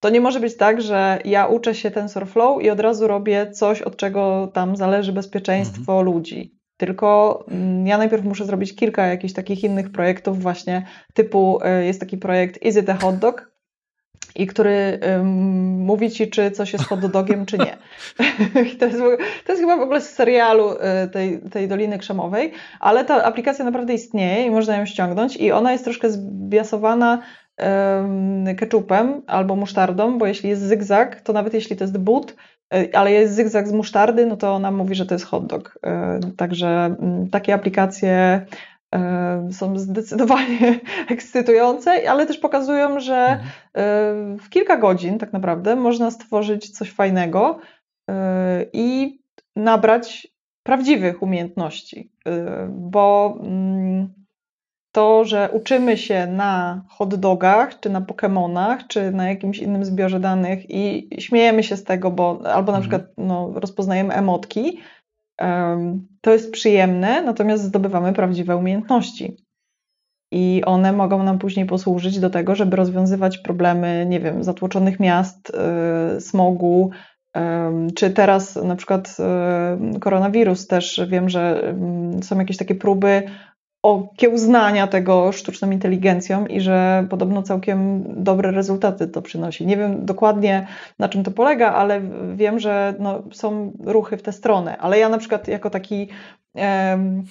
to 0.00 0.10
nie 0.10 0.20
może 0.20 0.40
być 0.40 0.56
tak, 0.56 0.82
że 0.82 1.18
ja 1.24 1.46
uczę 1.46 1.74
się 1.74 1.90
TensorFlow 1.90 2.62
i 2.62 2.70
od 2.70 2.80
razu 2.80 3.06
robię 3.06 3.50
coś, 3.50 3.82
od 3.82 3.96
czego 3.96 4.50
tam 4.54 4.76
zależy 4.76 5.12
bezpieczeństwo 5.12 5.92
mhm. 5.92 6.06
ludzi. 6.06 6.56
Tylko 6.76 7.44
mm, 7.48 7.86
ja 7.86 7.98
najpierw 7.98 8.24
muszę 8.24 8.44
zrobić 8.44 8.76
kilka 8.76 9.06
jakichś 9.06 9.34
takich 9.34 9.64
innych 9.64 9.92
projektów, 9.92 10.42
właśnie 10.42 10.86
typu 11.14 11.58
y, 11.80 11.84
jest 11.84 12.00
taki 12.00 12.18
projekt 12.18 12.62
Is 12.62 12.76
it 12.76 12.90
a 12.90 12.94
hot 12.94 13.18
dog? 13.18 13.55
I 14.36 14.46
który 14.46 15.00
mówi 15.76 16.10
ci, 16.10 16.30
czy 16.30 16.50
coś 16.50 16.72
jest 16.72 16.84
hot 16.84 17.06
dogiem, 17.06 17.46
czy 17.46 17.58
nie. 17.58 17.76
to, 18.78 18.86
jest, 18.86 18.98
to 19.46 19.52
jest 19.52 19.62
chyba 19.62 19.76
w 19.76 19.80
ogóle 19.80 20.00
z 20.00 20.10
serialu 20.10 20.72
y, 20.72 20.76
tej, 21.12 21.40
tej 21.40 21.68
Doliny 21.68 21.98
Krzemowej, 21.98 22.52
ale 22.80 23.04
ta 23.04 23.24
aplikacja 23.24 23.64
naprawdę 23.64 23.94
istnieje 23.94 24.46
i 24.46 24.50
można 24.50 24.76
ją 24.76 24.86
ściągnąć 24.86 25.36
i 25.36 25.52
ona 25.52 25.72
jest 25.72 25.84
troszkę 25.84 26.10
zbiasowana 26.10 27.22
ketchupem 28.58 29.22
albo 29.26 29.56
musztardą, 29.56 30.18
bo 30.18 30.26
jeśli 30.26 30.48
jest 30.48 30.62
zygzak, 30.62 31.20
to 31.20 31.32
nawet 31.32 31.54
jeśli 31.54 31.76
to 31.76 31.84
jest 31.84 31.98
but, 31.98 32.36
y, 32.74 32.90
ale 32.94 33.12
jest 33.12 33.34
zygzak 33.34 33.68
z 33.68 33.72
musztardy, 33.72 34.26
no 34.26 34.36
to 34.36 34.54
ona 34.54 34.70
mówi, 34.70 34.94
że 34.94 35.06
to 35.06 35.14
jest 35.14 35.24
hot 35.24 35.46
dog. 35.46 35.78
Y, 36.26 36.32
także 36.36 36.68
mm, 36.68 37.30
takie 37.30 37.54
aplikacje 37.54 38.46
są 39.52 39.78
zdecydowanie 39.78 40.80
ekscytujące, 41.10 42.10
ale 42.10 42.26
też 42.26 42.38
pokazują, 42.38 43.00
że 43.00 43.16
mhm. 43.16 43.40
e, 43.74 44.38
w 44.38 44.48
kilka 44.50 44.76
godzin 44.76 45.18
tak 45.18 45.32
naprawdę 45.32 45.76
można 45.76 46.10
stworzyć 46.10 46.70
coś 46.70 46.92
fajnego 46.92 47.58
e, 48.10 48.66
i 48.72 49.18
nabrać 49.56 50.28
prawdziwych 50.62 51.22
umiejętności, 51.22 52.12
bo 52.68 53.38
mm, 53.40 54.14
to, 54.96 55.24
że 55.24 55.50
uczymy 55.52 55.96
się 55.96 56.26
na 56.26 56.82
hot 56.88 57.14
dogach, 57.14 57.80
czy 57.80 57.90
na 57.90 58.00
Pokémonach, 58.00 58.78
czy 58.88 59.10
na 59.10 59.28
jakimś 59.28 59.58
innym 59.58 59.84
zbiorze 59.84 60.20
danych 60.20 60.70
i 60.70 61.08
śmiejemy 61.18 61.62
się 61.62 61.76
z 61.76 61.84
tego, 61.84 62.10
bo 62.10 62.40
albo 62.44 62.72
na 62.72 62.78
mhm. 62.78 62.80
przykład 62.80 63.02
no, 63.18 63.52
rozpoznajemy 63.54 64.14
emotki, 64.14 64.78
to 66.20 66.32
jest 66.32 66.52
przyjemne, 66.52 67.22
natomiast 67.22 67.64
zdobywamy 67.64 68.12
prawdziwe 68.12 68.56
umiejętności. 68.56 69.36
I 70.32 70.62
one 70.66 70.92
mogą 70.92 71.22
nam 71.22 71.38
później 71.38 71.66
posłużyć 71.66 72.20
do 72.20 72.30
tego, 72.30 72.54
żeby 72.54 72.76
rozwiązywać 72.76 73.38
problemy, 73.38 74.06
nie 74.08 74.20
wiem, 74.20 74.44
zatłoczonych 74.44 75.00
miast, 75.00 75.52
y, 76.16 76.20
smogu, 76.20 76.90
czy 77.96 78.10
teraz 78.10 78.56
na 78.56 78.76
przykład 78.76 79.16
y, 79.96 80.00
koronawirus 80.00 80.66
też 80.66 81.00
wiem, 81.08 81.28
że 81.28 81.68
mm, 81.68 82.22
są 82.22 82.38
jakieś 82.38 82.56
takie 82.56 82.74
próby 82.74 83.22
okiełznania 83.86 84.86
tego 84.86 85.32
sztuczną 85.32 85.70
inteligencją 85.70 86.46
i 86.46 86.60
że 86.60 87.06
podobno 87.10 87.42
całkiem 87.42 88.04
dobre 88.24 88.50
rezultaty 88.50 89.08
to 89.08 89.22
przynosi. 89.22 89.66
Nie 89.66 89.76
wiem 89.76 90.06
dokładnie 90.06 90.66
na 90.98 91.08
czym 91.08 91.24
to 91.24 91.30
polega, 91.30 91.72
ale 91.72 92.00
wiem, 92.34 92.58
że 92.58 92.94
no, 92.98 93.22
są 93.32 93.72
ruchy 93.84 94.16
w 94.16 94.22
tę 94.22 94.32
stronę. 94.32 94.76
Ale 94.78 94.98
ja 94.98 95.08
na 95.08 95.18
przykład 95.18 95.48
jako 95.48 95.70
taki 95.70 96.08
um, 96.54 97.22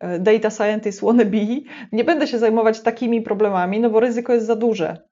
data 0.20 0.50
scientist 0.50 1.00
wannabe 1.00 1.38
nie 1.92 2.04
będę 2.04 2.26
się 2.26 2.38
zajmować 2.38 2.80
takimi 2.80 3.22
problemami, 3.22 3.80
no 3.80 3.90
bo 3.90 4.00
ryzyko 4.00 4.32
jest 4.32 4.46
za 4.46 4.56
duże. 4.56 5.11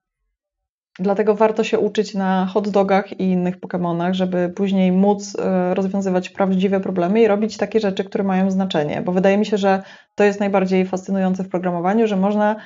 Dlatego 0.99 1.35
warto 1.35 1.65
się 1.65 1.79
uczyć 1.79 2.15
na 2.15 2.47
hot 2.47 2.69
dogach 2.69 3.21
i 3.21 3.23
innych 3.23 3.61
Pokémonach, 3.61 4.13
żeby 4.13 4.53
później 4.57 4.93
móc 4.93 5.37
e, 5.39 5.75
rozwiązywać 5.75 6.29
prawdziwe 6.29 6.81
problemy 6.81 7.23
i 7.23 7.29
robić 7.29 7.57
takie 7.57 7.81
rzeczy, 7.81 8.05
które 8.05 8.25
mają 8.25 8.51
znaczenie. 8.51 9.03
Bo 9.03 9.13
wydaje 9.13 9.39
mi 9.39 9.47
się, 9.47 9.59
że 9.59 9.83
to 10.15 10.25
jest 10.25 10.41
najbardziej 10.41 10.87
fascynujące 10.87 11.45
w 11.45 11.49
programowaniu, 11.49 12.07
że 12.07 12.17
można 12.17 12.57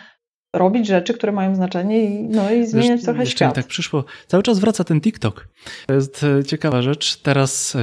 robić 0.55 0.87
rzeczy, 0.87 1.15
które 1.15 1.33
mają 1.33 1.55
znaczenie 1.55 2.05
i, 2.05 2.23
no, 2.29 2.51
i 2.51 2.67
zmieniać 2.67 2.91
Wiesz, 2.91 3.05
trochę 3.05 3.21
jeszcze 3.21 3.37
świat. 3.37 3.55
tak 3.55 3.67
przyszło. 3.67 4.05
Cały 4.27 4.43
czas 4.43 4.59
wraca 4.59 4.85
ten 4.85 5.01
TikTok. 5.01 5.49
To 5.87 5.95
jest 5.95 6.25
e, 6.25 6.45
ciekawa 6.45 6.83
rzecz. 6.83 7.17
Teraz 7.17 7.75
y, 7.75 7.79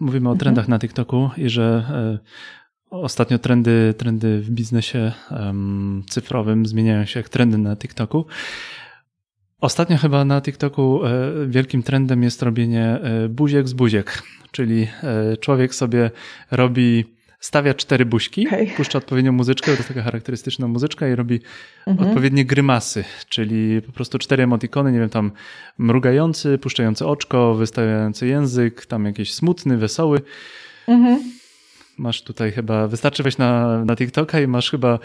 mówimy 0.00 0.28
o 0.28 0.32
mhm. 0.32 0.38
trendach 0.38 0.64
mhm. 0.64 0.70
na 0.70 0.78
TikToku 0.78 1.30
i 1.36 1.48
że 1.48 1.84
y, 2.14 2.28
ostatnio 2.90 3.38
trendy, 3.38 3.94
trendy 3.98 4.40
w 4.40 4.50
biznesie 4.50 5.12
um, 5.30 6.02
cyfrowym 6.10 6.66
zmieniają 6.66 7.04
się 7.04 7.20
jak 7.20 7.28
trendy 7.28 7.58
na 7.58 7.76
TikToku. 7.76 8.26
Ostatnio 9.60 9.96
chyba 9.96 10.24
na 10.24 10.40
TikToku 10.40 11.00
e, 11.04 11.10
wielkim 11.46 11.82
trendem 11.82 12.22
jest 12.22 12.42
robienie 12.42 12.84
e, 12.84 13.28
buziek 13.28 13.68
z 13.68 13.72
buziek, 13.72 14.22
czyli 14.50 14.88
e, 15.02 15.36
człowiek 15.36 15.74
sobie 15.74 16.10
robi, 16.50 17.04
stawia 17.40 17.74
cztery 17.74 18.06
buźki, 18.06 18.46
okay. 18.46 18.66
puszcza 18.76 18.98
odpowiednią 18.98 19.32
muzyczkę, 19.32 19.66
to 19.66 19.76
jest 19.76 19.88
taka 19.88 20.02
charakterystyczna 20.02 20.68
muzyczka 20.68 21.08
i 21.08 21.14
robi 21.14 21.40
mhm. 21.86 22.08
odpowiednie 22.08 22.44
grymasy, 22.44 23.04
czyli 23.28 23.82
po 23.82 23.92
prostu 23.92 24.18
cztery 24.18 24.42
emotikony, 24.42 24.92
nie 24.92 24.98
wiem, 24.98 25.10
tam 25.10 25.32
mrugający, 25.78 26.58
puszczający 26.58 27.06
oczko, 27.06 27.54
wystawiający 27.54 28.26
język, 28.26 28.86
tam 28.86 29.04
jakiś 29.04 29.34
smutny, 29.34 29.76
wesoły. 29.76 30.20
Mhm. 30.88 31.32
Masz 31.96 32.22
tutaj 32.22 32.52
chyba, 32.52 32.88
wystarczy 32.88 33.22
wejść 33.22 33.38
na, 33.38 33.84
na 33.84 33.96
TikToka 33.96 34.40
i 34.40 34.46
masz 34.46 34.70
chyba 34.70 34.98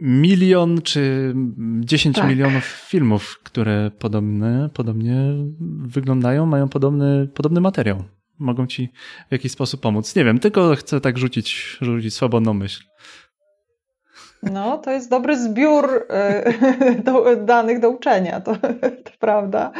milion 0.00 0.82
czy 0.82 1.34
10 1.80 2.16
tak. 2.16 2.28
milionów 2.28 2.64
filmów, 2.64 3.40
które 3.44 3.90
podobne, 3.98 4.68
podobnie 4.74 5.16
wyglądają, 5.80 6.46
mają 6.46 6.68
podobny, 6.68 7.28
podobny 7.34 7.60
materiał. 7.60 8.04
Mogą 8.38 8.66
ci 8.66 8.88
w 9.28 9.32
jakiś 9.32 9.52
sposób 9.52 9.80
pomóc. 9.80 10.16
Nie 10.16 10.24
wiem, 10.24 10.38
tylko 10.38 10.76
chcę 10.76 11.00
tak 11.00 11.18
rzucić, 11.18 11.78
rzucić 11.80 12.14
swobodną 12.14 12.54
myśl. 12.54 12.84
No, 14.42 14.78
to 14.78 14.90
jest 14.90 15.10
dobry 15.10 15.38
zbiór 15.38 16.06
e, 16.10 16.52
do, 17.04 17.36
danych 17.36 17.80
do 17.80 17.90
uczenia, 17.90 18.40
to, 18.40 18.56
to 19.04 19.10
prawda. 19.18 19.72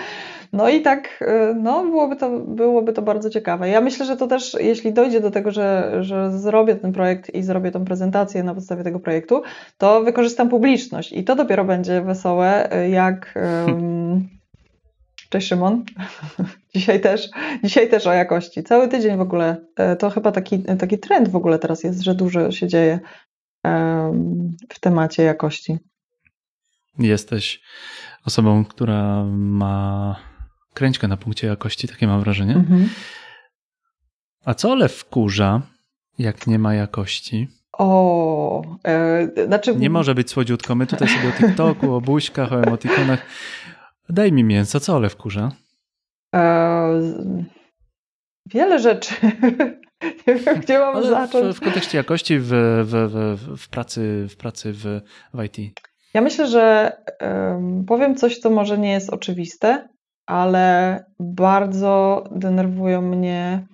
No 0.53 0.69
i 0.69 0.83
tak, 0.83 1.25
y, 1.51 1.55
no, 1.55 1.85
byłoby, 1.85 2.17
to, 2.17 2.41
byłoby 2.41 2.93
to 2.93 3.03
bardzo 3.03 3.31
ciekawe. 3.31 3.69
Ja 3.69 3.81
myślę, 3.81 4.07
że 4.07 4.17
to 4.17 4.27
też, 4.27 4.57
jeśli 4.61 4.93
dojdzie 4.93 5.21
do 5.21 5.31
tego, 5.31 5.51
że, 5.51 5.99
że 6.01 6.39
zrobię 6.39 6.77
ten 6.77 6.93
projekt 6.93 7.35
i 7.35 7.43
zrobię 7.43 7.71
tą 7.71 7.85
prezentację 7.85 8.43
na 8.43 8.55
podstawie 8.55 8.85
tego 8.85 9.01
projektu, 9.01 9.43
to 9.79 10.03
wykorzystam 10.03 10.49
publiczność 10.49 11.13
i 11.13 11.25
to 11.25 11.35
dopiero 11.35 11.65
będzie 11.65 12.03
wesołe, 12.03 12.77
y, 12.85 12.89
jak. 12.89 13.35
Um, 13.67 14.29
Cześć 15.31 15.49
Szymon. 15.49 15.85
Dzisiaj 16.75 17.01
też, 17.01 17.29
dzisiaj 17.65 17.91
też 17.91 18.07
o 18.07 18.13
jakości. 18.13 18.63
Cały 18.63 18.89
tydzień 18.89 19.17
w 19.17 19.21
ogóle. 19.21 19.57
Y, 19.93 19.97
to 19.97 20.11
chyba 20.11 20.33
taki, 20.33 20.63
taki 20.63 20.99
trend 20.99 21.29
w 21.29 21.37
ogóle 21.37 21.59
teraz 21.59 21.85
jest, 21.85 22.01
że 22.01 22.15
dużo 22.15 22.53
się 22.53 22.69
dzieje 22.69 23.01
w 24.69 24.81
temacie 24.81 25.23
jakości. 25.23 25.79
Jesteś 26.99 27.61
osobą, 28.25 28.65
która 28.65 29.25
ma 29.25 30.17
kręćkę 30.79 31.09
na 31.09 31.17
punkcie 31.17 31.47
jakości, 31.47 31.89
takie 31.89 32.07
mam 32.07 32.21
wrażenie. 32.21 32.55
Mhm. 32.55 32.89
A 34.45 34.55
co 34.55 34.71
Ole 34.71 34.89
wkurza, 34.89 35.63
jak 36.19 36.47
nie 36.47 36.59
ma 36.59 36.75
jakości? 36.75 37.49
O, 37.79 38.63
e, 38.87 39.29
znaczy... 39.47 39.77
Nie 39.77 39.91
może 39.91 40.15
być 40.15 40.31
słodziutko. 40.31 40.75
My 40.75 40.87
tutaj 40.87 41.09
sobie 41.09 41.29
o 41.29 41.33
TikToku, 41.33 41.95
o 41.95 42.01
buźkach, 42.01 42.53
o 42.53 42.63
emotikonach. 42.63 43.27
Daj 44.09 44.33
mi 44.33 44.45
mięso, 44.45 44.81
co 44.81 44.97
Ole 44.97 45.09
wkurza? 45.09 45.53
E, 46.35 47.03
wiele 48.47 48.79
rzeczy. 48.79 49.15
nie 50.27 50.35
wiem, 50.35 50.61
gdzie 50.61 50.79
mam 50.79 50.97
Ale 50.97 51.11
zacząć. 51.11 51.57
W, 51.57 51.59
w 51.59 51.61
kontekście 51.61 51.99
jakości 51.99 52.39
w, 52.39 52.49
w, 52.85 52.93
w, 53.37 53.61
w, 53.63 53.69
pracy, 53.69 54.27
w 54.31 54.37
pracy 54.37 54.73
w, 54.73 55.01
w 55.35 55.45
IT. 55.45 55.81
Ja 56.15 56.21
myślę, 56.21 56.47
że 56.47 56.93
powiem 57.87 58.17
coś, 58.17 58.39
co 58.39 58.51
może 58.51 58.79
nie 58.79 58.93
jest 58.93 59.11
oczywiste, 59.11 59.89
ale 60.29 61.05
bardzo 61.21 62.25
denerwują 62.31 63.03
mnie 63.03 63.67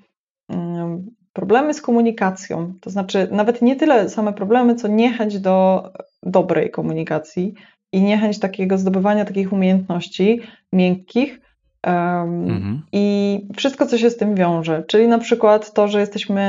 mm, 0.48 1.10
problemy 1.32 1.74
z 1.74 1.82
komunikacją. 1.82 2.74
To 2.80 2.90
znaczy, 2.90 3.28
nawet 3.30 3.62
nie 3.62 3.76
tyle 3.76 4.08
same 4.08 4.32
problemy, 4.32 4.74
co 4.74 4.88
niechęć 4.88 5.38
do 5.38 5.90
dobrej 6.22 6.70
komunikacji 6.70 7.54
i 7.92 8.02
niechęć 8.02 8.38
takiego 8.38 8.78
zdobywania 8.78 9.24
takich 9.24 9.52
umiejętności 9.52 10.40
miękkich. 10.72 11.40
Um, 11.86 12.50
mhm. 12.50 12.82
I 12.92 13.48
wszystko, 13.56 13.86
co 13.86 13.98
się 13.98 14.10
z 14.10 14.16
tym 14.16 14.34
wiąże, 14.34 14.82
czyli 14.86 15.08
na 15.08 15.18
przykład 15.18 15.72
to, 15.72 15.88
że 15.88 16.00
jesteśmy 16.00 16.42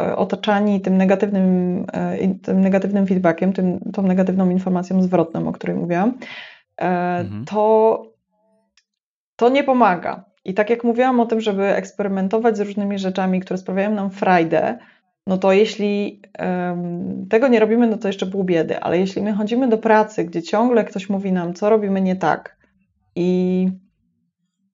e, 0.00 0.16
otaczani 0.16 0.80
tym 0.80 0.96
negatywnym, 0.96 1.84
e, 1.92 2.34
tym 2.42 2.60
negatywnym 2.60 3.06
feedbackiem, 3.06 3.52
tym, 3.52 3.80
tą 3.92 4.02
negatywną 4.02 4.50
informacją 4.50 5.02
zwrotną, 5.02 5.48
o 5.48 5.52
której 5.52 5.76
mówiłam, 5.76 6.18
e, 6.80 6.84
mhm. 7.18 7.44
to 7.44 8.17
to 9.38 9.48
nie 9.48 9.64
pomaga. 9.64 10.24
I 10.44 10.54
tak 10.54 10.70
jak 10.70 10.84
mówiłam 10.84 11.20
o 11.20 11.26
tym, 11.26 11.40
żeby 11.40 11.64
eksperymentować 11.64 12.56
z 12.56 12.60
różnymi 12.60 12.98
rzeczami, 12.98 13.40
które 13.40 13.58
sprawiają 13.58 13.94
nam 13.94 14.10
frajdę, 14.10 14.78
no 15.26 15.38
to 15.38 15.52
jeśli 15.52 16.22
um, 16.38 17.26
tego 17.30 17.48
nie 17.48 17.60
robimy, 17.60 17.86
no 17.86 17.98
to 17.98 18.08
jeszcze 18.08 18.26
pół 18.26 18.44
biedy, 18.44 18.80
ale 18.80 18.98
jeśli 18.98 19.22
my 19.22 19.32
chodzimy 19.32 19.68
do 19.68 19.78
pracy, 19.78 20.24
gdzie 20.24 20.42
ciągle 20.42 20.84
ktoś 20.84 21.08
mówi 21.08 21.32
nam, 21.32 21.54
co 21.54 21.70
robimy 21.70 22.00
nie 22.00 22.16
tak 22.16 22.56
i 23.16 23.68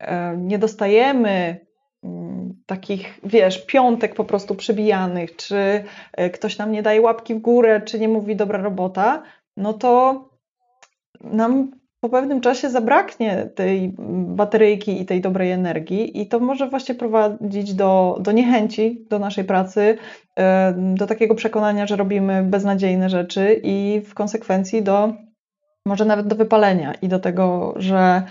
um, 0.08 0.48
nie 0.48 0.58
dostajemy 0.58 1.66
um, 2.02 2.54
takich, 2.66 3.20
wiesz, 3.24 3.66
piątek 3.66 4.14
po 4.14 4.24
prostu 4.24 4.54
przybijanych, 4.54 5.36
czy 5.36 5.84
e, 6.12 6.30
ktoś 6.30 6.58
nam 6.58 6.72
nie 6.72 6.82
daje 6.82 7.00
łapki 7.00 7.34
w 7.34 7.38
górę, 7.38 7.80
czy 7.84 8.00
nie 8.00 8.08
mówi 8.08 8.36
dobra 8.36 8.62
robota, 8.62 9.22
no 9.56 9.72
to 9.72 10.24
nam 11.20 11.70
po 12.04 12.08
pewnym 12.08 12.40
czasie 12.40 12.70
zabraknie 12.70 13.50
tej 13.54 13.94
bateryjki 14.36 15.00
i 15.00 15.06
tej 15.06 15.20
dobrej 15.20 15.50
energii, 15.50 16.20
i 16.20 16.26
to 16.26 16.40
może 16.40 16.68
właśnie 16.68 16.94
prowadzić 16.94 17.74
do, 17.74 18.18
do 18.20 18.32
niechęci 18.32 19.06
do 19.10 19.18
naszej 19.18 19.44
pracy, 19.44 19.98
do 20.76 21.06
takiego 21.06 21.34
przekonania, 21.34 21.86
że 21.86 21.96
robimy 21.96 22.42
beznadziejne 22.42 23.10
rzeczy, 23.10 23.60
i 23.62 24.02
w 24.06 24.14
konsekwencji 24.14 24.82
do 24.82 25.12
może 25.86 26.04
nawet 26.04 26.26
do 26.26 26.36
wypalenia 26.36 26.94
i 27.02 27.08
do 27.08 27.18
tego, 27.18 27.74
że 27.76 28.22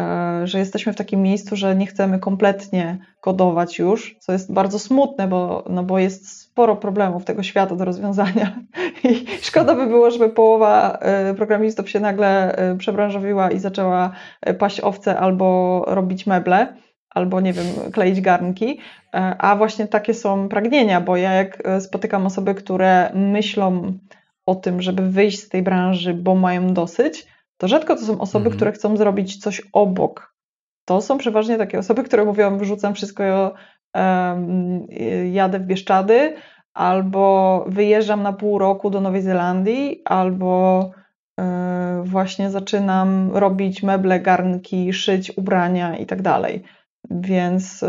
E, 0.00 0.46
że 0.46 0.58
jesteśmy 0.58 0.92
w 0.92 0.96
takim 0.96 1.22
miejscu, 1.22 1.56
że 1.56 1.76
nie 1.76 1.86
chcemy 1.86 2.18
kompletnie 2.18 2.98
kodować 3.20 3.78
już, 3.78 4.16
co 4.20 4.32
jest 4.32 4.52
bardzo 4.52 4.78
smutne, 4.78 5.28
bo, 5.28 5.64
no 5.70 5.84
bo 5.84 5.98
jest 5.98 6.45
sporo 6.56 6.76
problemów 6.76 7.24
tego 7.24 7.42
świata 7.42 7.76
do 7.76 7.84
rozwiązania 7.84 8.60
i 9.04 9.26
szkoda 9.42 9.74
by 9.74 9.86
było, 9.86 10.10
żeby 10.10 10.28
połowa 10.28 10.98
e, 11.00 11.34
programistów 11.34 11.90
się 11.90 12.00
nagle 12.00 12.56
e, 12.56 12.76
przebranżowiła 12.76 13.50
i 13.50 13.58
zaczęła 13.58 14.10
paść 14.58 14.80
owce 14.80 15.18
albo 15.18 15.82
robić 15.86 16.26
meble, 16.26 16.76
albo 17.10 17.40
nie 17.40 17.52
wiem, 17.52 17.66
kleić 17.92 18.20
garnki, 18.20 18.80
a 19.38 19.56
właśnie 19.56 19.86
takie 19.86 20.14
są 20.14 20.48
pragnienia, 20.48 21.00
bo 21.00 21.16
ja 21.16 21.32
jak 21.32 21.62
spotykam 21.80 22.26
osoby, 22.26 22.54
które 22.54 23.10
myślą 23.14 23.98
o 24.46 24.54
tym, 24.54 24.82
żeby 24.82 25.02
wyjść 25.02 25.40
z 25.40 25.48
tej 25.48 25.62
branży, 25.62 26.14
bo 26.14 26.34
mają 26.34 26.74
dosyć, 26.74 27.26
to 27.58 27.68
rzadko 27.68 27.96
to 27.96 28.02
są 28.02 28.20
osoby, 28.20 28.44
mhm. 28.44 28.56
które 28.56 28.72
chcą 28.72 28.96
zrobić 28.96 29.36
coś 29.36 29.62
obok. 29.72 30.34
To 30.84 31.00
są 31.00 31.18
przeważnie 31.18 31.58
takie 31.58 31.78
osoby, 31.78 32.02
które 32.02 32.24
mówią, 32.24 32.58
wyrzucam 32.58 32.94
wszystko, 32.94 33.54
jadę 35.32 35.58
w 35.58 35.66
Bieszczady, 35.66 36.34
albo 36.74 37.64
wyjeżdżam 37.68 38.22
na 38.22 38.32
pół 38.32 38.58
roku 38.58 38.90
do 38.90 39.00
Nowej 39.00 39.22
Zelandii, 39.22 40.02
albo 40.04 40.90
e, 41.40 42.02
właśnie 42.04 42.50
zaczynam 42.50 43.30
robić 43.32 43.82
meble, 43.82 44.20
garnki, 44.20 44.92
szyć 44.92 45.38
ubrania 45.38 45.96
i 45.96 46.06
tak 46.06 46.22
dalej. 46.22 46.62
Więc 47.10 47.84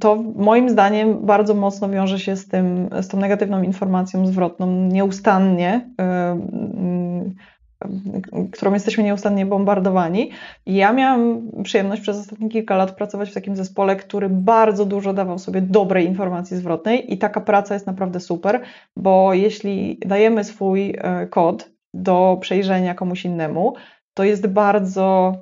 to 0.00 0.16
moim 0.36 0.68
zdaniem 0.68 1.26
bardzo 1.26 1.54
mocno 1.54 1.88
wiąże 1.88 2.18
się 2.18 2.36
z, 2.36 2.48
tym, 2.48 2.88
z 3.00 3.08
tą 3.08 3.18
negatywną 3.18 3.62
informacją 3.62 4.26
zwrotną 4.26 4.66
nieustannie 4.66 5.90
którą 8.52 8.74
jesteśmy 8.74 9.04
nieustannie 9.04 9.46
bombardowani. 9.46 10.30
I 10.66 10.74
ja 10.74 10.92
miałam 10.92 11.50
przyjemność 11.62 12.02
przez 12.02 12.18
ostatnie 12.18 12.48
kilka 12.48 12.76
lat 12.76 12.96
pracować 12.96 13.30
w 13.30 13.34
takim 13.34 13.56
zespole, 13.56 13.96
który 13.96 14.28
bardzo 14.28 14.84
dużo 14.84 15.12
dawał 15.12 15.38
sobie 15.38 15.62
dobrej 15.62 16.06
informacji 16.06 16.56
zwrotnej 16.56 17.12
i 17.12 17.18
taka 17.18 17.40
praca 17.40 17.74
jest 17.74 17.86
naprawdę 17.86 18.20
super, 18.20 18.60
bo 18.96 19.34
jeśli 19.34 19.98
dajemy 20.06 20.44
swój 20.44 20.94
e, 20.98 21.26
kod 21.26 21.70
do 21.94 22.38
przejrzenia 22.40 22.94
komuś 22.94 23.24
innemu, 23.24 23.74
to 24.14 24.24
jest 24.24 24.46
bardzo 24.46 25.34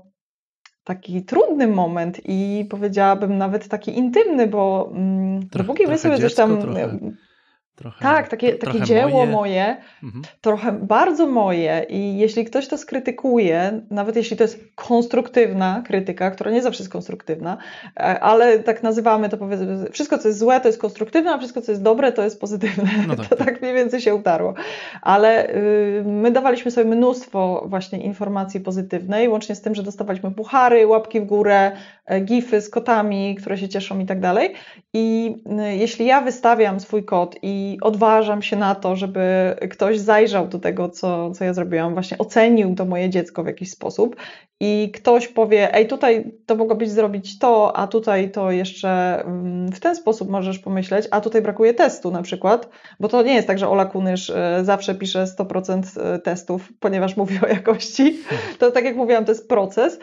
taki 0.85 1.23
trudny 1.23 1.67
moment 1.67 2.21
i 2.25 2.67
powiedziałabym 2.71 3.39
nawet 3.39 3.69
taki 3.69 3.99
intymny, 3.99 4.47
bo 4.47 4.91
mm, 4.95 5.41
dopóki 5.49 5.87
my 5.87 5.99
sobie 5.99 6.19
coś 6.19 6.35
tam 6.35 6.61
trochę 6.61 6.99
Trochę, 7.77 8.03
tak, 8.03 8.29
takie, 8.29 8.53
takie 8.53 8.81
dzieło 8.81 9.11
moje, 9.11 9.33
moje 9.33 9.77
mhm. 10.03 10.25
trochę 10.41 10.73
bardzo 10.73 11.27
moje 11.27 11.87
i 11.89 12.19
jeśli 12.19 12.45
ktoś 12.45 12.69
to 12.69 12.79
skrytykuje, 12.79 13.81
nawet 13.91 14.17
jeśli 14.17 14.37
to 14.37 14.45
jest 14.45 14.65
konstruktywna 14.75 15.83
krytyka, 15.87 16.31
która 16.31 16.51
nie 16.51 16.63
zawsze 16.63 16.83
jest 16.83 16.93
konstruktywna, 16.93 17.57
e, 17.97 18.21
ale 18.21 18.59
tak 18.59 18.83
nazywamy 18.83 19.29
to 19.29 19.37
powiedzmy, 19.37 19.91
wszystko 19.93 20.19
co 20.19 20.29
jest 20.29 20.41
złe 20.41 20.61
to 20.61 20.69
jest 20.69 20.81
konstruktywne, 20.81 21.33
a 21.33 21.39
wszystko 21.39 21.61
co 21.61 21.73
jest 21.73 21.83
dobre 21.83 22.13
to 22.13 22.23
jest 22.25 22.41
pozytywne. 22.41 22.91
No 23.09 23.17
tak. 23.17 23.27
To 23.27 23.37
tak 23.37 23.63
mniej 23.63 23.75
więcej 23.75 24.01
się 24.01 24.15
utarło. 24.15 24.55
Ale 25.03 25.55
y, 25.55 26.05
my 26.07 26.31
dawaliśmy 26.31 26.71
sobie 26.71 26.91
mnóstwo 26.91 27.65
właśnie 27.67 27.99
informacji 27.99 28.61
pozytywnej, 28.61 29.29
łącznie 29.29 29.55
z 29.55 29.61
tym, 29.61 29.75
że 29.75 29.83
dostawaliśmy 29.83 30.31
puchary, 30.31 30.87
łapki 30.87 31.21
w 31.21 31.25
górę, 31.25 31.73
gify 32.25 32.61
z 32.61 32.71
kotami, 32.71 33.35
które 33.35 33.59
się 33.59 33.69
cieszą 33.69 33.99
i 33.99 34.07
tak 34.07 34.21
dalej. 34.21 34.55
I 34.93 35.35
jeśli 35.71 36.07
ja 36.07 36.21
wystawiam 36.21 36.81
swój 36.81 37.05
kod 37.05 37.37
i 37.43 37.79
odważam 37.81 38.43
się 38.43 38.57
na 38.57 38.75
to, 38.75 38.97
żeby 38.97 39.57
ktoś 39.71 39.99
zajrzał 39.99 40.49
do 40.49 40.59
tego, 40.59 40.89
co, 40.89 41.31
co 41.31 41.45
ja 41.45 41.55
zrobiłam, 41.55 41.95
właśnie 41.95 42.19
ocenił 42.19 42.75
to 42.75 42.85
moje 42.85 43.11
dziecko 43.11 43.45
w 43.45 43.47
jakiś 43.47 43.71
sposób 43.71 44.17
i 44.61 44.93
ktoś 44.95 45.29
powie, 45.29 45.75
ej, 45.75 45.87
tutaj 45.87 46.33
to 46.47 46.55
mogłobyś 46.55 46.89
zrobić 46.89 47.39
to, 47.39 47.77
a 47.77 47.87
tutaj 47.87 48.31
to 48.31 48.51
jeszcze 48.51 49.23
mm, 49.25 49.69
w 49.73 49.81
ten 49.81 49.97
sposób 49.97 50.29
możesz 50.29 50.59
pomyśleć, 50.59 51.09
a 51.11 51.21
tutaj 51.21 51.43
brakuje 51.43 51.75
testu 51.75 52.11
na 52.11 52.23
przykład, 52.23 52.69
bo 53.01 53.09
to 53.09 53.23
nie 53.23 53.35
jest 53.35 53.47
tak, 53.47 53.59
że 53.59 53.69
Ola 53.69 53.85
Kunysz 53.85 54.31
e, 54.31 54.61
zawsze 54.63 54.95
pisze 54.95 55.25
100% 55.25 56.01
e, 56.01 56.19
testów, 56.19 56.73
ponieważ 56.81 57.17
mówi 57.27 57.39
o 57.45 57.47
jakości. 57.47 58.19
To 58.59 58.71
tak 58.71 58.85
jak 58.85 58.97
mówiłam, 58.97 59.25
to 59.25 59.33
jest 59.33 59.49
proces, 59.49 59.99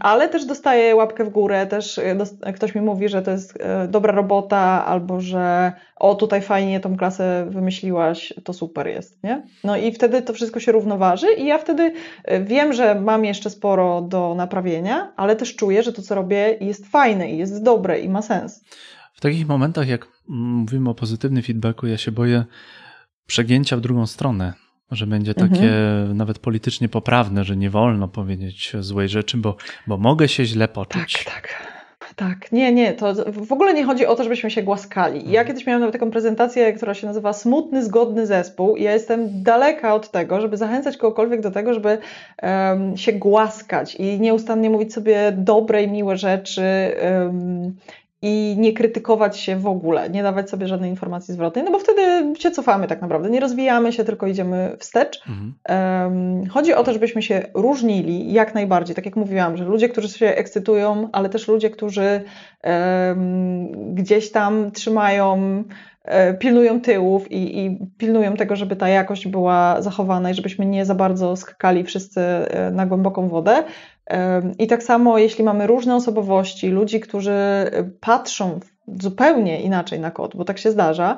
ale 0.00 0.28
też 0.28 0.44
dostaję 0.44 0.96
łapkę 0.96 1.24
w 1.24 1.28
górę, 1.30 1.66
też 1.66 1.98
e, 1.98 2.52
ktoś 2.54 2.74
mi 2.74 2.80
mówi, 2.80 3.08
że 3.08 3.22
to 3.22 3.30
jest 3.30 3.58
dobra 3.88 4.12
robota, 4.12 4.86
albo 4.86 5.20
że 5.20 5.72
o, 6.00 6.14
tutaj 6.14 6.42
fajnie 6.42 6.80
tą 6.80 6.96
klasę 6.96 7.46
wymyśliłaś, 7.50 8.34
to 8.44 8.52
super 8.52 8.86
jest, 8.86 9.22
nie? 9.24 9.42
No 9.64 9.76
i 9.76 9.92
wtedy 9.92 10.22
to 10.22 10.32
wszystko 10.32 10.60
się 10.60 10.72
równoważy 10.72 11.26
i 11.32 11.46
ja 11.46 11.58
wtedy 11.58 11.92
wiem, 12.40 12.72
że 12.72 13.00
mam 13.00 13.24
jeszcze 13.24 13.50
sporo 13.50 14.00
do 14.00 14.34
naprawienia, 14.34 15.12
ale 15.16 15.36
też 15.36 15.56
czuję, 15.56 15.82
że 15.82 15.92
to, 15.92 16.02
co 16.02 16.14
robię, 16.14 16.56
jest 16.60 16.86
fajne 16.86 17.30
i 17.30 17.38
jest 17.38 17.62
dobre 17.62 18.00
i 18.00 18.08
ma 18.08 18.22
sens. 18.22 18.64
W 19.14 19.20
takich 19.20 19.48
momentach, 19.48 19.88
jak 19.88 20.08
mówimy 20.28 20.90
o 20.90 20.94
pozytywnym 20.94 21.42
feedbacku, 21.42 21.86
ja 21.86 21.98
się 21.98 22.12
boję 22.12 22.44
przegięcia 23.26 23.76
w 23.76 23.80
drugą 23.80 24.06
stronę, 24.06 24.52
że 24.90 25.06
będzie 25.06 25.34
takie 25.34 25.74
mhm. 25.74 26.16
nawet 26.16 26.38
politycznie 26.38 26.88
poprawne, 26.88 27.44
że 27.44 27.56
nie 27.56 27.70
wolno 27.70 28.08
powiedzieć 28.08 28.72
złej 28.80 29.08
rzeczy, 29.08 29.38
bo, 29.38 29.56
bo 29.86 29.96
mogę 29.96 30.28
się 30.28 30.44
źle 30.44 30.68
poczuć. 30.68 31.24
Tak, 31.24 31.34
tak. 31.34 31.69
Tak, 32.20 32.52
nie, 32.52 32.72
nie, 32.72 32.92
to 32.92 33.14
w 33.32 33.52
ogóle 33.52 33.74
nie 33.74 33.84
chodzi 33.84 34.06
o 34.06 34.16
to, 34.16 34.22
żebyśmy 34.22 34.50
się 34.50 34.62
głaskali. 34.62 35.18
Ja 35.18 35.40
mhm. 35.40 35.46
kiedyś 35.46 35.66
miałam 35.66 35.80
nawet 35.80 35.92
taką 35.92 36.10
prezentację, 36.10 36.72
która 36.72 36.94
się 36.94 37.06
nazywa 37.06 37.32
Smutny, 37.32 37.84
zgodny 37.84 38.26
zespół 38.26 38.76
i 38.76 38.82
ja 38.82 38.92
jestem 38.92 39.42
daleka 39.42 39.94
od 39.94 40.10
tego, 40.10 40.40
żeby 40.40 40.56
zachęcać 40.56 40.96
kogokolwiek 40.96 41.40
do 41.40 41.50
tego, 41.50 41.74
żeby 41.74 41.98
um, 42.42 42.96
się 42.96 43.12
głaskać 43.12 43.94
i 43.94 44.20
nieustannie 44.20 44.70
mówić 44.70 44.94
sobie 44.94 45.32
dobre 45.36 45.82
i 45.82 45.88
miłe 45.88 46.16
rzeczy, 46.16 46.62
um, 47.02 47.76
i 48.22 48.56
nie 48.58 48.72
krytykować 48.72 49.38
się 49.38 49.56
w 49.56 49.66
ogóle, 49.66 50.10
nie 50.10 50.22
dawać 50.22 50.50
sobie 50.50 50.68
żadnej 50.68 50.90
informacji 50.90 51.34
zwrotnej, 51.34 51.64
no 51.64 51.70
bo 51.70 51.78
wtedy 51.78 52.34
się 52.38 52.50
cofamy 52.50 52.86
tak 52.86 53.02
naprawdę, 53.02 53.30
nie 53.30 53.40
rozwijamy 53.40 53.92
się, 53.92 54.04
tylko 54.04 54.26
idziemy 54.26 54.76
wstecz. 54.78 55.22
Mhm. 55.28 56.46
Chodzi 56.50 56.74
o 56.74 56.84
to, 56.84 56.92
żebyśmy 56.92 57.22
się 57.22 57.46
różnili 57.54 58.32
jak 58.32 58.54
najbardziej, 58.54 58.96
tak 58.96 59.06
jak 59.06 59.16
mówiłam, 59.16 59.56
że 59.56 59.64
ludzie, 59.64 59.88
którzy 59.88 60.08
się 60.08 60.26
ekscytują, 60.26 61.08
ale 61.12 61.28
też 61.28 61.48
ludzie, 61.48 61.70
którzy 61.70 62.20
gdzieś 63.94 64.30
tam 64.30 64.70
trzymają 64.70 65.64
e, 66.04 66.34
pilnują 66.34 66.80
tyłów 66.80 67.32
i, 67.32 67.66
i, 67.66 67.78
pilnują 67.98 68.36
tego, 68.36 68.56
żeby 68.56 68.76
ta 68.76 68.88
jakość 68.88 69.28
była 69.28 69.82
zachowana 69.82 70.30
i 70.30 70.34
żebyśmy 70.34 70.66
nie 70.66 70.84
za 70.84 70.94
bardzo 70.94 71.36
skakali 71.36 71.84
wszyscy 71.84 72.20
e, 72.20 72.70
na 72.70 72.86
głęboką 72.86 73.28
wodę. 73.28 73.64
I 74.58 74.66
tak 74.66 74.82
samo, 74.82 75.18
jeśli 75.18 75.44
mamy 75.44 75.66
różne 75.66 75.96
osobowości, 75.96 76.68
ludzi, 76.68 77.00
którzy 77.00 77.34
patrzą 78.00 78.60
zupełnie 79.00 79.60
inaczej 79.60 80.00
na 80.00 80.10
kod, 80.10 80.36
bo 80.36 80.44
tak 80.44 80.58
się 80.58 80.70
zdarza, 80.70 81.16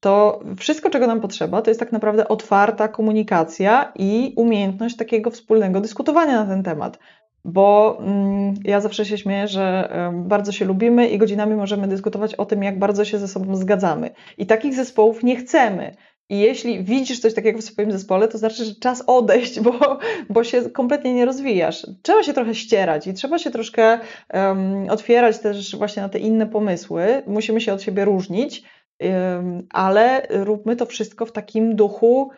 to 0.00 0.40
wszystko, 0.58 0.90
czego 0.90 1.06
nam 1.06 1.20
potrzeba, 1.20 1.62
to 1.62 1.70
jest 1.70 1.80
tak 1.80 1.92
naprawdę 1.92 2.28
otwarta 2.28 2.88
komunikacja 2.88 3.92
i 3.96 4.32
umiejętność 4.36 4.96
takiego 4.96 5.30
wspólnego 5.30 5.80
dyskutowania 5.80 6.44
na 6.44 6.46
ten 6.46 6.62
temat. 6.62 6.98
Bo 7.44 7.98
mm, 8.00 8.54
ja 8.64 8.80
zawsze 8.80 9.04
się 9.04 9.18
śmieję, 9.18 9.48
że 9.48 9.88
bardzo 10.12 10.52
się 10.52 10.64
lubimy 10.64 11.08
i 11.08 11.18
godzinami 11.18 11.54
możemy 11.54 11.88
dyskutować 11.88 12.34
o 12.34 12.46
tym, 12.46 12.62
jak 12.62 12.78
bardzo 12.78 13.04
się 13.04 13.18
ze 13.18 13.28
sobą 13.28 13.56
zgadzamy. 13.56 14.10
I 14.38 14.46
takich 14.46 14.74
zespołów 14.74 15.22
nie 15.22 15.36
chcemy. 15.36 15.94
I 16.32 16.38
jeśli 16.38 16.84
widzisz 16.84 17.20
coś 17.20 17.34
takiego 17.34 17.58
w 17.58 17.64
swoim 17.64 17.92
zespole, 17.92 18.28
to 18.28 18.38
znaczy, 18.38 18.64
że 18.64 18.74
czas 18.74 19.04
odejść, 19.06 19.60
bo, 19.60 19.98
bo 20.30 20.44
się 20.44 20.70
kompletnie 20.70 21.14
nie 21.14 21.24
rozwijasz. 21.24 21.86
Trzeba 22.02 22.22
się 22.22 22.32
trochę 22.32 22.54
ścierać 22.54 23.06
i 23.06 23.14
trzeba 23.14 23.38
się 23.38 23.50
troszkę 23.50 23.98
um, 24.34 24.90
otwierać 24.90 25.38
też 25.38 25.76
właśnie 25.76 26.02
na 26.02 26.08
te 26.08 26.18
inne 26.18 26.46
pomysły. 26.46 27.22
Musimy 27.26 27.60
się 27.60 27.72
od 27.72 27.82
siebie 27.82 28.04
różnić, 28.04 28.62
um, 29.00 29.66
ale 29.70 30.26
róbmy 30.30 30.76
to 30.76 30.86
wszystko 30.86 31.26
w 31.26 31.32
takim 31.32 31.76
duchu. 31.76 32.30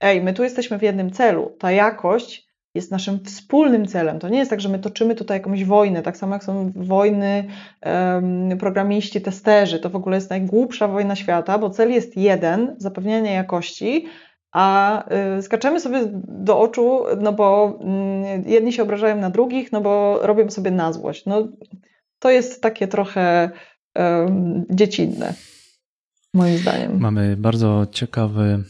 Ej, 0.00 0.22
my 0.22 0.34
tu 0.34 0.42
jesteśmy 0.42 0.78
w 0.78 0.82
jednym 0.82 1.10
celu. 1.10 1.56
Ta 1.58 1.72
jakość 1.72 2.51
jest 2.74 2.90
naszym 2.90 3.24
wspólnym 3.24 3.86
celem. 3.86 4.18
To 4.18 4.28
nie 4.28 4.38
jest 4.38 4.50
tak, 4.50 4.60
że 4.60 4.68
my 4.68 4.78
toczymy 4.78 5.14
tutaj 5.14 5.38
jakąś 5.38 5.64
wojnę, 5.64 6.02
tak 6.02 6.16
samo 6.16 6.34
jak 6.34 6.44
są 6.44 6.72
wojny 6.76 7.44
um, 7.82 8.58
programiści, 8.58 9.20
testerzy. 9.20 9.78
To 9.78 9.90
w 9.90 9.96
ogóle 9.96 10.16
jest 10.16 10.30
najgłupsza 10.30 10.88
wojna 10.88 11.16
świata, 11.16 11.58
bo 11.58 11.70
cel 11.70 11.90
jest 11.90 12.16
jeden 12.16 12.74
zapewnianie 12.78 13.32
jakości, 13.32 14.06
a 14.52 15.04
y, 15.38 15.42
skaczemy 15.42 15.80
sobie 15.80 16.00
do 16.28 16.60
oczu, 16.60 17.04
no 17.20 17.32
bo 17.32 17.78
y, 18.46 18.50
jedni 18.50 18.72
się 18.72 18.82
obrażają 18.82 19.16
na 19.16 19.30
drugich, 19.30 19.72
no 19.72 19.80
bo 19.80 20.18
robią 20.22 20.50
sobie 20.50 20.70
na 20.70 20.92
złość. 20.92 21.26
No, 21.26 21.48
to 22.18 22.30
jest 22.30 22.62
takie 22.62 22.88
trochę 22.88 23.50
um, 23.94 24.64
dziecinne, 24.70 25.34
moim 26.34 26.58
zdaniem. 26.58 27.00
Mamy 27.00 27.36
bardzo 27.36 27.86
ciekawy 27.90 28.64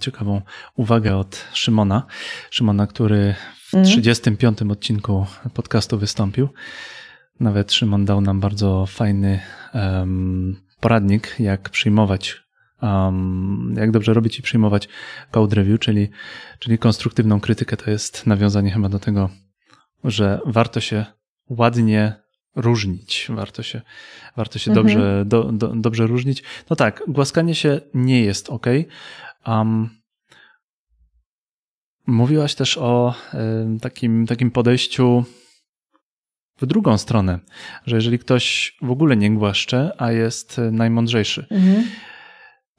ciekawą 0.00 0.42
uwagę 0.76 1.16
od 1.16 1.44
Szymona. 1.52 2.06
Szymona, 2.50 2.86
który 2.86 3.34
w 3.54 3.84
35 3.84 4.62
mhm. 4.62 4.70
odcinku 4.70 5.26
podcastu 5.54 5.98
wystąpił. 5.98 6.48
Nawet 7.40 7.72
Szymon 7.72 8.04
dał 8.04 8.20
nam 8.20 8.40
bardzo 8.40 8.86
fajny 8.86 9.40
um, 9.74 10.56
poradnik, 10.80 11.36
jak 11.38 11.70
przyjmować, 11.70 12.42
um, 12.82 13.74
jak 13.76 13.90
dobrze 13.90 14.14
robić 14.14 14.38
i 14.38 14.42
przyjmować 14.42 14.88
code 15.30 15.56
review, 15.56 15.80
czyli, 15.80 16.08
czyli 16.58 16.78
konstruktywną 16.78 17.40
krytykę. 17.40 17.76
To 17.76 17.90
jest 17.90 18.26
nawiązanie 18.26 18.70
chyba 18.70 18.88
do 18.88 18.98
tego, 18.98 19.30
że 20.04 20.40
warto 20.46 20.80
się 20.80 21.06
ładnie 21.48 22.14
różnić, 22.56 23.26
warto 23.30 23.62
się, 23.62 23.80
warto 24.36 24.58
się 24.58 24.70
mhm. 24.70 24.86
dobrze, 24.86 25.24
do, 25.26 25.52
do, 25.52 25.68
dobrze 25.76 26.06
różnić. 26.06 26.42
No 26.70 26.76
tak, 26.76 27.02
głaskanie 27.08 27.54
się 27.54 27.80
nie 27.94 28.22
jest 28.24 28.50
ok, 28.50 28.66
Um, 29.46 30.00
mówiłaś 32.06 32.54
też 32.54 32.78
o 32.78 33.14
y, 33.34 33.80
takim, 33.80 34.26
takim 34.26 34.50
podejściu 34.50 35.24
w 36.60 36.66
drugą 36.66 36.98
stronę, 36.98 37.38
że 37.86 37.96
jeżeli 37.96 38.18
ktoś 38.18 38.76
w 38.82 38.90
ogóle 38.90 39.16
nie 39.16 39.30
głaszcze, 39.30 39.92
a 39.98 40.12
jest 40.12 40.60
najmądrzejszy, 40.72 41.46
mhm. 41.50 41.84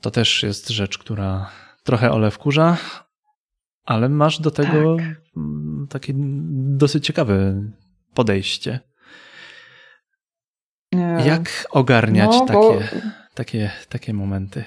to 0.02 0.12
też 0.12 0.44
jest 0.44 0.70
rzecz, 0.70 0.98
która 0.98 1.50
trochę 1.84 2.12
ole 2.12 2.32
wkurza, 2.32 2.78
ale 3.86 4.10
masz 4.10 4.40
do 4.40 4.52
tego 4.52 4.98
tak. 4.98 5.06
takie 5.90 6.14
dosyć 6.78 7.06
ciekawe 7.06 7.64
podejście. 8.14 8.80
Nie. 10.92 11.24
Jak 11.26 11.68
ogarniać 11.70 12.30
no, 12.32 12.46
takie, 12.46 12.54
bo... 12.54 12.80
takie, 13.34 13.72
takie 13.90 14.14
momenty? 14.14 14.64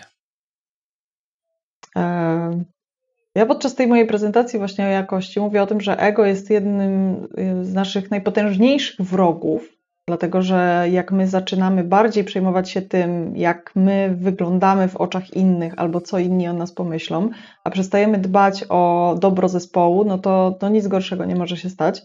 Ja 3.35 3.47
podczas 3.47 3.75
tej 3.75 3.87
mojej 3.87 4.07
prezentacji 4.07 4.59
właśnie 4.59 4.85
o 4.85 4.89
jakości 4.89 5.41
mówię 5.41 5.63
o 5.63 5.67
tym, 5.67 5.81
że 5.81 6.01
ego 6.01 6.25
jest 6.25 6.51
jednym 6.51 7.17
z 7.63 7.75
naszych 7.75 8.11
najpotężniejszych 8.11 9.07
wrogów, 9.07 9.69
dlatego 10.09 10.43
że 10.43 10.87
jak 10.91 11.13
my 11.13 11.29
zaczynamy 11.29 11.85
bardziej 11.85 12.25
przejmować 12.25 12.71
się 12.71 12.83
tym, 12.83 13.37
jak 13.37 13.73
my 13.75 14.15
wyglądamy 14.19 14.89
w 14.89 14.97
oczach 14.97 15.37
innych 15.37 15.75
albo 15.77 16.01
co 16.01 16.19
inni 16.19 16.49
o 16.49 16.53
nas 16.53 16.73
pomyślą, 16.73 17.31
a 17.65 17.71
przestajemy 17.71 18.19
dbać 18.19 18.65
o 18.69 19.15
dobro 19.19 19.49
zespołu, 19.49 20.05
no 20.05 20.19
to, 20.19 20.57
to 20.61 20.69
nic 20.69 20.87
gorszego 20.87 21.25
nie 21.25 21.37
może 21.37 21.57
się 21.57 21.71
stać. 21.71 22.03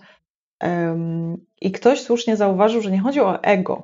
I 1.61 1.71
ktoś 1.71 2.01
słusznie 2.01 2.37
zauważył, 2.37 2.81
że 2.81 2.91
nie 2.91 2.99
chodzi 2.99 3.21
o 3.21 3.43
ego, 3.43 3.83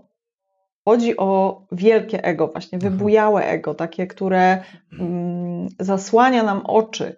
Chodzi 0.85 1.17
o 1.17 1.61
wielkie 1.71 2.23
ego, 2.23 2.47
właśnie 2.47 2.79
wybujałe 2.79 3.45
ego, 3.45 3.73
takie, 3.73 4.07
które 4.07 4.63
mm, 4.99 5.67
zasłania 5.79 6.43
nam 6.43 6.61
oczy, 6.65 7.15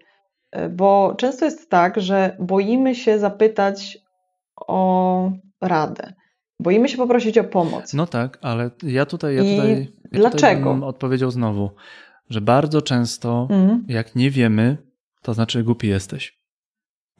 e, 0.52 0.70
bo 0.70 1.16
często 1.18 1.46
jest 1.46 1.70
tak, 1.70 2.02
że 2.02 2.38
boimy 2.40 2.96
się 2.96 3.20
zapytać 3.20 3.98
o 4.56 5.32
radę. 5.62 6.14
Boimy 6.60 6.90
się 6.90 6.98
poprosić 6.98 7.38
o 7.38 7.44
pomoc. 7.44 7.94
No 7.94 8.08
tak, 8.08 8.40
ale 8.42 8.70
ja 8.84 9.06
tutaj. 9.06 9.36
Ja 9.36 9.44
tutaj 9.44 9.94
ja 10.12 10.20
dlaczego? 10.20 10.74
Tutaj 10.74 10.90
odpowiedział 10.90 11.32
znowu, 11.32 11.70
że 12.30 12.42
bardzo 12.42 12.82
często, 12.82 13.48
mm. 13.50 13.86
jak 13.88 14.16
nie 14.16 14.32
wiemy, 14.32 14.78
to 15.22 15.34
znaczy 15.34 15.64
głupi 15.64 15.88
jesteś. 15.88 16.40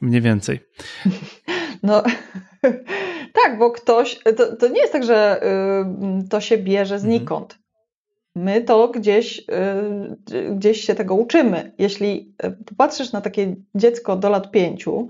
Mniej 0.02 0.22
więcej. 0.22 0.60
No, 1.84 2.04
tak, 3.44 3.58
bo 3.58 3.72
ktoś, 3.72 4.20
to, 4.38 4.56
to 4.56 4.68
nie 4.68 4.82
jest 4.82 4.94
tak, 4.94 5.04
że 5.04 5.42
y, 6.24 6.30
to 6.30 6.42
się 6.42 6.58
bierze 6.58 6.96
mhm. 6.96 7.02
znikąd. 7.02 7.60
My 8.36 8.62
to 8.62 8.88
gdzieś, 8.88 9.40
y, 10.32 10.56
gdzieś 10.56 10.82
się 10.82 10.96
tego 10.96 11.16
uczymy. 11.16 11.72
Jeśli 11.78 12.36
y, 12.46 12.52
popatrzysz 12.66 13.12
na 13.12 13.22
takie 13.22 13.56
dziecko 13.76 14.16
do 14.16 14.30
lat 14.30 14.52
pięciu, 14.52 15.08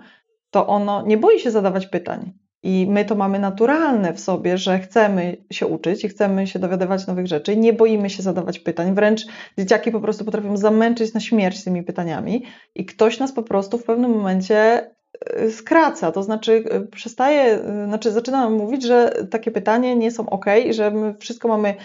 to 0.51 0.67
ono 0.67 1.03
nie 1.05 1.17
boi 1.17 1.39
się 1.39 1.51
zadawać 1.51 1.87
pytań. 1.87 2.33
I 2.63 2.87
my 2.89 3.05
to 3.05 3.15
mamy 3.15 3.39
naturalne 3.39 4.13
w 4.13 4.19
sobie, 4.19 4.57
że 4.57 4.79
chcemy 4.79 5.37
się 5.51 5.67
uczyć 5.67 6.03
i 6.03 6.09
chcemy 6.09 6.47
się 6.47 6.59
dowiadywać 6.59 7.07
nowych 7.07 7.27
rzeczy. 7.27 7.57
Nie 7.57 7.73
boimy 7.73 8.09
się 8.09 8.23
zadawać 8.23 8.59
pytań. 8.59 8.95
Wręcz 8.95 9.25
dzieciaki 9.57 9.91
po 9.91 9.99
prostu 9.99 10.25
potrafią 10.25 10.57
zamęczyć 10.57 11.13
na 11.13 11.19
śmierć 11.19 11.63
tymi 11.63 11.83
pytaniami, 11.83 12.43
i 12.75 12.85
ktoś 12.85 13.19
nas 13.19 13.31
po 13.31 13.43
prostu 13.43 13.77
w 13.77 13.83
pewnym 13.83 14.11
momencie 14.11 14.89
skraca, 15.51 16.11
to 16.11 16.23
znaczy 16.23 16.51
y, 16.51 16.87
przestaje, 16.87 17.59
znaczy 17.85 18.11
zaczynam 18.11 18.53
mówić, 18.53 18.83
że 18.83 19.11
takie 19.31 19.51
pytanie 19.51 19.95
nie 19.95 20.11
są 20.11 20.29
ok, 20.29 20.45
że 20.69 20.91
my 20.91 21.15
wszystko 21.19 21.47
mamy 21.47 21.75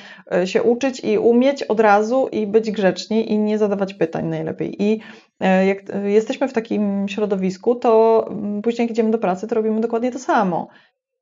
się 0.45 0.63
uczyć 0.63 1.01
i 1.05 1.19
umieć 1.19 1.63
od 1.63 1.81
razu 1.81 2.29
i 2.33 2.47
być 2.47 2.71
grzeczni 2.71 3.33
i 3.33 3.39
nie 3.39 3.59
zadawać 3.59 3.95
pytań 3.95 4.27
najlepiej. 4.27 4.83
I 4.83 5.01
jak 5.67 5.79
jesteśmy 6.05 6.49
w 6.49 6.53
takim 6.53 7.09
środowisku, 7.09 7.75
to 7.75 8.25
mm, 8.31 8.63
później 8.63 8.85
jak 8.85 8.91
idziemy 8.91 9.11
do 9.11 9.19
pracy, 9.19 9.47
to 9.47 9.55
robimy 9.55 9.81
dokładnie 9.81 10.13
to 10.13 10.19
samo. 10.19 10.69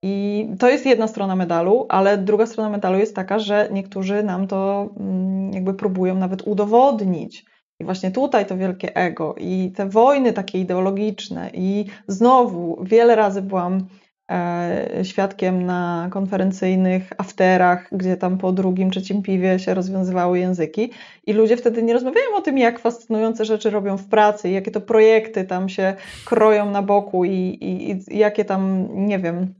I 0.03 0.47
to 0.59 0.69
jest 0.69 0.87
jedna 0.87 1.07
strona 1.07 1.37
medalu, 1.37 1.87
ale 1.89 2.19
druga 2.19 2.47
strona 2.47 2.71
medalu 2.71 2.99
jest 2.99 3.17
taka, 3.17 3.39
że 3.39 3.69
niektórzy 3.73 4.23
nam 4.23 4.47
to 4.47 4.91
mm, 5.01 5.53
jakby 5.53 5.75
próbują 5.75 6.15
nawet 6.15 6.43
udowodnić. 6.43 7.45
I 7.81 7.85
właśnie 7.85 8.11
tutaj 8.11 8.47
to 8.47 8.57
wielkie 8.57 8.97
ego 8.97 9.35
i 9.39 9.73
te 9.77 9.89
wojny 9.89 10.33
takie 10.33 10.59
ideologiczne. 10.59 11.51
I 11.55 11.85
znowu 12.09 12.85
wiele 12.85 13.17
razy 13.17 13.43
byłam 13.43 13.87
e, 14.31 14.89
świadkiem 15.03 15.67
na 15.67 16.09
konferencyjnych 16.11 17.11
afterach, 17.19 17.89
gdzie 17.93 18.17
tam 18.17 18.39
po 18.39 18.53
drugim, 18.53 18.91
trzecim 18.91 19.23
piwie 19.23 19.59
się 19.59 19.75
rozwiązywały 19.75 20.39
języki. 20.39 20.91
I 21.27 21.33
ludzie 21.33 21.57
wtedy 21.57 21.83
nie 21.83 21.93
rozmawiają 21.93 22.27
o 22.37 22.41
tym, 22.41 22.59
jak 22.59 22.79
fascynujące 22.79 23.45
rzeczy 23.45 23.71
robią 23.71 23.97
w 23.97 24.09
pracy, 24.09 24.51
jakie 24.51 24.71
to 24.71 24.81
projekty 24.81 25.45
tam 25.45 25.69
się 25.69 25.95
kroją 26.25 26.71
na 26.71 26.83
boku 26.83 27.25
i, 27.25 27.31
i, 27.31 27.91
i 28.15 28.19
jakie 28.19 28.45
tam, 28.45 28.89
nie 28.93 29.19
wiem, 29.19 29.55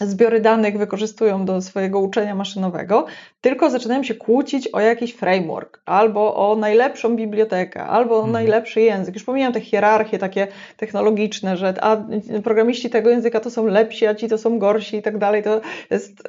zbiory 0.00 0.40
danych 0.40 0.78
wykorzystują 0.78 1.44
do 1.44 1.62
swojego 1.62 2.00
uczenia 2.00 2.34
maszynowego, 2.34 3.06
tylko 3.40 3.70
zaczynają 3.70 4.02
się 4.02 4.14
kłócić 4.14 4.68
o 4.68 4.80
jakiś 4.80 5.12
framework, 5.12 5.80
albo 5.86 6.50
o 6.50 6.56
najlepszą 6.56 7.16
bibliotekę, 7.16 7.82
albo 7.82 8.14
o 8.14 8.18
mhm. 8.18 8.32
najlepszy 8.32 8.80
język. 8.80 9.14
Już 9.14 9.24
pomijam 9.24 9.52
te 9.52 9.60
hierarchie 9.60 10.18
takie 10.18 10.46
technologiczne, 10.76 11.56
że 11.56 11.74
a 11.80 11.96
programiści 12.44 12.90
tego 12.90 13.10
języka 13.10 13.40
to 13.40 13.50
są 13.50 13.66
lepsi, 13.66 14.06
a 14.06 14.14
ci 14.14 14.28
to 14.28 14.38
są 14.38 14.58
gorsi 14.58 14.96
i 14.96 15.02
tak 15.02 15.18
dalej. 15.18 15.42
To 15.42 15.60
jest 15.90 16.22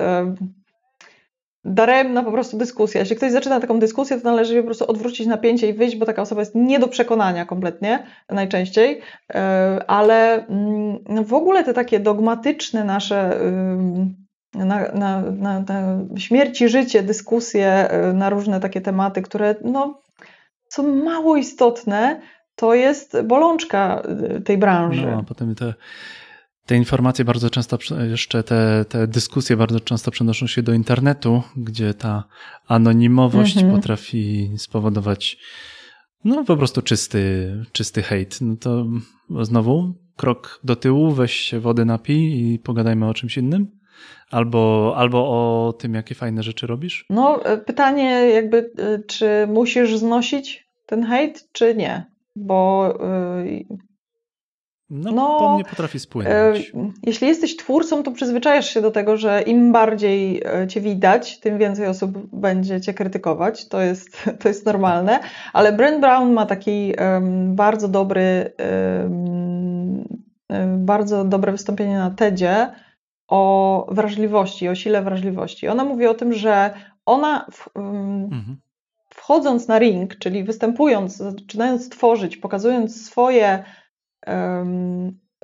daremna 1.65 2.23
po 2.23 2.31
prostu 2.31 2.57
dyskusja. 2.57 2.99
Jeśli 2.99 3.15
ktoś 3.15 3.31
zaczyna 3.31 3.59
taką 3.59 3.79
dyskusję, 3.79 4.17
to 4.17 4.23
należy 4.23 4.59
po 4.59 4.65
prostu 4.65 4.91
odwrócić 4.91 5.27
napięcie 5.27 5.69
i 5.69 5.73
wyjść, 5.73 5.95
bo 5.95 6.05
taka 6.05 6.21
osoba 6.21 6.41
jest 6.41 6.55
nie 6.55 6.79
do 6.79 6.87
przekonania 6.87 7.45
kompletnie, 7.45 8.05
najczęściej. 8.29 9.01
E, 9.33 9.83
ale 9.87 10.47
mm, 10.47 11.23
w 11.25 11.33
ogóle 11.33 11.63
te 11.63 11.73
takie 11.73 11.99
dogmatyczne 11.99 12.83
nasze 12.83 13.39
na, 14.53 14.91
na, 14.91 15.21
na, 15.21 15.59
na 15.59 15.99
i 16.61 16.69
życie 16.69 17.03
dyskusje 17.03 17.67
e, 17.67 18.13
na 18.13 18.29
różne 18.29 18.59
takie 18.59 18.81
tematy, 18.81 19.21
które 19.21 19.55
no, 19.63 20.01
są 20.69 20.95
mało 21.03 21.37
istotne, 21.37 22.21
to 22.55 22.73
jest 22.73 23.21
bolączka 23.21 24.01
e, 24.35 24.41
tej 24.41 24.57
branży. 24.57 25.07
No, 25.11 25.19
a 25.19 25.23
potem 25.23 25.55
te 25.55 25.73
te 26.69 26.75
informacje 26.75 27.25
bardzo 27.25 27.49
często, 27.49 27.77
jeszcze 28.09 28.43
te, 28.43 28.85
te 28.89 29.07
dyskusje 29.07 29.57
bardzo 29.57 29.79
często 29.79 30.11
przenoszą 30.11 30.47
się 30.47 30.63
do 30.63 30.73
internetu, 30.73 31.43
gdzie 31.57 31.93
ta 31.93 32.23
anonimowość 32.67 33.57
mhm. 33.57 33.75
potrafi 33.75 34.51
spowodować 34.57 35.37
no 36.23 36.43
po 36.43 36.57
prostu 36.57 36.81
czysty, 36.81 37.51
czysty 37.71 38.01
hejt. 38.01 38.41
No 38.41 38.55
to 38.55 38.85
znowu 39.41 39.93
krok 40.15 40.59
do 40.63 40.75
tyłu, 40.75 41.11
weź 41.11 41.33
się 41.33 41.59
wody 41.59 41.85
napij 41.85 42.53
i 42.53 42.59
pogadajmy 42.59 43.07
o 43.07 43.13
czymś 43.13 43.37
innym. 43.37 43.67
Albo, 44.31 44.93
albo 44.97 45.17
o 45.19 45.73
tym, 45.73 45.93
jakie 45.93 46.15
fajne 46.15 46.43
rzeczy 46.43 46.67
robisz? 46.67 47.05
No, 47.09 47.45
e, 47.45 47.57
pytanie 47.57 48.11
jakby, 48.11 48.71
e, 48.77 48.99
czy 49.07 49.47
musisz 49.47 49.97
znosić 49.97 50.69
ten 50.85 51.03
hejt, 51.03 51.49
czy 51.51 51.75
nie? 51.75 52.05
Bo 52.35 52.93
yy, 53.45 53.65
no, 54.89 55.11
no 55.11 55.39
po 55.39 55.55
mnie 55.55 55.63
potrafi 55.63 55.99
spłynąć. 55.99 56.71
E, 56.75 56.91
jeśli 57.03 57.27
jesteś 57.27 57.55
twórcą, 57.55 58.03
to 58.03 58.11
przyzwyczajasz 58.11 58.69
się 58.69 58.81
do 58.81 58.91
tego, 58.91 59.17
że 59.17 59.41
im 59.41 59.71
bardziej 59.71 60.41
e, 60.45 60.67
cię 60.67 60.81
widać, 60.81 61.39
tym 61.39 61.57
więcej 61.57 61.87
osób 61.87 62.35
będzie 62.35 62.81
cię 62.81 62.93
krytykować. 62.93 63.67
To 63.67 63.81
jest, 63.81 64.25
to 64.39 64.47
jest 64.47 64.65
normalne. 64.65 65.19
Ale 65.53 65.73
Brent 65.73 66.01
Brown 66.01 66.33
ma 66.33 66.45
taki 66.45 66.93
um, 66.99 67.55
bardzo 67.55 67.87
dobry, 67.87 68.53
um, 69.03 70.05
bardzo 70.77 71.23
dobre 71.23 71.51
wystąpienie 71.51 71.97
na 71.97 72.11
TEDzie 72.11 72.67
o 73.27 73.87
wrażliwości, 73.91 74.69
o 74.69 74.75
sile 74.75 75.01
wrażliwości. 75.01 75.67
Ona 75.67 75.85
mówi 75.85 76.07
o 76.07 76.13
tym, 76.13 76.33
że 76.33 76.73
ona 77.05 77.45
w, 77.51 77.75
um, 77.75 78.23
mhm. 78.23 78.57
wchodząc 79.09 79.67
na 79.67 79.79
ring, 79.79 80.17
czyli 80.19 80.43
występując, 80.43 81.17
zaczynając 81.17 81.89
tworzyć, 81.89 82.37
pokazując 82.37 83.05
swoje 83.05 83.63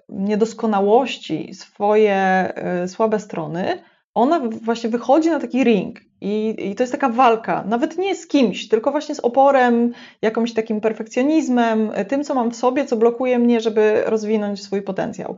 niedoskonałości, 0.10 1.54
swoje 1.54 2.16
e, 2.16 2.88
słabe 2.88 3.20
strony, 3.20 3.80
ona 4.14 4.40
właśnie 4.40 4.90
wychodzi 4.90 5.30
na 5.30 5.40
taki 5.40 5.64
ring 5.64 6.00
i, 6.22 6.56
i, 6.60 6.76
to 6.76 6.84
jest 6.84 6.94
taka 6.94 7.10
walka, 7.10 7.64
nawet 7.68 7.98
nie 7.98 8.16
z 8.16 8.28
kimś, 8.28 8.68
tylko 8.68 8.92
właśnie 8.92 9.16
z 9.16 9.20
oporem, 9.20 9.94
jakimś 10.22 10.54
takim 10.54 10.82
perfekcjonizmem, 10.82 11.92
tym, 12.08 12.24
co 12.24 12.36
mam 12.36 12.52
w 12.52 12.56
sobie, 12.56 12.86
co 12.86 12.98
blokuje 12.98 13.40
mnie, 13.40 13.62
żeby 13.62 14.04
rozwinąć 14.06 14.64
swój 14.64 14.82
potencjał. 14.82 15.38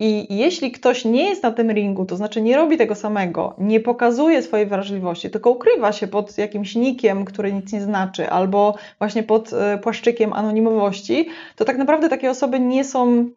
I 0.00 0.36
jeśli 0.36 0.72
ktoś 0.72 1.04
nie 1.04 1.28
jest 1.28 1.42
na 1.42 1.50
tym 1.50 1.70
ringu, 1.70 2.04
to 2.04 2.16
znaczy 2.16 2.42
nie 2.42 2.56
robi 2.56 2.76
tego 2.76 2.94
samego, 2.94 3.54
nie 3.58 3.80
pokazuje 3.80 4.42
swojej 4.42 4.66
wrażliwości, 4.66 5.30
tylko 5.30 5.50
ukrywa 5.50 5.92
się 5.92 6.06
pod 6.06 6.38
jakimś 6.38 6.74
nikiem, 6.74 7.24
który 7.24 7.52
nic 7.52 7.72
nie 7.72 7.80
znaczy, 7.80 8.30
albo 8.30 8.74
właśnie 8.98 9.22
pod 9.22 9.52
e, 9.52 9.78
płaszczykiem 9.78 10.32
anonimowości, 10.32 11.28
to 11.56 11.64
tak 11.64 11.78
naprawdę 11.78 12.08
takie 12.08 12.30
osoby 12.30 12.60
nie 12.60 12.84
są 12.84 13.30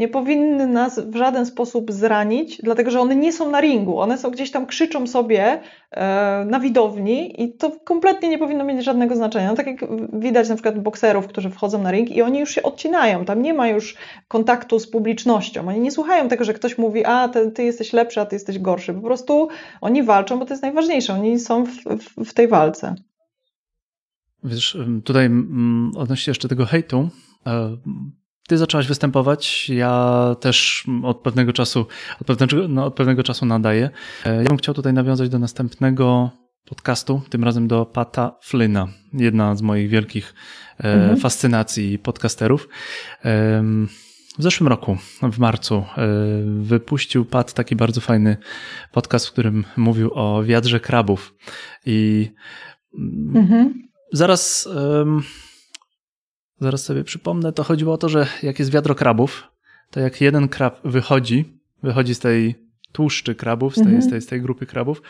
nie 0.00 0.08
powinny 0.08 0.66
nas 0.66 1.00
w 1.00 1.16
żaden 1.16 1.46
sposób 1.46 1.92
zranić, 1.92 2.60
dlatego 2.62 2.90
że 2.90 3.00
one 3.00 3.16
nie 3.16 3.32
są 3.32 3.50
na 3.50 3.60
ringu, 3.60 4.00
one 4.00 4.18
są 4.18 4.30
gdzieś 4.30 4.50
tam, 4.50 4.66
krzyczą 4.66 5.06
sobie 5.06 5.60
e, 5.90 6.44
na 6.48 6.60
widowni 6.60 7.42
i 7.42 7.52
to 7.52 7.70
kompletnie 7.84 8.28
nie 8.28 8.38
powinno 8.38 8.64
mieć 8.64 8.84
żadnego 8.84 9.16
znaczenia. 9.16 9.50
No, 9.50 9.56
tak 9.56 9.66
jak 9.66 9.80
widać 10.20 10.48
na 10.48 10.54
przykład 10.54 10.78
bokserów, 10.78 11.26
którzy 11.26 11.50
wchodzą 11.50 11.82
na 11.82 11.90
ring 11.90 12.10
i 12.10 12.22
oni 12.22 12.40
już 12.40 12.50
się 12.50 12.62
odcinają, 12.62 13.24
tam 13.24 13.42
nie 13.42 13.54
ma 13.54 13.68
już 13.68 13.96
kontaktu 14.28 14.78
z 14.78 14.90
publicznością, 14.90 15.68
oni 15.68 15.80
nie 15.80 15.90
słuchają 15.90 16.28
tego, 16.28 16.44
że 16.44 16.54
ktoś 16.54 16.78
mówi, 16.78 17.04
a 17.04 17.28
ty, 17.28 17.50
ty 17.50 17.64
jesteś 17.64 17.92
lepszy, 17.92 18.20
a 18.20 18.26
ty 18.26 18.36
jesteś 18.36 18.58
gorszy, 18.58 18.94
po 18.94 19.00
prostu 19.00 19.48
oni 19.80 20.02
walczą, 20.02 20.38
bo 20.38 20.46
to 20.46 20.52
jest 20.52 20.62
najważniejsze, 20.62 21.14
oni 21.14 21.38
są 21.38 21.64
w, 21.64 21.70
w, 21.70 22.24
w 22.24 22.34
tej 22.34 22.48
walce. 22.48 22.94
Wiesz, 24.44 24.78
tutaj 25.04 25.26
mm, 25.26 25.92
odnośnie 25.96 26.30
jeszcze 26.30 26.48
tego 26.48 26.66
hejtu, 26.66 27.08
e, 27.46 27.76
ty 28.50 28.58
zaczęłaś 28.58 28.86
występować, 28.86 29.68
ja 29.68 30.24
też 30.40 30.84
od 31.02 31.20
pewnego 31.20 31.52
czasu, 31.52 31.86
od 32.20 32.26
pewnego, 32.26 32.68
no, 32.68 32.84
od 32.84 32.94
pewnego 32.94 33.22
czasu 33.22 33.46
nadaję. 33.46 33.90
E, 34.24 34.36
ja 34.36 34.48
bym 34.48 34.56
chciał 34.56 34.74
tutaj 34.74 34.92
nawiązać 34.92 35.28
do 35.28 35.38
następnego 35.38 36.30
podcastu, 36.64 37.22
tym 37.28 37.44
razem 37.44 37.68
do 37.68 37.86
Pata 37.86 38.38
Flyna, 38.42 38.88
jedna 39.12 39.56
z 39.56 39.62
moich 39.62 39.88
wielkich 39.88 40.34
e, 40.80 40.94
mhm. 40.94 41.16
fascynacji 41.16 41.98
podcasterów. 41.98 42.68
W 44.38 44.42
zeszłym 44.42 44.68
roku, 44.68 44.96
w 45.32 45.38
marcu, 45.38 45.74
e, 45.74 46.08
wypuścił 46.60 47.24
Pat 47.24 47.52
taki 47.52 47.76
bardzo 47.76 48.00
fajny 48.00 48.36
podcast, 48.92 49.26
w 49.26 49.32
którym 49.32 49.64
mówił 49.76 50.10
o 50.14 50.44
wiadrze 50.44 50.80
krabów. 50.80 51.34
I 51.86 52.30
mhm. 53.34 53.74
zaraz 54.12 54.68
zaraz 56.60 56.84
sobie 56.84 57.04
przypomnę, 57.04 57.52
to 57.52 57.64
chodziło 57.64 57.94
o 57.94 57.98
to, 57.98 58.08
że 58.08 58.26
jak 58.42 58.58
jest 58.58 58.72
wiadro 58.72 58.94
krabów, 58.94 59.48
to 59.90 60.00
jak 60.00 60.20
jeden 60.20 60.48
krab 60.48 60.80
wychodzi, 60.84 61.60
wychodzi 61.82 62.14
z 62.14 62.18
tej 62.18 62.54
tłuszczy 62.92 63.34
krabów, 63.34 63.72
z 63.72 63.76
tej, 63.76 63.84
mhm. 63.84 64.02
z 64.02 64.10
tej, 64.10 64.20
z 64.20 64.26
tej 64.26 64.42
grupy 64.42 64.66
krabów, 64.66 65.02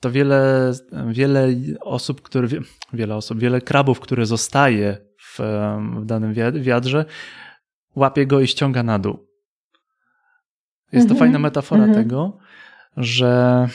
to 0.00 0.10
wiele, 0.10 0.72
wiele 1.08 1.48
osób, 1.80 2.22
które, 2.22 2.48
wiele 2.92 3.16
osób, 3.16 3.38
wiele 3.38 3.60
krabów, 3.60 4.00
które 4.00 4.26
zostaje 4.26 4.98
w, 5.18 5.38
w 6.00 6.04
danym 6.04 6.34
wiadrze, 6.62 7.04
łapie 7.94 8.26
go 8.26 8.40
i 8.40 8.46
ściąga 8.46 8.82
na 8.82 8.98
dół. 8.98 9.26
Jest 10.92 11.08
to 11.08 11.14
mhm. 11.14 11.18
fajna 11.18 11.38
metafora 11.38 11.84
mhm. 11.84 12.04
tego, 12.04 12.38
że 12.96 13.68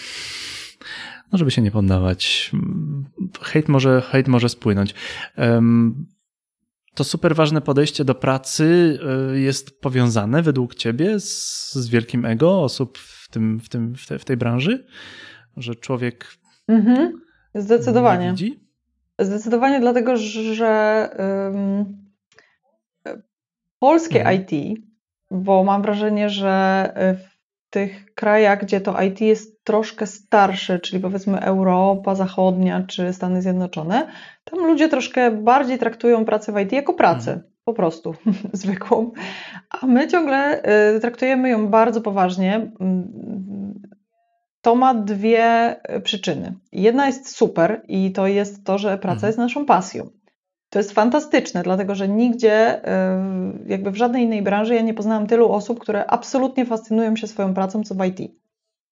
no 1.32 1.38
żeby 1.38 1.52
się 1.52 1.62
nie 1.62 1.72
poddawać. 1.72 2.52
Hejt 3.42 3.70
może, 3.70 4.02
hejt 4.02 4.28
może 4.28 4.50
spłynąć. 4.50 4.96
Um, 5.38 6.06
to 6.96 7.04
super 7.04 7.36
ważne 7.36 7.62
podejście 7.62 8.06
do 8.06 8.16
pracy 8.16 9.00
y, 9.34 9.40
jest 9.40 9.82
powiązane 9.82 10.42
według 10.42 10.76
ciebie 10.76 11.20
z, 11.20 11.74
z 11.74 11.90
wielkim 11.90 12.26
ego 12.26 12.64
osób 12.64 12.98
w, 12.98 13.30
tym, 13.30 13.60
w, 13.60 13.70
tym, 13.70 13.96
w, 13.96 14.08
te, 14.08 14.20
w 14.20 14.26
tej 14.26 14.38
branży? 14.38 14.86
Że 15.58 15.76
człowiek. 15.76 16.28
Mhm. 16.68 17.22
Zdecydowanie. 17.56 18.32
Widzi? 18.32 18.60
Zdecydowanie, 19.20 19.80
dlatego 19.80 20.18
że 20.18 21.10
um, 21.20 21.86
polskie 23.80 24.20
mhm. 24.20 24.42
IT, 24.42 24.82
bo 25.32 25.64
mam 25.64 25.82
wrażenie, 25.82 26.30
że 26.30 26.94
w 27.18 27.70
tych 27.70 28.14
krajach, 28.14 28.62
gdzie 28.62 28.82
to 28.82 29.02
IT 29.02 29.22
jest 29.22 29.51
troszkę 29.64 30.08
starsze, 30.08 30.80
czyli 30.80 31.02
powiedzmy 31.02 31.42
Europa 31.42 32.16
Zachodnia 32.16 32.84
czy 32.88 33.14
Stany 33.14 33.42
Zjednoczone, 33.42 34.08
tam 34.44 34.60
ludzie 34.60 34.90
troszkę 34.90 35.32
bardziej 35.32 35.80
traktują 35.80 36.26
pracę 36.26 36.52
w 36.52 36.60
IT 36.60 36.72
jako 36.72 36.94
pracę. 36.94 37.32
Mhm. 37.32 37.52
po 37.66 37.74
prostu 37.74 38.14
zwykłą, 38.54 39.12
a 39.70 39.86
my 39.86 40.08
ciągle 40.08 40.64
y, 40.96 41.00
traktujemy 41.00 41.50
ją 41.50 41.68
bardzo 41.68 42.02
poważnie. 42.02 42.72
Mm, 42.80 43.82
to 44.62 44.76
ma 44.76 44.94
dwie 44.94 45.76
przyczyny. 46.04 46.54
Jedna 46.72 47.08
jest 47.08 47.36
super 47.36 47.82
i 47.88 48.12
to 48.12 48.28
jest 48.28 48.66
to, 48.66 48.78
że 48.78 48.98
praca 48.98 49.14
mhm. 49.14 49.30
jest 49.30 49.38
naszą 49.38 49.66
pasją. 49.66 50.10
To 50.70 50.80
jest 50.80 50.92
fantastyczne, 50.92 51.64
dlatego 51.64 51.96
że 51.96 52.08
nigdzie, 52.08 52.82
jakby 53.66 53.92
w 53.92 53.96
żadnej 53.96 54.24
innej 54.24 54.42
branży, 54.42 54.76
ja 54.76 54.82
nie 54.82 54.94
poznałam 54.94 55.28
tylu 55.28 55.52
osób, 55.52 55.80
które 55.80 56.06
absolutnie 56.06 56.66
fascynują 56.66 57.16
się 57.16 57.28
swoją 57.28 57.54
pracą, 57.54 57.84
co 57.84 57.96
w 57.96 58.06
IT. 58.06 58.41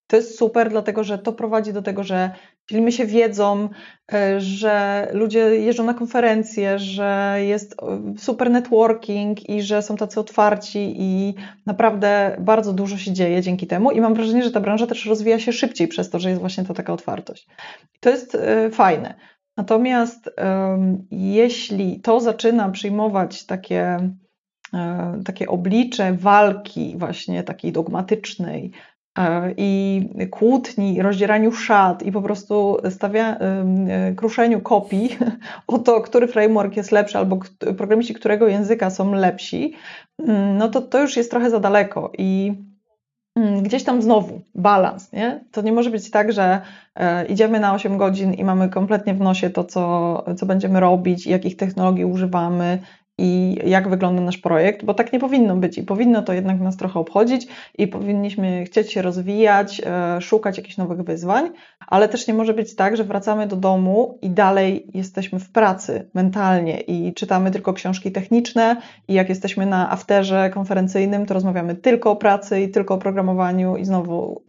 To 0.10 0.16
jest 0.16 0.38
super, 0.38 0.70
dlatego 0.70 1.04
że 1.04 1.18
to 1.18 1.34
prowadzi 1.34 1.74
do 1.74 1.82
tego, 1.82 2.04
że 2.04 2.32
dzielimy 2.70 2.92
się 2.92 3.06
wiedzą, 3.06 3.70
e, 4.14 4.42
że 4.42 5.08
ludzie 5.14 5.40
jeżdżą 5.40 5.84
na 5.84 5.94
konferencje, 5.94 6.80
że 6.80 7.38
jest 7.40 7.76
e, 7.84 8.14
super 8.18 8.52
networking 8.52 9.50
i 9.50 9.62
że 9.62 9.82
są 9.82 9.96
tacy 9.96 10.20
otwarci 10.20 10.96
i 10.98 11.34
naprawdę 11.66 12.36
bardzo 12.40 12.74
dużo 12.74 12.98
się 12.98 13.14
dzieje 13.14 13.42
dzięki 13.42 13.68
temu. 13.68 13.92
I 13.92 14.02
mam 14.02 14.14
wrażenie, 14.14 14.44
że 14.44 14.52
ta 14.52 14.60
branża 14.60 14.88
też 14.88 15.06
rozwija 15.06 15.40
się 15.40 15.54
szybciej 15.54 15.88
przez 15.88 16.10
to, 16.10 16.20
że 16.20 16.30
jest 16.30 16.42
właśnie 16.42 16.64
to 16.64 16.74
taka 16.74 16.94
otwartość. 16.94 17.48
to 18.00 18.10
jest 18.10 18.36
e, 18.36 18.70
fajne. 18.72 19.14
Natomiast 19.58 20.30
jeśli 21.12 22.02
to 22.02 22.20
zaczyna 22.20 22.70
przyjmować 22.70 23.46
takie, 23.46 24.10
takie 25.26 25.48
oblicze 25.48 26.14
walki, 26.14 26.96
właśnie 26.98 27.44
takiej 27.44 27.72
dogmatycznej, 27.72 28.72
i 29.58 30.02
kłótni, 30.32 31.02
rozdzieraniu 31.02 31.52
szat 31.52 32.04
i 32.04 32.12
po 32.12 32.22
prostu 32.22 32.78
stawia, 32.90 33.38
e, 33.38 34.14
kruszeniu 34.16 34.62
kopii 34.62 35.18
o 35.68 35.78
to, 35.78 36.02
który 36.02 36.28
framework 36.28 36.78
jest 36.78 36.92
lepszy 36.92 37.18
albo 37.18 37.40
programiści 37.78 38.14
którego 38.14 38.48
języka 38.48 38.90
są 38.90 39.14
lepsi, 39.14 39.74
mm, 40.20 40.58
no 40.58 40.70
to 40.70 40.82
to 40.82 41.02
już 41.02 41.18
jest 41.18 41.32
trochę 41.32 41.50
za 41.50 41.60
daleko 41.60 42.12
i 42.18 42.54
mm, 43.36 43.64
gdzieś 43.64 43.84
tam 43.84 44.02
znowu 44.02 44.42
balans, 44.56 45.12
nie? 45.14 45.46
To 45.52 45.62
nie 45.62 45.72
może 45.72 45.90
być 45.90 46.12
tak, 46.12 46.34
że 46.34 46.62
e, 46.96 47.26
idziemy 47.26 47.60
na 47.60 47.74
8 47.74 47.98
godzin 47.98 48.34
i 48.34 48.44
mamy 48.44 48.70
kompletnie 48.70 49.14
w 49.14 49.22
nosie 49.22 49.50
to, 49.50 49.64
co, 49.64 50.24
co 50.38 50.46
będziemy 50.46 50.80
robić, 50.80 51.28
jakich 51.28 51.58
technologii 51.58 52.06
używamy, 52.06 52.80
i 53.20 53.58
jak 53.66 53.90
wygląda 53.90 54.22
nasz 54.22 54.38
projekt, 54.38 54.86
bo 54.86 54.94
tak 54.94 55.14
nie 55.14 55.20
powinno 55.20 55.56
być. 55.56 55.78
I 55.78 55.84
powinno 55.84 56.22
to 56.22 56.34
jednak 56.34 56.60
nas 56.60 56.78
trochę 56.78 57.00
obchodzić 57.00 57.48
i 57.78 57.88
powinniśmy 57.88 58.64
chcieć 58.66 58.92
się 58.92 59.02
rozwijać, 59.02 59.82
e, 59.86 60.22
szukać 60.22 60.58
jakichś 60.58 60.78
nowych 60.78 61.02
wyzwań, 61.02 61.50
ale 61.88 62.10
też 62.10 62.28
nie 62.28 62.34
może 62.34 62.54
być 62.54 62.76
tak, 62.76 62.98
że 62.98 63.04
wracamy 63.04 63.48
do 63.48 63.56
domu 63.56 64.18
i 64.22 64.30
dalej 64.30 64.88
jesteśmy 64.94 65.40
w 65.40 65.50
pracy 65.50 66.10
mentalnie 66.14 66.80
i 66.80 67.14
czytamy 67.14 67.52
tylko 67.52 67.74
książki 67.74 68.12
techniczne 68.12 68.76
i 69.08 69.14
jak 69.14 69.30
jesteśmy 69.30 69.66
na 69.66 69.92
afterze 69.92 70.50
konferencyjnym, 70.50 71.26
to 71.26 71.34
rozmawiamy 71.34 71.76
tylko 71.76 72.12
o 72.12 72.16
pracy 72.16 72.62
i 72.62 72.70
tylko 72.70 72.94
o 72.94 72.98
programowaniu 72.98 73.78
i 73.78 73.86
znowu 73.86 74.42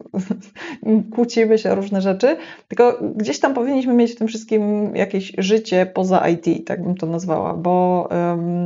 kłócimy 1.15 1.57
się 1.57 1.71
o 1.71 1.75
różne 1.75 2.01
rzeczy, 2.01 2.37
tylko 2.67 2.99
gdzieś 3.15 3.39
tam 3.39 3.53
powinniśmy 3.53 3.93
mieć 3.93 4.11
w 4.11 4.17
tym 4.17 4.27
wszystkim 4.27 4.95
jakieś 4.95 5.33
życie 5.37 5.85
poza 5.85 6.27
IT, 6.27 6.67
tak 6.67 6.83
bym 6.83 6.95
to 6.95 7.05
nazwała, 7.05 7.53
bo 7.53 8.07
um, 8.11 8.60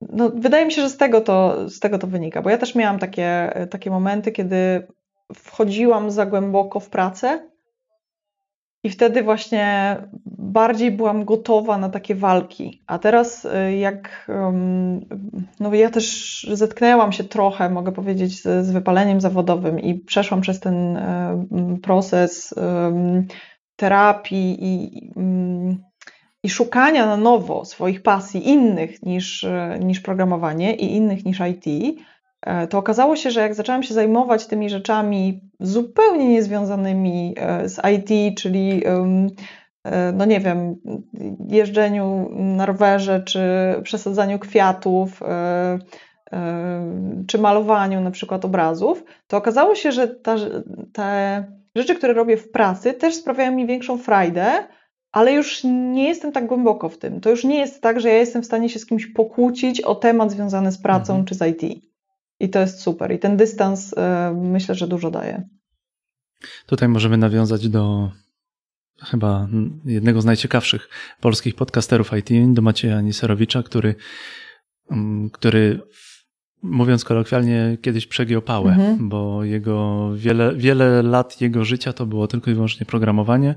no, 0.00 0.30
wydaje 0.34 0.66
mi 0.66 0.72
się, 0.72 0.82
że 0.82 0.90
z 0.90 0.96
tego, 0.96 1.20
to, 1.20 1.68
z 1.70 1.80
tego 1.80 1.98
to 1.98 2.06
wynika, 2.06 2.42
bo 2.42 2.50
ja 2.50 2.58
też 2.58 2.74
miałam 2.74 2.98
takie, 2.98 3.52
takie 3.70 3.90
momenty, 3.90 4.32
kiedy 4.32 4.86
wchodziłam 5.34 6.10
za 6.10 6.26
głęboko 6.26 6.80
w 6.80 6.90
pracę 6.90 7.50
i 8.84 8.90
wtedy 8.90 9.22
właśnie 9.22 9.96
bardziej 10.26 10.90
byłam 10.90 11.24
gotowa 11.24 11.78
na 11.78 11.88
takie 11.88 12.14
walki. 12.14 12.82
A 12.86 12.98
teraz, 12.98 13.44
y, 13.44 13.76
jak 13.76 14.30
no 15.60 15.74
ja 15.74 15.90
też 15.90 16.46
zetknęłam 16.52 17.12
się 17.12 17.24
trochę, 17.24 17.70
mogę 17.70 17.92
powiedzieć, 17.92 18.42
z, 18.42 18.66
z 18.66 18.70
wypaleniem 18.70 19.20
zawodowym 19.20 19.80
i 19.80 19.94
przeszłam 19.94 20.40
przez 20.40 20.60
ten 20.60 20.98
proces 21.82 22.54
terapii 23.76 24.58
i 24.60 25.12
i 26.42 26.48
szukania 26.50 27.06
na 27.06 27.16
nowo 27.16 27.64
swoich 27.64 28.02
pasji 28.02 28.48
innych 28.48 29.02
niż, 29.02 29.46
niż 29.80 30.00
programowanie 30.00 30.74
i 30.74 30.96
innych 30.96 31.24
niż 31.24 31.40
IT, 31.40 31.96
e, 32.42 32.66
to 32.66 32.78
okazało 32.78 33.16
się, 33.16 33.30
że 33.30 33.40
jak 33.40 33.54
zaczęłam 33.54 33.82
się 33.82 33.94
zajmować 33.94 34.46
tymi 34.46 34.70
rzeczami 34.70 35.40
zupełnie 35.60 36.28
niezwiązanymi 36.28 37.34
e, 37.36 37.68
z 37.68 37.80
IT, 37.94 38.38
czyli 38.38 38.82
e, 38.86 39.32
no 40.12 40.24
nie 40.24 40.40
wiem, 40.40 40.76
jeżdżeniu 41.48 42.30
na 42.32 42.66
rowerze, 42.66 43.22
czy 43.22 43.40
przesadzaniu 43.82 44.38
kwiatów, 44.38 45.20
czy 47.26 47.38
malowaniu 47.38 48.00
na 48.00 48.10
przykład 48.10 48.44
obrazów, 48.44 49.04
to 49.26 49.36
okazało 49.36 49.74
się, 49.74 49.92
że 49.92 50.08
ta, 50.08 50.36
te 50.92 51.44
rzeczy, 51.76 51.94
które 51.94 52.12
robię 52.12 52.36
w 52.36 52.50
pracy, 52.50 52.92
też 52.92 53.14
sprawiają 53.14 53.52
mi 53.52 53.66
większą 53.66 53.98
frajdę, 53.98 54.64
ale 55.12 55.32
już 55.32 55.64
nie 55.64 56.08
jestem 56.08 56.32
tak 56.32 56.46
głęboko 56.46 56.88
w 56.88 56.98
tym. 56.98 57.20
To 57.20 57.30
już 57.30 57.44
nie 57.44 57.58
jest 57.58 57.82
tak, 57.82 58.00
że 58.00 58.08
ja 58.08 58.18
jestem 58.18 58.42
w 58.42 58.46
stanie 58.46 58.68
się 58.68 58.78
z 58.78 58.86
kimś 58.86 59.06
pokłócić 59.06 59.80
o 59.80 59.94
temat 59.94 60.32
związany 60.32 60.72
z 60.72 60.78
pracą 60.78 61.12
mhm. 61.12 61.26
czy 61.26 61.34
z 61.34 61.42
IT. 61.42 61.82
I 62.40 62.50
to 62.50 62.60
jest 62.60 62.80
super. 62.80 63.12
I 63.12 63.18
ten 63.18 63.36
dystans 63.36 63.92
y, 63.92 63.96
myślę, 64.34 64.74
że 64.74 64.88
dużo 64.88 65.10
daje. 65.10 65.48
Tutaj 66.66 66.88
możemy 66.88 67.16
nawiązać 67.16 67.68
do 67.68 68.10
chyba 69.02 69.48
jednego 69.84 70.20
z 70.20 70.24
najciekawszych 70.24 70.88
polskich 71.20 71.54
podcasterów 71.54 72.10
IT, 72.18 72.54
do 72.54 72.62
Macieja 72.62 73.00
Niserowicza, 73.00 73.62
który, 73.62 73.94
mm, 74.90 75.30
który 75.30 75.80
mówiąc 76.62 77.04
kolokwialnie, 77.04 77.78
kiedyś 77.82 78.06
przegiął 78.06 78.42
pałę, 78.42 78.70
mhm. 78.72 79.08
bo 79.08 79.44
jego 79.44 80.10
wiele, 80.14 80.54
wiele 80.56 81.02
lat 81.02 81.40
jego 81.40 81.64
życia 81.64 81.92
to 81.92 82.06
było 82.06 82.26
tylko 82.26 82.50
i 82.50 82.54
wyłącznie 82.54 82.86
programowanie 82.86 83.54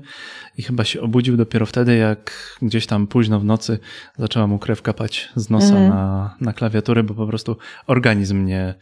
i 0.58 0.62
chyba 0.62 0.84
się 0.84 1.00
obudził 1.00 1.36
dopiero 1.36 1.66
wtedy, 1.66 1.96
jak 1.96 2.56
gdzieś 2.62 2.86
tam 2.86 3.06
późno 3.06 3.40
w 3.40 3.44
nocy 3.44 3.78
zaczęła 4.18 4.46
mu 4.46 4.58
krew 4.58 4.82
kapać 4.82 5.28
z 5.36 5.50
nosa 5.50 5.66
mhm. 5.66 5.88
na, 5.88 6.36
na 6.40 6.52
klawiaturę, 6.52 7.02
bo 7.02 7.14
po 7.14 7.26
prostu 7.26 7.56
organizm 7.86 8.44
nie, 8.44 8.74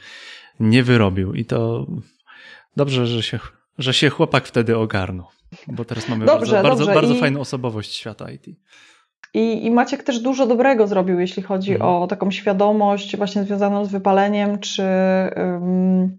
nie 0.61 0.83
wyrobił 0.83 1.35
i 1.35 1.45
to 1.45 1.87
dobrze, 2.77 3.07
że 3.07 3.23
się, 3.23 3.39
że 3.79 3.95
się 3.95 4.11
chłopak 4.11 4.47
wtedy 4.47 4.77
ogarnął, 4.77 5.27
bo 5.67 5.85
teraz 5.85 6.09
mamy 6.09 6.27
dobrze, 6.27 6.39
bardzo, 6.39 6.57
dobrze. 6.57 6.71
bardzo, 6.71 6.87
bardzo 6.95 7.15
I... 7.15 7.21
fajną 7.21 7.41
osobowość 7.41 7.95
świata 7.95 8.31
IT. 8.31 8.47
I, 9.35 9.67
I 9.67 9.71
Maciek 9.71 10.03
też 10.03 10.21
dużo 10.21 10.47
dobrego 10.47 10.87
zrobił, 10.87 11.21
jeśli 11.21 11.43
chodzi 11.43 11.73
mhm. 11.73 11.91
o 11.91 12.07
taką 12.07 12.31
świadomość 12.31 13.17
właśnie 13.17 13.43
związaną 13.45 13.85
z 13.85 13.89
wypaleniem, 13.91 14.59
czy 14.59 14.83
um, 15.37 16.19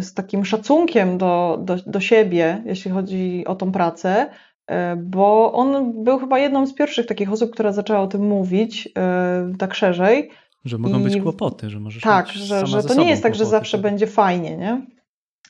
z 0.00 0.14
takim 0.14 0.44
szacunkiem 0.44 1.18
do, 1.18 1.58
do, 1.60 1.76
do 1.86 2.00
siebie, 2.00 2.62
jeśli 2.66 2.90
chodzi 2.90 3.44
o 3.46 3.54
tą 3.54 3.72
pracę, 3.72 4.30
e, 4.66 4.96
bo 4.96 5.52
on 5.52 5.92
był 6.04 6.18
chyba 6.18 6.38
jedną 6.38 6.66
z 6.66 6.74
pierwszych 6.74 7.06
takich 7.06 7.32
osób, 7.32 7.50
która 7.50 7.72
zaczęła 7.72 8.00
o 8.00 8.06
tym 8.06 8.28
mówić 8.28 8.88
e, 8.98 9.52
tak 9.58 9.74
szerzej. 9.74 10.30
Że 10.64 10.78
mogą 10.78 11.00
I, 11.00 11.02
być 11.02 11.22
kłopoty, 11.22 11.70
że 11.70 11.80
możesz 11.80 12.02
Tak, 12.02 12.28
że, 12.28 12.66
że 12.66 12.82
to 12.82 12.94
nie 12.94 13.10
jest 13.10 13.22
tak, 13.22 13.34
że 13.34 13.46
zawsze 13.46 13.76
tak. 13.76 13.82
będzie 13.82 14.06
fajnie, 14.06 14.56
nie? 14.56 14.86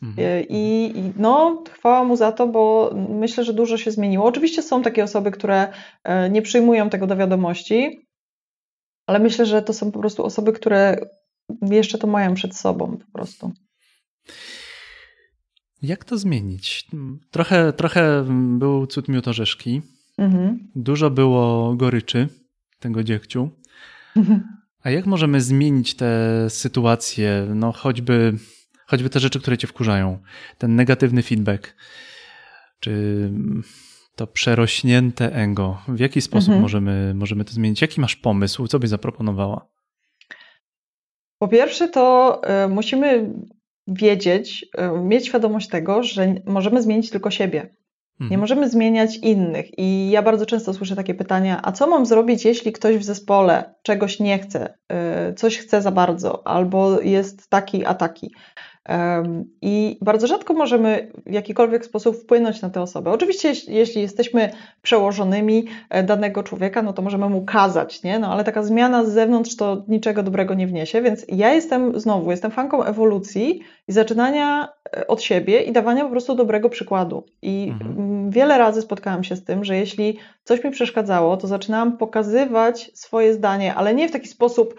Mhm. 0.02 0.28
E, 0.28 0.42
I, 0.42 0.92
I, 0.98 1.12
no, 1.16 1.64
chwała 1.72 2.04
mu 2.04 2.16
za 2.16 2.32
to, 2.32 2.46
bo 2.46 2.94
myślę, 3.08 3.44
że 3.44 3.52
dużo 3.52 3.76
się 3.76 3.90
zmieniło. 3.90 4.26
Oczywiście 4.26 4.62
są 4.62 4.82
takie 4.82 5.04
osoby, 5.04 5.30
które 5.30 5.72
e, 6.04 6.30
nie 6.30 6.42
przyjmują 6.42 6.90
tego 6.90 7.06
do 7.06 7.16
wiadomości, 7.16 8.06
ale 9.06 9.18
myślę, 9.18 9.46
że 9.46 9.62
to 9.62 9.72
są 9.72 9.92
po 9.92 9.98
prostu 9.98 10.24
osoby, 10.24 10.52
które 10.52 10.96
jeszcze 11.62 11.98
to 11.98 12.06
mają 12.06 12.34
przed 12.34 12.56
sobą 12.56 12.98
po 13.06 13.12
prostu. 13.12 13.52
Jak 15.82 16.04
to 16.04 16.18
zmienić? 16.18 16.86
Trochę, 17.30 17.72
trochę 17.72 18.24
był 18.58 18.86
cud 18.86 19.08
miód 19.08 19.28
orzeszki. 19.28 19.82
Mhm. 20.18 20.70
Dużo 20.76 21.10
było 21.10 21.74
goryczy 21.74 22.28
tego 22.78 23.04
dziegciu. 23.04 23.50
Mhm. 24.16 24.42
A 24.82 24.90
jak 24.90 25.06
możemy 25.06 25.40
zmienić 25.40 25.94
tę 25.94 26.10
sytuację? 26.50 27.46
No 27.54 27.72
choćby 27.72 28.34
choćby 28.92 29.10
te 29.10 29.20
rzeczy, 29.20 29.40
które 29.40 29.58
cię 29.58 29.66
wkurzają, 29.66 30.18
ten 30.58 30.76
negatywny 30.76 31.22
feedback, 31.22 31.74
czy 32.80 33.30
to 34.16 34.26
przerośnięte 34.26 35.34
ego, 35.34 35.78
w 35.88 36.00
jaki 36.00 36.20
sposób 36.20 36.48
mhm. 36.48 36.62
możemy, 36.62 37.14
możemy 37.14 37.44
to 37.44 37.52
zmienić? 37.52 37.82
Jaki 37.82 38.00
masz 38.00 38.16
pomysł? 38.16 38.66
Co 38.66 38.78
byś 38.78 38.90
zaproponowała? 38.90 39.68
Po 41.38 41.48
pierwsze, 41.48 41.88
to 41.88 42.40
y, 42.64 42.68
musimy 42.68 43.32
wiedzieć, 43.86 44.66
y, 44.96 45.00
mieć 45.00 45.26
świadomość 45.26 45.68
tego, 45.68 46.02
że 46.02 46.34
możemy 46.46 46.82
zmienić 46.82 47.10
tylko 47.10 47.30
siebie. 47.30 47.76
Nie 48.20 48.24
mhm. 48.24 48.40
możemy 48.40 48.68
zmieniać 48.68 49.16
innych. 49.16 49.78
I 49.78 50.10
ja 50.10 50.22
bardzo 50.22 50.46
często 50.46 50.74
słyszę 50.74 50.96
takie 50.96 51.14
pytania: 51.14 51.60
a 51.62 51.72
co 51.72 51.86
mam 51.86 52.06
zrobić, 52.06 52.44
jeśli 52.44 52.72
ktoś 52.72 52.96
w 52.96 53.04
zespole 53.04 53.74
czegoś 53.82 54.20
nie 54.20 54.38
chce, 54.38 54.74
y, 55.30 55.34
coś 55.34 55.58
chce 55.58 55.82
za 55.82 55.90
bardzo, 55.90 56.46
albo 56.46 57.00
jest 57.00 57.50
taki, 57.50 57.84
a 57.84 57.94
taki? 57.94 58.34
I 59.62 59.98
bardzo 60.00 60.26
rzadko 60.26 60.54
możemy 60.54 61.12
w 61.26 61.32
jakikolwiek 61.32 61.84
sposób 61.84 62.16
wpłynąć 62.16 62.62
na 62.62 62.70
tę 62.70 62.82
osobę. 62.82 63.10
Oczywiście, 63.10 63.52
jeśli 63.68 64.02
jesteśmy 64.02 64.52
przełożonymi 64.82 65.64
e, 65.90 66.02
danego 66.02 66.42
człowieka, 66.42 66.82
no 66.82 66.92
to 66.92 67.02
możemy 67.02 67.28
mu 67.28 67.44
kazać, 67.44 68.02
nie? 68.02 68.18
No 68.18 68.32
ale 68.32 68.44
taka 68.44 68.62
zmiana 68.62 69.04
z 69.04 69.12
zewnątrz 69.12 69.56
to 69.56 69.84
niczego 69.88 70.22
dobrego 70.22 70.54
nie 70.54 70.66
wniesie, 70.66 71.02
więc 71.02 71.26
ja 71.28 71.52
jestem 71.52 72.00
znowu, 72.00 72.30
jestem 72.30 72.50
fanką 72.50 72.84
ewolucji 72.84 73.60
i 73.88 73.92
zaczynania 73.92 74.68
e, 74.96 75.06
od 75.06 75.22
siebie 75.22 75.60
i 75.60 75.72
dawania 75.72 76.04
po 76.04 76.10
prostu 76.10 76.34
dobrego 76.34 76.68
przykładu. 76.70 77.24
I 77.42 77.72
mhm. 77.72 78.30
wiele 78.30 78.58
razy 78.58 78.82
spotkałam 78.82 79.24
się 79.24 79.36
z 79.36 79.44
tym, 79.44 79.64
że 79.64 79.76
jeśli 79.76 80.18
coś 80.44 80.64
mi 80.64 80.70
przeszkadzało, 80.70 81.36
to 81.36 81.46
zaczynałam 81.46 81.96
pokazywać 81.96 82.90
swoje 82.94 83.34
zdanie, 83.34 83.74
ale 83.74 83.94
nie 83.94 84.08
w 84.08 84.12
taki 84.12 84.28
sposób, 84.28 84.74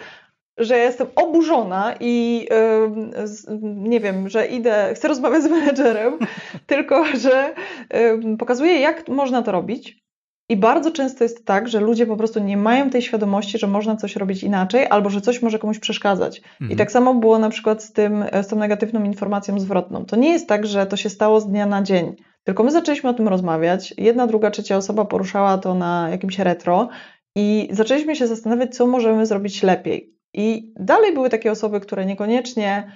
że 0.57 0.77
ja 0.77 0.83
jestem 0.83 1.07
oburzona 1.15 1.95
i 1.99 2.45
yy, 2.49 3.59
nie 3.61 3.99
wiem, 3.99 4.29
że 4.29 4.47
idę, 4.47 4.93
chcę 4.95 5.07
rozmawiać 5.07 5.43
z 5.43 5.49
menedżerem, 5.49 6.17
tylko 6.67 7.05
że 7.05 7.55
yy, 7.93 8.37
pokazuję, 8.37 8.79
jak 8.79 9.07
można 9.07 9.41
to 9.41 9.51
robić. 9.51 10.03
I 10.49 10.57
bardzo 10.57 10.91
często 10.91 11.23
jest 11.23 11.45
tak, 11.45 11.67
że 11.67 11.79
ludzie 11.79 12.05
po 12.05 12.17
prostu 12.17 12.39
nie 12.39 12.57
mają 12.57 12.89
tej 12.89 13.01
świadomości, 13.01 13.57
że 13.57 13.67
można 13.67 13.95
coś 13.95 14.15
robić 14.15 14.43
inaczej, 14.43 14.87
albo 14.89 15.09
że 15.09 15.21
coś 15.21 15.41
może 15.41 15.59
komuś 15.59 15.79
przeszkadzać. 15.79 16.41
Mhm. 16.61 16.71
I 16.71 16.75
tak 16.75 16.91
samo 16.91 17.13
było 17.13 17.39
na 17.39 17.49
przykład 17.49 17.83
z, 17.83 17.91
tym, 17.93 18.25
z 18.43 18.47
tą 18.47 18.55
negatywną 18.55 19.03
informacją 19.03 19.59
zwrotną. 19.59 20.05
To 20.05 20.15
nie 20.15 20.31
jest 20.31 20.47
tak, 20.47 20.65
że 20.65 20.85
to 20.85 20.97
się 20.97 21.09
stało 21.09 21.39
z 21.39 21.47
dnia 21.47 21.65
na 21.65 21.83
dzień. 21.83 22.15
Tylko 22.43 22.63
my 22.63 22.71
zaczęliśmy 22.71 23.09
o 23.09 23.13
tym 23.13 23.27
rozmawiać. 23.27 23.93
Jedna, 23.97 24.27
druga, 24.27 24.51
trzecia 24.51 24.77
osoba 24.77 25.05
poruszała 25.05 25.57
to 25.57 25.75
na 25.75 26.09
jakimś 26.09 26.39
retro 26.39 26.89
i 27.35 27.69
zaczęliśmy 27.71 28.15
się 28.15 28.27
zastanawiać, 28.27 28.75
co 28.75 28.87
możemy 28.87 29.25
zrobić 29.25 29.63
lepiej. 29.63 30.12
I 30.33 30.73
dalej 30.79 31.13
były 31.13 31.29
takie 31.29 31.51
osoby, 31.51 31.79
które 31.79 32.05
niekoniecznie 32.05 32.91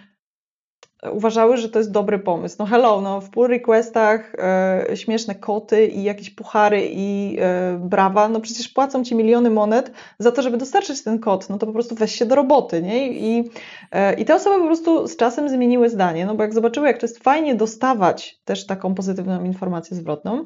uważały, 1.11 1.57
że 1.57 1.69
to 1.69 1.79
jest 1.79 1.91
dobry 1.91 2.19
pomysł. 2.19 2.55
No 2.59 2.65
hello, 2.65 3.01
no 3.01 3.21
w 3.21 3.29
pull 3.29 3.47
requestach 3.47 4.35
e, 4.37 4.85
śmieszne 4.95 5.35
koty 5.35 5.87
i 5.87 6.03
jakieś 6.03 6.29
puchary 6.29 6.87
i 6.91 7.37
e, 7.39 7.79
brawa, 7.83 8.29
no 8.29 8.41
przecież 8.41 8.69
płacą 8.69 9.03
ci 9.03 9.15
miliony 9.15 9.49
monet 9.49 9.91
za 10.19 10.31
to, 10.31 10.41
żeby 10.41 10.57
dostarczyć 10.57 11.03
ten 11.03 11.19
kod, 11.19 11.49
no 11.49 11.57
to 11.57 11.65
po 11.65 11.73
prostu 11.73 11.95
weź 11.95 12.15
się 12.15 12.25
do 12.25 12.35
roboty, 12.35 12.81
nie? 12.81 13.07
I, 13.07 13.49
e, 13.91 14.13
i 14.13 14.25
te 14.25 14.35
osoby 14.35 14.59
po 14.59 14.65
prostu 14.65 15.07
z 15.07 15.15
czasem 15.15 15.49
zmieniły 15.49 15.89
zdanie, 15.89 16.25
no 16.25 16.35
bo 16.35 16.43
jak 16.43 16.53
zobaczyły, 16.53 16.87
jak 16.87 16.97
to 16.97 17.05
jest 17.05 17.23
fajnie 17.23 17.55
dostawać 17.55 18.41
też 18.45 18.65
taką 18.65 18.95
pozytywną 18.95 19.43
informację 19.43 19.97
zwrotną, 19.97 20.45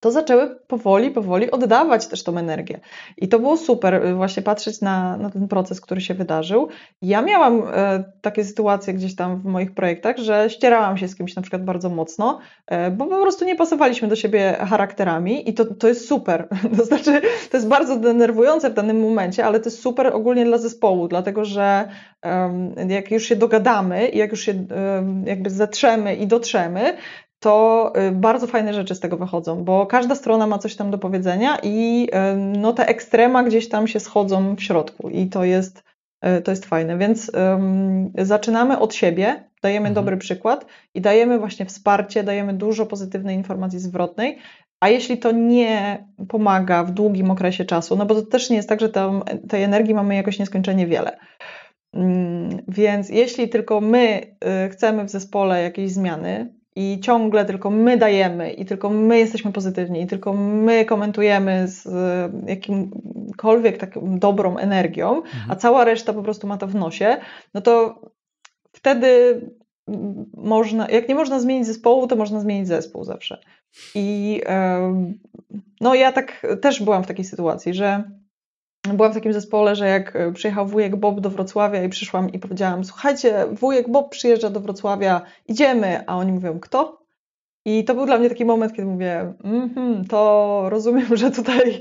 to 0.00 0.10
zaczęły 0.10 0.56
powoli, 0.66 1.10
powoli 1.10 1.50
oddawać 1.50 2.06
też 2.06 2.22
tą 2.22 2.38
energię. 2.38 2.80
I 3.16 3.28
to 3.28 3.38
było 3.38 3.56
super, 3.56 3.94
y, 3.94 4.14
właśnie 4.14 4.42
patrzeć 4.42 4.80
na, 4.80 5.16
na 5.16 5.30
ten 5.30 5.48
proces, 5.48 5.80
który 5.80 6.00
się 6.00 6.14
wydarzył. 6.14 6.68
Ja 7.02 7.22
miałam 7.22 7.62
e, 7.72 8.04
takie 8.20 8.44
sytuacje 8.44 8.94
gdzieś 8.94 9.16
tam 9.16 9.40
w 9.40 9.44
moich 9.44 9.74
projektach, 9.74 10.18
że 10.18 10.50
ścierałam 10.50 10.98
się 10.98 11.08
z 11.08 11.16
kimś 11.16 11.36
na 11.36 11.42
przykład 11.42 11.64
bardzo 11.64 11.88
mocno, 11.88 12.38
e, 12.66 12.90
bo 12.90 13.06
po 13.06 13.20
prostu 13.20 13.44
nie 13.44 13.56
pasowaliśmy 13.56 14.08
do 14.08 14.16
siebie 14.16 14.56
charakterami 14.68 15.50
i 15.50 15.54
to, 15.54 15.64
to 15.64 15.88
jest 15.88 16.08
super. 16.08 16.48
To 16.76 16.84
znaczy, 16.84 17.20
to 17.50 17.56
jest 17.56 17.68
bardzo 17.68 17.96
denerwujące 17.96 18.70
w 18.70 18.74
danym 18.74 19.00
momencie, 19.00 19.44
ale 19.44 19.60
to 19.60 19.64
jest 19.64 19.82
super 19.82 20.06
ogólnie 20.06 20.44
dla 20.44 20.58
zespołu, 20.58 21.08
dlatego 21.08 21.44
że 21.44 21.88
jak 22.88 23.10
już 23.10 23.24
się 23.24 23.36
dogadamy 23.36 24.08
i 24.08 24.18
jak 24.18 24.30
już 24.30 24.40
się 24.40 24.66
jakby 25.24 25.50
zetrzemy 25.50 26.16
i 26.16 26.26
dotrzemy, 26.26 26.96
to 27.40 27.92
y, 28.08 28.12
bardzo 28.12 28.46
fajne 28.46 28.74
rzeczy 28.74 28.94
z 28.94 29.00
tego 29.00 29.16
wychodzą, 29.16 29.64
bo 29.64 29.86
każda 29.86 30.14
strona 30.14 30.46
ma 30.46 30.58
coś 30.58 30.76
tam 30.76 30.90
do 30.90 30.98
powiedzenia 30.98 31.58
i 31.62 32.08
y, 32.34 32.36
no, 32.36 32.72
te 32.72 32.86
ekstrema 32.86 33.42
gdzieś 33.42 33.68
tam 33.68 33.88
się 33.88 34.00
schodzą 34.00 34.54
w 34.54 34.62
środku 34.62 35.08
i 35.08 35.26
to 35.26 35.44
jest, 35.44 35.82
y, 36.38 36.42
to 36.42 36.50
jest 36.50 36.66
fajne. 36.66 36.98
Więc 36.98 37.32
um, 37.34 38.12
zaczynamy 38.18 38.78
od 38.78 38.94
siebie, 38.94 39.44
dajemy 39.62 39.88
mhm. 39.88 39.94
dobry 39.94 40.16
przykład 40.16 40.66
i 40.94 41.00
dajemy 41.00 41.38
właśnie 41.38 41.66
wsparcie, 41.66 42.22
dajemy 42.22 42.54
dużo 42.54 42.86
pozytywnej 42.86 43.36
informacji 43.36 43.78
zwrotnej. 43.78 44.38
A 44.80 44.88
jeśli 44.88 45.18
to 45.18 45.32
nie 45.32 46.04
pomaga 46.28 46.84
w 46.84 46.90
długim 46.90 47.30
okresie 47.30 47.64
czasu, 47.64 47.96
no 47.96 48.06
bo 48.06 48.14
to 48.14 48.22
też 48.22 48.50
nie 48.50 48.56
jest 48.56 48.68
tak, 48.68 48.80
że 48.80 48.88
tam, 48.88 49.22
tej 49.48 49.62
energii 49.62 49.94
mamy 49.94 50.14
jakoś 50.14 50.38
nieskończenie 50.38 50.86
wiele. 50.86 51.18
Mm, 51.94 52.62
więc 52.68 53.08
jeśli 53.08 53.48
tylko 53.48 53.80
my 53.80 54.36
chcemy 54.70 55.04
w 55.04 55.10
zespole 55.10 55.62
jakieś 55.62 55.92
zmiany, 55.92 56.59
i 56.76 57.00
ciągle 57.00 57.44
tylko 57.44 57.70
my 57.70 57.96
dajemy 57.96 58.52
i 58.52 58.64
tylko 58.64 58.90
my 58.90 59.18
jesteśmy 59.18 59.52
pozytywni 59.52 60.02
i 60.02 60.06
tylko 60.06 60.32
my 60.32 60.84
komentujemy 60.84 61.68
z 61.68 61.88
jakimkolwiek 62.46 63.78
taką 63.78 64.18
dobrą 64.18 64.56
energią, 64.56 65.16
mhm. 65.16 65.50
a 65.50 65.56
cała 65.56 65.84
reszta 65.84 66.12
po 66.12 66.22
prostu 66.22 66.46
ma 66.46 66.56
to 66.56 66.66
w 66.66 66.74
nosie, 66.74 67.16
no 67.54 67.60
to 67.60 68.00
wtedy 68.72 69.40
można, 70.34 70.88
jak 70.88 71.08
nie 71.08 71.14
można 71.14 71.40
zmienić 71.40 71.66
zespołu, 71.66 72.06
to 72.06 72.16
można 72.16 72.40
zmienić 72.40 72.68
zespół 72.68 73.04
zawsze. 73.04 73.40
I 73.94 74.40
no 75.80 75.94
ja 75.94 76.12
tak 76.12 76.46
też 76.62 76.82
byłam 76.82 77.04
w 77.04 77.06
takiej 77.06 77.24
sytuacji, 77.24 77.74
że 77.74 78.04
byłam 78.88 79.12
w 79.12 79.14
takim 79.14 79.32
zespole, 79.32 79.76
że 79.76 79.88
jak 79.88 80.16
e, 80.16 80.32
przyjechał 80.32 80.66
wujek 80.66 80.96
Bob 80.96 81.20
do 81.20 81.30
Wrocławia 81.30 81.84
i 81.84 81.88
przyszłam 81.88 82.32
i 82.32 82.38
powiedziałam, 82.38 82.84
słuchajcie, 82.84 83.46
wujek 83.52 83.90
Bob 83.90 84.10
przyjeżdża 84.10 84.50
do 84.50 84.60
Wrocławia, 84.60 85.22
idziemy, 85.48 86.04
a 86.06 86.16
oni 86.16 86.32
mówią, 86.32 86.60
kto? 86.60 86.99
I 87.78 87.84
to 87.84 87.94
był 87.94 88.06
dla 88.06 88.18
mnie 88.18 88.28
taki 88.28 88.44
moment, 88.44 88.72
kiedy 88.72 88.88
mówię, 88.88 89.32
mm 89.44 90.04
to 90.08 90.64
rozumiem, 90.68 91.16
że 91.16 91.30
tutaj 91.30 91.80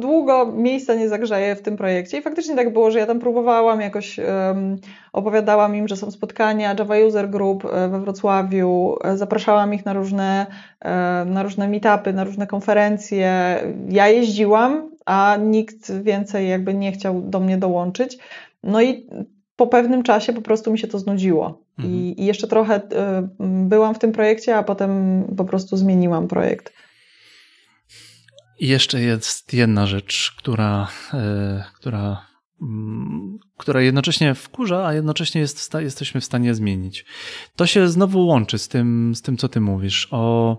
długo 0.00 0.52
miejsca 0.52 0.94
nie 0.94 1.08
zagrzeje 1.08 1.56
w 1.56 1.62
tym 1.62 1.76
projekcie. 1.76 2.18
I 2.18 2.22
faktycznie 2.22 2.56
tak 2.56 2.72
było, 2.72 2.90
że 2.90 2.98
ja 2.98 3.06
tam 3.06 3.20
próbowałam, 3.20 3.80
jakoś 3.80 4.18
um, 4.18 4.76
opowiadałam 5.12 5.76
im, 5.76 5.88
że 5.88 5.96
są 5.96 6.10
spotkania 6.10 6.74
Java 6.78 6.98
User 6.98 7.30
Group 7.30 7.64
e, 7.64 7.88
we 7.88 8.00
Wrocławiu, 8.00 8.96
e, 9.04 9.16
zapraszałam 9.16 9.74
ich 9.74 9.84
na 9.84 9.92
różne, 9.92 10.46
na 11.26 11.42
różne 11.42 11.68
meetupy, 11.68 12.12
na 12.12 12.24
różne 12.24 12.46
konferencje. 12.46 13.56
Ja 13.88 14.08
jeździłam, 14.08 14.90
a 15.06 15.36
nikt 15.40 15.92
więcej 15.92 16.48
jakby 16.48 16.74
nie 16.74 16.92
chciał 16.92 17.20
do 17.20 17.40
mnie 17.40 17.58
dołączyć. 17.58 18.18
No 18.62 18.82
i 18.82 19.06
po 19.60 19.66
pewnym 19.66 20.02
czasie 20.02 20.32
po 20.32 20.42
prostu 20.42 20.72
mi 20.72 20.78
się 20.78 20.88
to 20.88 20.98
znudziło. 20.98 21.64
Mhm. 21.78 21.94
I, 21.94 22.22
I, 22.22 22.24
jeszcze 22.24 22.48
trochę 22.48 22.76
y, 22.76 22.80
byłam 23.68 23.94
w 23.94 23.98
tym 23.98 24.12
projekcie, 24.12 24.56
a 24.56 24.62
potem 24.62 25.24
po 25.36 25.44
prostu 25.44 25.76
zmieniłam 25.76 26.28
projekt. 26.28 26.72
I 28.58 28.68
jeszcze 28.68 29.00
jest 29.00 29.54
jedna 29.54 29.86
rzecz, 29.86 30.34
która, 30.38 30.88
y, 31.14 31.16
która, 31.74 32.26
y, 32.62 32.64
która 33.56 33.80
jednocześnie 33.80 34.34
wkurza, 34.34 34.86
a 34.86 34.94
jednocześnie 34.94 35.40
jest, 35.40 35.74
jesteśmy 35.74 36.20
w 36.20 36.24
stanie 36.24 36.54
zmienić. 36.54 37.04
To 37.56 37.66
się 37.66 37.88
znowu 37.88 38.26
łączy 38.26 38.58
z 38.58 38.68
tym, 38.68 39.14
z 39.14 39.22
tym 39.22 39.36
co 39.36 39.48
ty 39.48 39.60
mówisz 39.60 40.08
o 40.10 40.56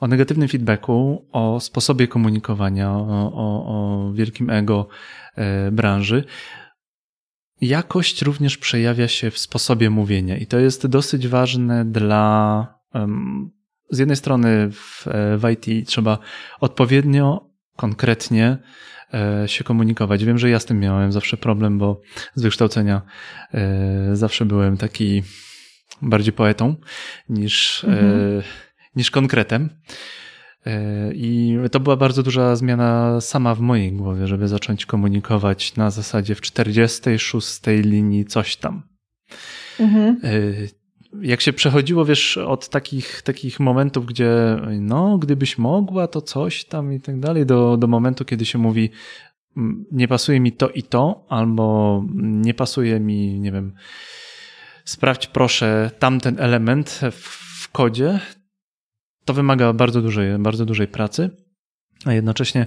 o 0.00 0.06
negatywnym 0.06 0.48
feedbacku, 0.48 1.26
o 1.32 1.60
sposobie 1.60 2.08
komunikowania, 2.08 2.92
o, 2.92 3.32
o, 3.34 3.66
o 3.66 4.12
wielkim 4.12 4.50
ego 4.50 4.88
e, 5.36 5.70
branży. 5.70 6.24
Jakość 7.60 8.22
również 8.22 8.58
przejawia 8.58 9.08
się 9.08 9.30
w 9.30 9.38
sposobie 9.38 9.90
mówienia 9.90 10.36
i 10.36 10.46
to 10.46 10.58
jest 10.58 10.86
dosyć 10.86 11.28
ważne 11.28 11.84
dla. 11.84 12.74
Z 13.90 13.98
jednej 13.98 14.16
strony 14.16 14.70
w, 14.72 15.08
e, 15.08 15.38
w 15.38 15.50
IT 15.50 15.88
trzeba 15.88 16.18
odpowiednio, 16.60 17.50
konkretnie 17.76 18.58
e, 19.14 19.48
się 19.48 19.64
komunikować. 19.64 20.24
Wiem, 20.24 20.38
że 20.38 20.50
ja 20.50 20.58
z 20.58 20.64
tym 20.64 20.80
miałem 20.80 21.12
zawsze 21.12 21.36
problem, 21.36 21.78
bo 21.78 22.00
z 22.34 22.42
wykształcenia 22.42 23.02
zawsze 24.12 24.44
byłem 24.44 24.76
taki 24.76 25.22
bardziej 26.02 26.32
poetą 26.32 26.76
niż. 27.28 27.84
Mhm 27.84 28.42
niż 28.96 29.10
konkretem. 29.10 29.70
E, 30.66 31.12
I 31.14 31.58
to 31.72 31.80
była 31.80 31.96
bardzo 31.96 32.22
duża 32.22 32.56
zmiana 32.56 33.20
sama 33.20 33.54
w 33.54 33.60
mojej 33.60 33.92
głowie, 33.92 34.26
żeby 34.26 34.48
zacząć 34.48 34.86
komunikować 34.86 35.76
na 35.76 35.90
zasadzie 35.90 36.34
w 36.34 36.40
46 36.40 37.60
linii 37.66 38.24
coś 38.24 38.56
tam. 38.56 38.82
Mhm. 39.80 40.20
E, 40.24 40.30
jak 41.22 41.40
się 41.40 41.52
przechodziło, 41.52 42.04
wiesz, 42.04 42.36
od 42.36 42.68
takich, 42.68 43.22
takich 43.22 43.60
momentów, 43.60 44.06
gdzie 44.06 44.56
no, 44.80 45.18
gdybyś 45.18 45.58
mogła, 45.58 46.08
to 46.08 46.22
coś 46.22 46.64
tam 46.64 46.92
i 46.92 47.00
tak 47.00 47.20
dalej, 47.20 47.46
do, 47.46 47.76
do 47.76 47.86
momentu, 47.86 48.24
kiedy 48.24 48.44
się 48.44 48.58
mówi, 48.58 48.90
nie 49.92 50.08
pasuje 50.08 50.40
mi 50.40 50.52
to 50.52 50.68
i 50.68 50.82
to, 50.82 51.26
albo 51.28 52.04
nie 52.14 52.54
pasuje 52.54 53.00
mi, 53.00 53.40
nie 53.40 53.52
wiem, 53.52 53.74
sprawdź 54.84 55.26
proszę 55.26 55.90
tamten 55.98 56.36
element 56.38 57.00
w, 57.10 57.28
w 57.62 57.68
kodzie, 57.72 58.20
to 59.24 59.34
wymaga 59.34 59.72
bardzo 59.72 60.02
dużej, 60.02 60.38
bardzo 60.38 60.66
dużej 60.66 60.88
pracy, 60.88 61.30
a 62.04 62.12
jednocześnie 62.12 62.66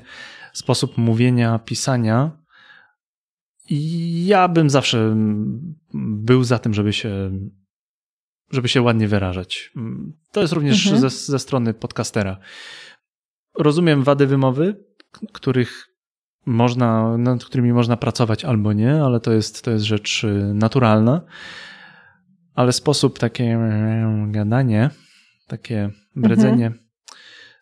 sposób 0.54 0.98
mówienia, 0.98 1.60
pisania. 1.60 2.32
Ja 4.26 4.48
bym 4.48 4.70
zawsze 4.70 5.16
był 5.94 6.44
za 6.44 6.60
tym, 6.60 6.74
żeby 6.74 6.94
się, 6.94 7.32
żeby 8.52 8.68
się 8.68 8.82
ładnie 8.82 9.08
wyrażać. 9.08 9.72
To 10.32 10.42
jest 10.42 10.54
również 10.54 10.86
mhm. 10.88 11.02
ze, 11.02 11.10
ze 11.10 11.40
strony 11.40 11.74
podcastera. 11.74 12.38
Rozumiem 13.58 14.04
wady 14.04 14.28
wymowy, 14.28 14.86
których 15.34 15.88
można, 16.46 17.18
nad 17.18 17.46
którymi 17.46 17.74
można 17.74 17.98
pracować 17.98 18.46
albo 18.46 18.74
nie, 18.74 19.04
ale 19.04 19.20
to 19.20 19.34
jest, 19.34 19.64
to 19.64 19.72
jest 19.72 19.86
rzecz 19.86 20.26
naturalna. 20.54 21.22
ale 22.56 22.74
sposób 22.74 23.20
takie 23.20 23.60
gadanie, 24.28 24.90
takie 25.48 25.90
bredzenie, 26.16 26.66
mhm. 26.66 26.88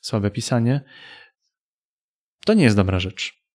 słabe 0.02 0.32
pisanie, 0.32 0.82
to 2.46 2.54
nie 2.54 2.64
jest 2.64 2.76
dobra 2.76 3.00
rzecz. 3.00 3.46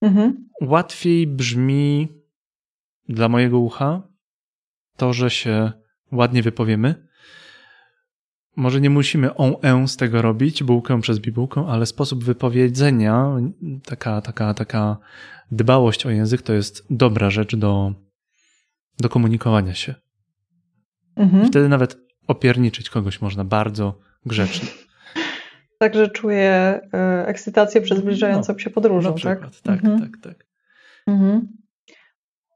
Mhm. 0.00 0.48
Łatwiej 0.60 1.26
brzmi 1.26 2.08
dla 3.08 3.28
mojego 3.28 3.58
ucha 3.58 4.08
to, 4.96 5.12
że 5.12 5.30
się 5.30 5.72
ładnie 6.12 6.42
wypowiemy. 6.42 7.08
Może 8.56 8.80
nie 8.80 8.90
musimy 8.90 9.34
on 9.34 9.54
e 9.62 9.88
z 9.88 9.96
tego 9.96 10.22
robić, 10.22 10.62
bułkę 10.62 11.00
przez 11.00 11.18
bibułkę, 11.18 11.66
ale 11.68 11.86
sposób 11.86 12.24
wypowiedzenia, 12.24 13.36
taka, 13.84 14.20
taka, 14.20 14.54
taka 14.54 14.98
dbałość 15.50 16.06
o 16.06 16.10
język 16.10 16.42
to 16.42 16.52
jest 16.52 16.86
dobra 16.90 17.30
rzecz 17.30 17.56
do, 17.56 17.94
do 18.98 19.08
komunikowania 19.08 19.74
się. 19.74 19.94
Mhm. 21.16 21.46
Wtedy 21.46 21.68
nawet 21.68 22.11
opierniczyć 22.26 22.90
kogoś 22.90 23.20
można 23.20 23.44
bardzo 23.44 23.98
grzecznie. 24.26 24.68
Także 25.78 26.08
czuję 26.08 26.80
y, 27.22 27.26
ekscytację 27.26 27.80
przed 27.80 27.98
no, 27.98 28.02
zbliżającą 28.02 28.52
no, 28.52 28.58
się 28.58 28.70
podróżą, 28.70 29.14
tak? 29.14 29.40
Tak, 29.62 29.84
mhm. 29.84 30.00
tak, 30.00 30.10
tak. 30.22 30.46
Mhm. 31.06 31.48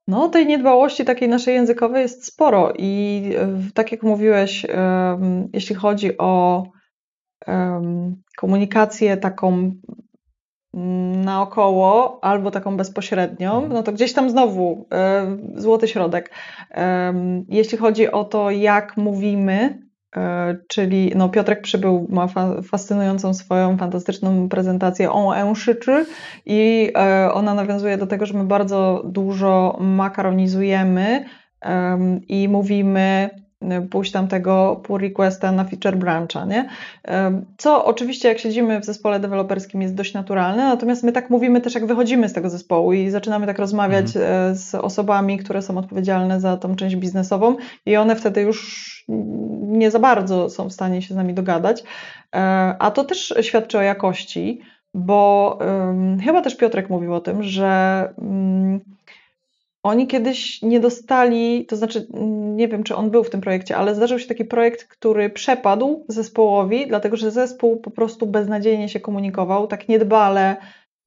No, 0.08 0.28
tej 0.28 0.46
niedbałości 0.46 1.04
takiej 1.04 1.28
naszej 1.28 1.54
językowej 1.54 2.02
jest 2.02 2.26
sporo 2.26 2.72
i 2.78 3.22
y, 3.68 3.72
tak 3.72 3.92
jak 3.92 4.02
mówiłeś, 4.02 4.66
jeśli 5.52 5.74
chodzi 5.74 6.18
o 6.18 6.64
komunikację 8.36 9.16
taką 9.16 9.72
naokoło 11.24 12.18
albo 12.22 12.50
taką 12.50 12.76
bezpośrednią, 12.76 13.54
mhm. 13.54 13.72
no 13.72 13.82
to 13.82 13.92
gdzieś 13.92 14.12
tam 14.12 14.30
znowu 14.30 14.88
złoty 15.54 15.88
środek. 15.88 16.30
Jeśli 17.48 17.78
chodzi 17.78 18.10
o 18.10 18.24
to, 18.24 18.50
jak 18.50 18.96
mówimy, 18.96 19.86
E, 20.16 20.56
czyli 20.68 21.12
no 21.16 21.28
Piotrek 21.28 21.62
przybył, 21.62 22.06
ma 22.10 22.26
fa 22.26 22.62
fascynującą 22.62 23.34
swoją, 23.34 23.76
fantastyczną 23.76 24.48
prezentację 24.48 25.12
o 25.12 25.36
Euszyczy 25.36 26.06
i 26.46 26.92
ona 27.32 27.54
nawiązuje 27.54 27.98
do 27.98 28.06
tego, 28.06 28.26
że 28.26 28.34
my 28.34 28.44
bardzo 28.44 29.02
dużo 29.04 29.78
makaronizujemy 29.80 31.24
i 32.28 32.48
mówimy 32.48 33.30
pójść 33.90 34.12
tam 34.12 34.28
tego 34.28 34.80
pull 34.84 35.00
requesta 35.00 35.52
na 35.52 35.64
feature 35.64 35.96
brancha, 35.96 36.44
nie? 36.44 36.68
Co 37.56 37.84
oczywiście 37.84 38.28
jak 38.28 38.38
siedzimy 38.38 38.80
w 38.80 38.84
zespole 38.84 39.20
deweloperskim 39.20 39.82
jest 39.82 39.94
dość 39.94 40.14
naturalne, 40.14 40.64
natomiast 40.64 41.02
my 41.02 41.12
tak 41.12 41.30
mówimy 41.30 41.60
też 41.60 41.74
jak 41.74 41.86
wychodzimy 41.86 42.28
z 42.28 42.32
tego 42.32 42.50
zespołu 42.50 42.92
i 42.92 43.10
zaczynamy 43.10 43.46
tak 43.46 43.58
rozmawiać 43.58 44.06
mhm. 44.06 44.52
E, 44.52 44.54
z 44.54 44.74
osobami, 44.74 45.38
które 45.38 45.62
są 45.62 45.78
odpowiedzialne 45.78 46.40
za 46.40 46.56
tą 46.56 46.76
część 46.76 46.96
biznesową 46.96 47.56
i 47.86 47.96
one 47.96 48.16
wtedy 48.16 48.40
już 48.40 49.04
nie 49.62 49.90
za 49.90 49.98
bardzo 49.98 50.50
są 50.50 50.68
w 50.68 50.72
stanie 50.72 51.02
się 51.02 51.14
z 51.14 51.16
nami 51.16 51.34
dogadać, 51.34 51.82
e, 52.34 52.38
a 52.78 52.90
to 52.90 53.04
też 53.04 53.34
świadczy 53.40 53.78
o 53.78 53.82
jakości, 53.82 54.60
bo 54.94 55.58
chyba 56.24 56.42
też 56.42 56.56
Piotrek 56.56 56.90
mówił 56.90 57.14
o 57.14 57.20
tym, 57.20 57.42
że 57.42 58.08
um, 58.16 58.80
oni 59.86 60.06
kiedyś 60.06 60.62
nie 60.62 60.80
dostali, 60.80 61.66
to 61.66 61.76
znaczy 61.76 62.06
nie 62.56 62.68
wiem, 62.68 62.82
czy 62.82 62.96
on 62.96 63.10
był 63.10 63.24
w 63.24 63.30
tym 63.30 63.40
projekcie, 63.40 63.76
ale 63.76 63.94
zdarzył 63.94 64.18
się 64.18 64.28
taki 64.28 64.44
projekt, 64.44 64.84
który 64.84 65.30
przepadł 65.30 66.04
zespołowi, 66.08 66.86
dlatego 66.86 67.16
że 67.16 67.30
zespół 67.30 67.76
po 67.76 67.90
prostu 67.90 68.26
beznadziejnie 68.26 68.88
się 68.88 69.00
komunikował, 69.00 69.66
tak 69.66 69.88
niedbale 69.88 70.56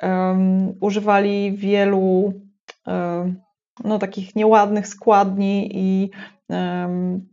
um, 0.03 0.73
używali 0.82 1.51
wielu 1.51 2.34
um, 2.88 3.41
no, 3.84 3.99
takich 3.99 4.36
nieładnych 4.36 4.88
składni 4.88 5.69
i 5.73 6.09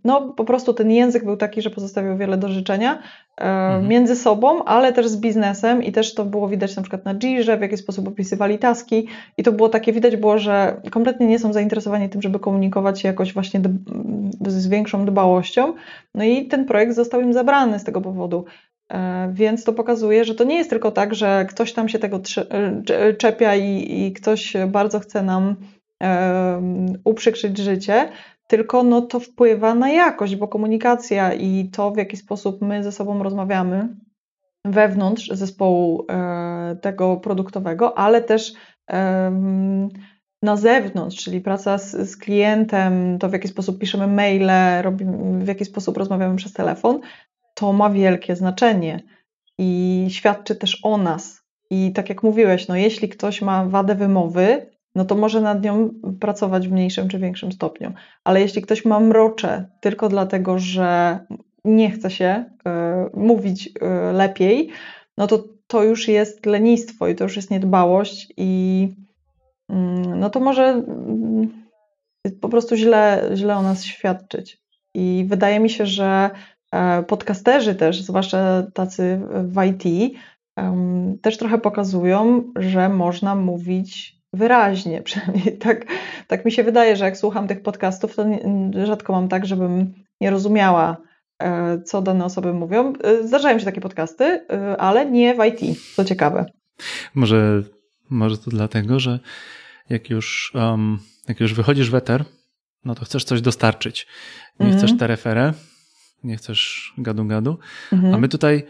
no, 0.04 0.32
po 0.32 0.44
prostu 0.44 0.74
ten 0.74 0.90
język 0.90 1.24
był 1.24 1.36
taki, 1.36 1.62
że 1.62 1.70
pozostawiał 1.70 2.16
wiele 2.16 2.36
do 2.36 2.48
życzenia 2.48 3.02
mhm. 3.36 3.88
między 3.88 4.16
sobą, 4.16 4.64
ale 4.64 4.92
też 4.92 5.08
z 5.08 5.16
biznesem 5.16 5.82
i 5.82 5.92
też 5.92 6.14
to 6.14 6.24
było 6.24 6.48
widać 6.48 6.76
na 6.76 6.82
przykład 6.82 7.04
na 7.04 7.14
Jirze, 7.14 7.56
w 7.56 7.60
jaki 7.60 7.76
sposób 7.76 8.08
opisywali 8.08 8.58
taski 8.58 9.06
i 9.36 9.42
to 9.42 9.52
było 9.52 9.68
takie, 9.68 9.92
widać 9.92 10.16
było, 10.16 10.38
że 10.38 10.80
kompletnie 10.90 11.26
nie 11.26 11.38
są 11.38 11.52
zainteresowani 11.52 12.08
tym, 12.08 12.22
żeby 12.22 12.38
komunikować 12.38 13.00
się 13.00 13.08
jakoś 13.08 13.32
właśnie 13.32 13.60
z 14.46 14.68
większą 14.68 15.06
dbałością. 15.06 15.74
No 16.14 16.24
i 16.24 16.46
ten 16.46 16.64
projekt 16.64 16.94
został 16.94 17.20
im 17.20 17.32
zabrany 17.32 17.78
z 17.78 17.84
tego 17.84 18.00
powodu. 18.00 18.44
E, 18.92 19.30
więc 19.32 19.64
to 19.64 19.72
pokazuje, 19.72 20.24
że 20.24 20.34
to 20.34 20.44
nie 20.44 20.56
jest 20.56 20.70
tylko 20.70 20.90
tak, 20.90 21.14
że 21.14 21.46
ktoś 21.48 21.72
tam 21.72 21.88
się 21.88 21.98
tego 21.98 22.20
e, 22.90 23.14
czepia 23.14 23.56
i, 23.56 24.02
i 24.06 24.12
ktoś 24.12 24.52
bardzo 24.68 25.00
chce 25.00 25.22
nam 25.22 25.56
uprzykrzyć 27.04 27.58
życie, 27.58 28.08
tylko 28.46 28.82
no 28.82 29.02
to 29.02 29.20
wpływa 29.20 29.74
na 29.74 29.90
jakość, 29.90 30.36
bo 30.36 30.48
komunikacja 30.48 31.34
i 31.34 31.70
to, 31.72 31.90
w 31.90 31.96
jaki 31.96 32.16
sposób 32.16 32.62
my 32.62 32.82
ze 32.82 32.92
sobą 32.92 33.22
rozmawiamy 33.22 33.96
wewnątrz 34.64 35.28
zespołu 35.28 36.06
e, 36.10 36.76
tego 36.82 37.16
produktowego, 37.16 37.98
ale 37.98 38.22
też 38.22 38.52
na 40.42 40.56
zewnątrz, 40.56 41.24
czyli 41.24 41.40
praca 41.40 41.78
z, 41.78 42.10
z, 42.10 42.16
klientem, 42.16 43.18
to 43.18 43.28
w 43.28 43.32
jaki 43.32 43.48
sposób 43.48 43.78
piszemy 43.78 44.06
maile, 44.06 44.82
robimy, 44.82 45.44
w 45.44 45.48
jaki 45.48 45.64
sposób 45.64 45.96
rozmawiamy 45.96 46.36
przez 46.36 46.52
telefon, 46.52 47.00
to 47.54 47.72
ma 47.72 47.90
wielkie 47.90 48.36
znaczenie 48.36 49.02
i 49.58 50.06
świadczy 50.10 50.56
też 50.56 50.80
o 50.84 50.98
nas. 50.98 51.42
I 51.70 51.92
tak 51.92 52.08
jak 52.08 52.22
mówiłeś, 52.22 52.68
no 52.68 52.76
jeśli 52.76 53.08
ktoś 53.08 53.42
ma 53.42 53.64
wadę 53.64 53.94
wymowy, 53.94 54.75
no 54.96 55.04
to 55.04 55.14
może 55.14 55.40
nad 55.40 55.64
nią 55.64 55.90
pracować 56.20 56.68
w 56.68 56.72
mniejszym 56.72 57.08
czy 57.08 57.18
większym 57.18 57.52
stopniu. 57.52 57.92
Ale 58.24 58.40
jeśli 58.40 58.62
ktoś 58.62 58.84
ma 58.84 59.00
mrocze 59.00 59.68
tylko 59.80 60.08
dlatego, 60.08 60.58
że 60.58 61.18
nie 61.64 61.90
chce 61.90 62.10
się 62.10 62.44
y, 63.14 63.16
mówić 63.16 63.66
y, 63.66 63.72
lepiej, 64.12 64.68
no 65.18 65.26
to 65.26 65.44
to 65.66 65.82
już 65.82 66.08
jest 66.08 66.46
lenistwo 66.46 67.08
i 67.08 67.14
to 67.14 67.24
już 67.24 67.36
jest 67.36 67.50
niedbałość 67.50 68.32
i 68.36 68.88
y, 69.70 69.74
no 70.16 70.30
to 70.30 70.40
może 70.40 70.82
y, 72.26 72.30
po 72.30 72.48
prostu 72.48 72.76
źle, 72.76 73.30
źle 73.34 73.56
o 73.56 73.62
nas 73.62 73.84
świadczyć. 73.84 74.58
I 74.94 75.24
wydaje 75.28 75.60
mi 75.60 75.70
się, 75.70 75.86
że 75.86 76.30
e, 76.72 77.02
podcasterzy 77.02 77.74
też, 77.74 78.02
zwłaszcza 78.02 78.66
tacy 78.74 79.20
w 79.44 79.64
IT, 79.64 80.14
też 81.22 81.38
trochę 81.38 81.58
pokazują, 81.58 82.42
że 82.56 82.88
można 82.88 83.34
mówić 83.34 84.16
wyraźnie, 84.36 85.02
przynajmniej 85.08 85.58
tak, 85.58 85.86
tak 86.26 86.44
mi 86.44 86.52
się 86.52 86.64
wydaje, 86.64 86.96
że 86.96 87.04
jak 87.04 87.16
słucham 87.16 87.48
tych 87.48 87.62
podcastów, 87.62 88.16
to 88.16 88.24
rzadko 88.86 89.12
mam 89.12 89.28
tak, 89.28 89.46
żebym 89.46 89.94
nie 90.20 90.30
rozumiała, 90.30 90.96
e, 91.42 91.82
co 91.82 92.02
dane 92.02 92.24
osoby 92.24 92.52
mówią. 92.52 92.92
E, 93.04 93.26
zdarzają 93.28 93.58
się 93.58 93.64
takie 93.64 93.80
podcasty, 93.80 94.24
e, 94.24 94.76
ale 94.76 95.10
nie 95.10 95.34
w 95.34 95.44
IT, 95.44 95.78
co 95.94 96.04
ciekawe. 96.04 96.44
Może, 97.14 97.62
może 98.10 98.38
to 98.38 98.50
dlatego, 98.50 99.00
że 99.00 99.18
jak 99.90 100.10
już, 100.10 100.52
um, 100.54 100.98
jak 101.28 101.40
już 101.40 101.54
wychodzisz 101.54 101.90
w 101.90 101.94
eter, 101.94 102.24
no 102.84 102.94
to 102.94 103.04
chcesz 103.04 103.24
coś 103.24 103.40
dostarczyć. 103.40 104.06
Nie 104.60 104.66
mhm. 104.66 104.78
chcesz 104.78 104.98
tereferę, 104.98 105.52
nie 106.24 106.36
chcesz 106.36 106.92
gadu-gadu, 106.98 107.56
mhm. 107.92 108.14
a 108.14 108.18
my 108.18 108.28
tutaj 108.28 108.66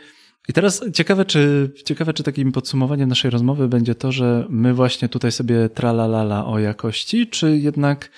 i 0.49 0.53
teraz 0.53 0.85
ciekawe 0.93 1.25
czy, 1.25 1.73
ciekawe, 1.85 2.13
czy 2.13 2.23
takim 2.23 2.53
podsumowaniem 2.53 3.09
naszej 3.09 3.31
rozmowy 3.31 3.69
będzie 3.69 3.95
to, 3.95 4.13
że 4.13 4.47
my 4.49 4.75
właśnie 4.75 5.09
tutaj 5.09 5.33
sobie 5.33 5.69
tralalala 5.69 6.47
o 6.47 6.59
jakości, 6.59 7.27
czy 7.27 7.57
jednak 7.57 8.11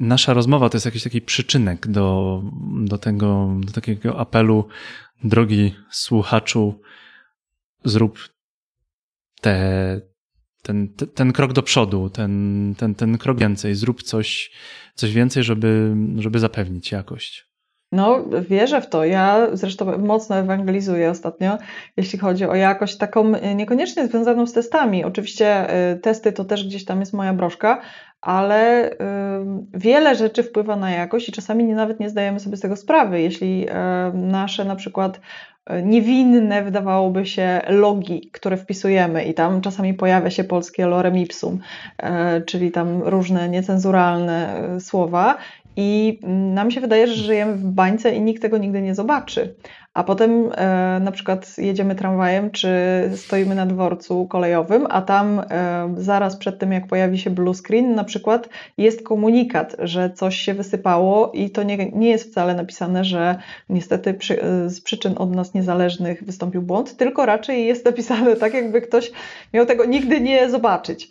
nasza 0.00 0.34
rozmowa 0.34 0.68
to 0.68 0.76
jest 0.76 0.86
jakiś 0.86 1.02
taki 1.02 1.20
przyczynek 1.20 1.86
do, 1.86 2.42
do 2.84 2.98
tego, 2.98 3.56
do 3.60 3.72
takiego 3.72 4.20
apelu, 4.20 4.68
drogi 5.24 5.74
słuchaczu, 5.90 6.80
zrób 7.84 8.18
te, 9.40 10.00
ten, 10.62 10.88
ten 11.14 11.32
krok 11.32 11.52
do 11.52 11.62
przodu, 11.62 12.10
ten, 12.10 12.74
ten, 12.78 12.94
ten 12.94 13.18
krok 13.18 13.38
więcej, 13.38 13.74
zrób 13.74 14.02
coś, 14.02 14.50
coś 14.94 15.12
więcej, 15.12 15.42
żeby, 15.42 15.96
żeby 16.16 16.38
zapewnić 16.38 16.92
jakość. 16.92 17.51
No, 17.92 18.24
wierzę 18.48 18.80
w 18.80 18.88
to. 18.88 19.04
Ja 19.04 19.46
zresztą 19.52 19.98
mocno 19.98 20.36
ewangelizuję 20.36 21.10
ostatnio, 21.10 21.58
jeśli 21.96 22.18
chodzi 22.18 22.44
o 22.46 22.54
jakość 22.54 22.96
taką 22.96 23.34
e, 23.34 23.54
niekoniecznie 23.54 24.06
związaną 24.06 24.46
z 24.46 24.52
testami. 24.52 25.04
Oczywiście 25.04 25.70
e, 25.70 25.96
testy 25.96 26.32
to 26.32 26.44
też 26.44 26.66
gdzieś 26.66 26.84
tam 26.84 27.00
jest 27.00 27.12
moja 27.12 27.32
broszka, 27.32 27.80
ale 28.20 28.90
y, 28.90 28.96
wiele 29.74 30.14
rzeczy 30.14 30.42
wpływa 30.42 30.76
na 30.76 30.90
jakość 30.90 31.28
i 31.28 31.32
czasami 31.32 31.64
nawet 31.64 32.00
nie 32.00 32.10
zdajemy 32.10 32.40
sobie 32.40 32.56
z 32.56 32.60
tego 32.60 32.76
sprawy. 32.76 33.20
Jeśli 33.20 33.66
nasze 34.14 34.64
na 34.64 34.76
przykład 34.76 35.20
niewinne 35.82 36.62
wydawałoby 36.62 37.26
się 37.26 37.60
logi, 37.68 38.30
które 38.32 38.56
wpisujemy 38.56 39.24
i 39.24 39.34
tam 39.34 39.60
czasami 39.60 39.94
pojawia 39.94 40.30
się 40.30 40.44
polskie 40.44 40.86
lorem 40.86 41.18
ipsum, 41.18 41.58
czyli 42.46 42.70
tam 42.70 43.02
różne 43.02 43.48
niecenzuralne 43.48 44.68
słowa 44.80 45.36
i 45.76 46.20
nam 46.54 46.70
się 46.70 46.80
wydaje, 46.80 47.06
że 47.06 47.14
żyjemy 47.14 47.54
w 47.54 47.64
bańce 47.64 48.14
i 48.14 48.20
nikt 48.20 48.42
tego 48.42 48.58
nigdy 48.58 48.82
nie 48.82 48.94
zobaczy. 48.94 49.54
A 49.94 50.04
potem 50.04 50.50
e, 50.54 51.00
na 51.00 51.12
przykład 51.12 51.58
jedziemy 51.58 51.94
tramwajem, 51.94 52.50
czy 52.50 52.70
stoimy 53.16 53.54
na 53.54 53.66
dworcu 53.66 54.26
kolejowym, 54.26 54.86
a 54.90 55.02
tam 55.02 55.40
e, 55.40 55.94
zaraz 55.96 56.36
przed 56.36 56.58
tym, 56.58 56.72
jak 56.72 56.86
pojawi 56.86 57.18
się 57.18 57.30
blue 57.30 57.54
screen, 57.54 57.94
na 57.94 58.04
przykład 58.04 58.48
jest 58.78 59.02
komunikat, 59.02 59.76
że 59.78 60.10
coś 60.10 60.36
się 60.36 60.54
wysypało 60.54 61.32
i 61.32 61.50
to 61.50 61.62
nie, 61.62 61.90
nie 61.90 62.10
jest 62.10 62.30
wcale 62.30 62.54
napisane, 62.54 63.04
że 63.04 63.36
niestety 63.68 64.14
przy, 64.14 64.38
z 64.66 64.80
przyczyn 64.80 65.14
od 65.18 65.34
nas 65.34 65.54
niezależnych 65.54 66.24
wystąpił 66.24 66.62
błąd, 66.62 66.96
tylko 66.96 67.26
raczej 67.26 67.66
jest 67.66 67.84
napisane 67.84 68.36
tak, 68.36 68.54
jakby 68.54 68.80
ktoś 68.80 69.12
miał 69.52 69.66
tego 69.66 69.84
nigdy 69.84 70.20
nie 70.20 70.50
zobaczyć 70.50 71.10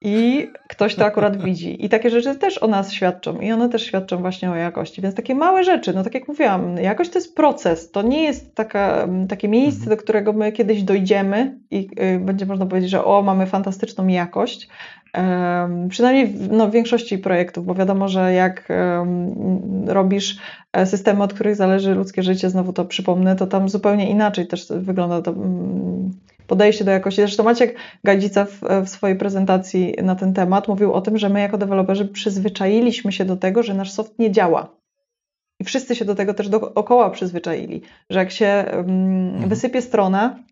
i 0.00 0.48
ktoś 0.68 0.94
to 0.94 1.04
akurat 1.04 1.42
widzi. 1.42 1.84
I 1.84 1.88
takie 1.88 2.10
rzeczy 2.10 2.34
też 2.34 2.62
o 2.62 2.66
nas 2.66 2.92
świadczą 2.92 3.40
i 3.40 3.52
one 3.52 3.68
też 3.68 3.82
świadczą 3.86 4.16
właśnie 4.16 4.50
o 4.50 4.54
jakości. 4.54 5.02
Więc 5.02 5.14
takie 5.14 5.34
małe 5.34 5.64
rzeczy, 5.64 5.94
no 5.94 6.04
tak 6.04 6.14
jak 6.14 6.28
mówiłam, 6.28 6.76
jakość 6.76 7.10
to 7.10 7.18
jest 7.18 7.36
proces, 7.36 7.90
to 7.90 8.02
nie 8.02 8.22
jest 8.22 8.54
taka, 8.54 9.08
takie 9.28 9.48
miejsce, 9.48 9.80
mhm. 9.80 9.96
do 9.96 10.02
którego 10.02 10.32
my 10.32 10.52
kiedyś 10.52 10.82
dojdziemy 10.82 11.58
i 11.70 11.88
y, 12.00 12.18
będzie 12.18 12.46
można 12.46 12.66
powiedzieć, 12.66 12.90
że 12.90 13.04
o, 13.04 13.22
mamy 13.22 13.46
fantastyczną 13.46 14.06
jakość. 14.06 14.68
Um, 15.14 15.88
przynajmniej 15.88 16.26
w, 16.26 16.52
no, 16.52 16.68
w 16.68 16.72
większości 16.72 17.18
projektów, 17.18 17.66
bo 17.66 17.74
wiadomo, 17.74 18.08
że 18.08 18.32
jak 18.32 18.68
um, 18.68 19.88
robisz 19.88 20.38
e, 20.72 20.86
systemy, 20.86 21.22
od 21.22 21.34
których 21.34 21.56
zależy 21.56 21.94
ludzkie 21.94 22.22
życie, 22.22 22.50
znowu 22.50 22.72
to 22.72 22.84
przypomnę, 22.84 23.36
to 23.36 23.46
tam 23.46 23.68
zupełnie 23.68 24.10
inaczej 24.10 24.46
też 24.46 24.66
wygląda 24.70 25.22
to. 25.22 25.30
Um, 25.30 26.10
podejście 26.46 26.84
do 26.84 26.90
jakości. 26.90 27.20
Zresztą 27.20 27.42
Maciek 27.42 27.76
Gadzica 28.04 28.44
w, 28.44 28.60
w, 28.84 28.88
swojej 28.88 29.16
prezentacji 29.16 29.94
na 30.02 30.14
ten 30.14 30.34
temat 30.34 30.68
mówił 30.68 30.92
o 30.92 31.00
tym, 31.00 31.18
że 31.18 31.28
my 31.28 31.40
jako 31.40 31.58
deweloperzy 31.58 32.08
przyzwyczailiśmy 32.08 33.12
się 33.12 33.24
do 33.24 33.36
tego, 33.36 33.62
że 33.62 33.74
nasz 33.74 33.92
soft 33.92 34.18
nie 34.18 34.30
działa. 34.30 34.76
I 35.60 35.64
wszyscy 35.64 35.96
się 35.96 36.04
do 36.04 36.14
tego 36.14 36.34
też 36.34 36.48
dookoła 36.48 37.10
przyzwyczaili, 37.10 37.82
że 38.10 38.18
jak 38.18 38.30
się 38.30 38.64
um, 38.76 39.48
wysypie 39.48 39.82
stronę, 39.82 40.44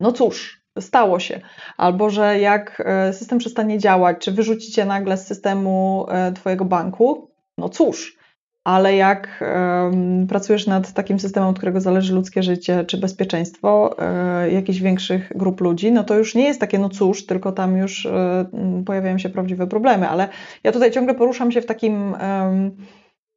no 0.00 0.12
cóż, 0.12 0.62
stało 0.80 1.20
się. 1.20 1.40
Albo 1.76 2.10
że 2.10 2.40
jak 2.40 2.82
e, 2.86 3.12
system 3.12 3.38
przestanie 3.38 3.78
działać, 3.78 4.18
czy 4.18 4.32
wyrzucicie 4.32 4.84
nagle 4.84 5.16
z 5.16 5.26
systemu 5.26 6.06
e, 6.08 6.32
Twojego 6.32 6.64
banku, 6.64 7.30
no 7.58 7.68
cóż, 7.68 8.17
ale 8.64 8.96
jak 8.96 9.44
um, 9.84 10.26
pracujesz 10.26 10.66
nad 10.66 10.92
takim 10.92 11.20
systemem, 11.20 11.48
od 11.48 11.56
którego 11.56 11.80
zależy 11.80 12.14
ludzkie 12.14 12.42
życie 12.42 12.84
czy 12.84 12.98
bezpieczeństwo 12.98 13.96
um, 13.98 14.52
jakichś 14.52 14.78
większych 14.78 15.32
grup 15.36 15.60
ludzi, 15.60 15.92
no 15.92 16.04
to 16.04 16.14
już 16.14 16.34
nie 16.34 16.44
jest 16.44 16.60
takie, 16.60 16.78
no 16.78 16.88
cóż, 16.88 17.26
tylko 17.26 17.52
tam 17.52 17.76
już 17.76 18.06
um, 18.06 18.84
pojawiają 18.84 19.18
się 19.18 19.28
prawdziwe 19.28 19.66
problemy. 19.66 20.08
Ale 20.08 20.28
ja 20.64 20.72
tutaj 20.72 20.90
ciągle 20.90 21.14
poruszam 21.14 21.52
się 21.52 21.60
w 21.60 21.66
takim 21.66 22.16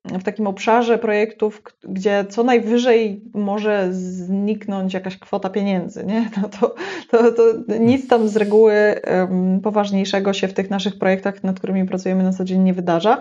w 0.06 0.24
takim 0.24 0.48
obszarze 0.48 0.98
projektów, 0.98 1.64
gdzie 1.84 2.26
co 2.30 2.44
najwyżej 2.44 3.22
może 3.34 3.94
zniknąć 3.94 4.94
jakaś 4.94 5.18
kwota 5.18 5.50
pieniędzy, 5.50 6.06
nie? 6.06 6.30
No 6.42 6.50
to, 6.50 6.76
to, 7.12 7.32
to 7.32 7.44
nic 7.80 8.08
tam 8.08 8.28
z 8.28 8.38
reguły 8.38 8.74
um, 9.08 9.62
poważniejszego 9.62 10.34
się 10.34 10.48
w 10.48 10.54
tych 10.54 10.70
naszych 10.70 11.00
projektach, 11.00 11.44
nad 11.44 11.58
którymi 11.58 11.86
pracujemy 11.86 12.24
na 12.24 12.34
co 12.34 12.44
dzień 12.44 12.62
nie 12.62 12.74
wydarza. 12.74 13.18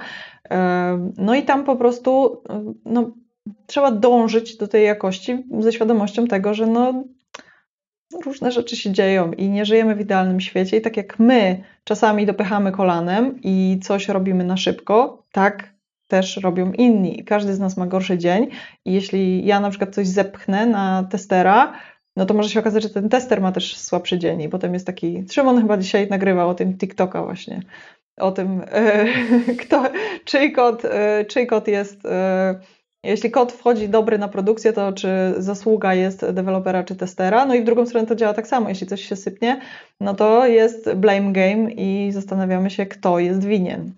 Um, 0.50 1.12
no 1.18 1.34
i 1.34 1.42
tam 1.42 1.64
po 1.64 1.76
prostu 1.76 2.42
no, 2.84 3.10
trzeba 3.66 3.90
dążyć 3.90 4.56
do 4.56 4.68
tej 4.68 4.84
jakości 4.84 5.44
ze 5.60 5.72
świadomością 5.72 6.26
tego, 6.26 6.54
że 6.54 6.66
no, 6.66 7.04
różne 8.24 8.52
rzeczy 8.52 8.76
się 8.76 8.92
dzieją 8.92 9.32
i 9.32 9.48
nie 9.48 9.64
żyjemy 9.64 9.94
w 9.94 10.00
idealnym 10.00 10.40
świecie. 10.40 10.76
I 10.76 10.80
tak 10.80 10.96
jak 10.96 11.18
my 11.18 11.62
czasami 11.84 12.26
dopychamy 12.26 12.72
kolanem 12.72 13.38
i 13.42 13.80
coś 13.82 14.08
robimy 14.08 14.44
na 14.44 14.56
szybko, 14.56 15.26
tak 15.32 15.79
też 16.10 16.36
robią 16.36 16.72
inni. 16.72 17.24
Każdy 17.24 17.54
z 17.54 17.60
nas 17.60 17.76
ma 17.76 17.86
gorszy 17.86 18.18
dzień. 18.18 18.48
I 18.84 18.92
jeśli 18.92 19.46
ja 19.46 19.60
na 19.60 19.70
przykład 19.70 19.94
coś 19.94 20.08
zepchnę 20.08 20.66
na 20.66 21.06
testera, 21.10 21.72
no 22.16 22.26
to 22.26 22.34
może 22.34 22.48
się 22.48 22.60
okazać, 22.60 22.82
że 22.82 22.90
ten 22.90 23.08
tester 23.08 23.40
ma 23.40 23.52
też 23.52 23.76
słabszy 23.76 24.18
dzień. 24.18 24.42
I 24.42 24.48
potem 24.48 24.74
jest 24.74 24.86
taki, 24.86 25.24
Szymon 25.30 25.60
chyba 25.60 25.76
dzisiaj 25.76 26.08
nagrywał 26.08 26.48
o 26.48 26.54
tym 26.54 26.78
TikToka 26.78 27.22
właśnie, 27.22 27.62
o 28.16 28.32
tym, 28.32 28.62
e, 28.72 29.06
kto, 29.62 29.82
czyj, 30.24 30.52
kod, 30.52 30.84
e, 30.84 31.24
czyj 31.24 31.48
jest, 31.66 32.06
e, 32.06 32.60
jeśli 33.04 33.30
kod 33.30 33.52
wchodzi 33.52 33.88
dobry 33.88 34.18
na 34.18 34.28
produkcję, 34.28 34.72
to 34.72 34.92
czy 34.92 35.34
zasługa 35.38 35.94
jest 35.94 36.30
dewelopera 36.30 36.84
czy 36.84 36.96
testera, 36.96 37.46
no 37.46 37.54
i 37.54 37.60
w 37.60 37.64
drugą 37.64 37.86
stronę 37.86 38.06
to 38.06 38.14
działa 38.14 38.34
tak 38.34 38.46
samo, 38.46 38.68
jeśli 38.68 38.86
coś 38.86 39.02
się 39.02 39.16
sypnie, 39.16 39.60
no 40.00 40.14
to 40.14 40.46
jest 40.46 40.94
blame 40.94 41.32
game 41.32 41.70
i 41.72 42.12
zastanawiamy 42.12 42.70
się, 42.70 42.86
kto 42.86 43.18
jest 43.18 43.44
winien. 43.44 43.92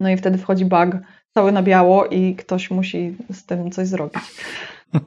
No 0.00 0.10
i 0.10 0.16
wtedy 0.16 0.38
wchodzi 0.38 0.64
bug, 0.64 0.96
cały 1.38 1.52
na 1.52 1.62
biało 1.62 2.06
i 2.06 2.36
ktoś 2.36 2.70
musi 2.70 3.16
z 3.32 3.46
tym 3.46 3.70
coś 3.70 3.88
zrobić. 3.88 4.22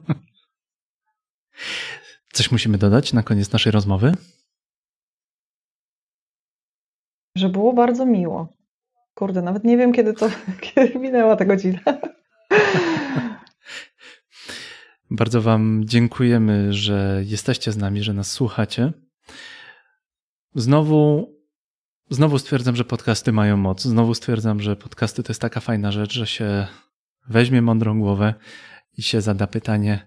Coś 2.32 2.52
musimy 2.52 2.78
dodać 2.78 3.12
na 3.12 3.22
koniec 3.22 3.52
naszej 3.52 3.72
rozmowy? 3.72 4.14
Że 7.36 7.48
było 7.48 7.72
bardzo 7.72 8.06
miło. 8.06 8.48
Kurde, 9.14 9.42
nawet 9.42 9.64
nie 9.64 9.76
wiem, 9.76 9.92
kiedy 9.92 10.12
to 10.12 10.30
kiedy 10.74 10.98
minęła 10.98 11.36
ta 11.36 11.44
godzina. 11.44 11.80
Bardzo 15.10 15.42
Wam 15.42 15.82
dziękujemy, 15.84 16.72
że 16.72 17.22
jesteście 17.26 17.72
z 17.72 17.76
nami, 17.76 18.02
że 18.02 18.12
nas 18.12 18.30
słuchacie. 18.30 18.92
Znowu 20.54 21.32
Znowu 22.12 22.38
stwierdzam, 22.38 22.76
że 22.76 22.84
podcasty 22.84 23.32
mają 23.32 23.56
moc. 23.56 23.82
Znowu 23.82 24.14
stwierdzam, 24.14 24.60
że 24.60 24.76
podcasty 24.76 25.22
to 25.22 25.30
jest 25.30 25.40
taka 25.40 25.60
fajna 25.60 25.92
rzecz, 25.92 26.12
że 26.12 26.26
się 26.26 26.66
weźmie 27.28 27.62
mądrą 27.62 28.00
głowę 28.00 28.34
i 28.98 29.02
się 29.02 29.20
zada 29.20 29.46
pytanie. 29.46 30.06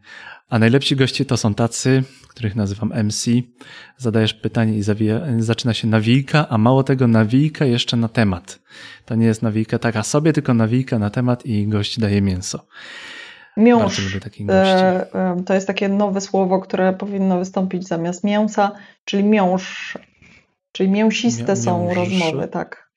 A 0.49 0.60
najlepsi 0.60 0.95
goście 0.95 1.26
to 1.26 1.38
są 1.38 1.53
tacy, 1.53 2.03
których 2.27 2.56
nazywam 2.56 2.94
MC. 3.03 3.26
Zadajesz 3.98 4.34
pytanie 4.34 4.77
i 4.77 4.82
zawija, 4.82 5.22
zaczyna 5.40 5.73
się 5.73 5.88
nawijka, 5.88 6.49
a 6.49 6.57
mało 6.57 6.84
tego 6.84 7.07
nawijka 7.07 7.65
jeszcze 7.65 7.98
na 7.98 8.07
temat. 8.07 8.60
To 9.06 9.15
nie 9.15 9.26
jest 9.26 9.41
nawijka 9.41 9.80
taka 9.80 10.03
sobie, 10.03 10.34
tylko 10.34 10.53
nawijka 10.53 10.99
na 10.99 11.10
temat 11.10 11.45
i 11.45 11.68
gość 11.68 11.99
daje 11.99 12.22
mięso. 12.22 12.68
Miąż. 13.57 14.18
E, 14.49 14.53
e, 15.14 15.44
to 15.45 15.53
jest 15.53 15.68
takie 15.68 15.90
nowe 15.90 16.22
słowo, 16.22 16.60
które 16.60 16.94
powinno 16.94 17.40
wystąpić 17.40 17.88
zamiast 17.88 18.23
mięsa, 18.23 18.72
czyli 19.06 19.23
miąż 19.23 19.98
Czyli 20.76 20.89
mięsiste 20.89 21.56
są 21.56 21.93
rozmowy, 21.93 22.47
tak. 22.47 22.89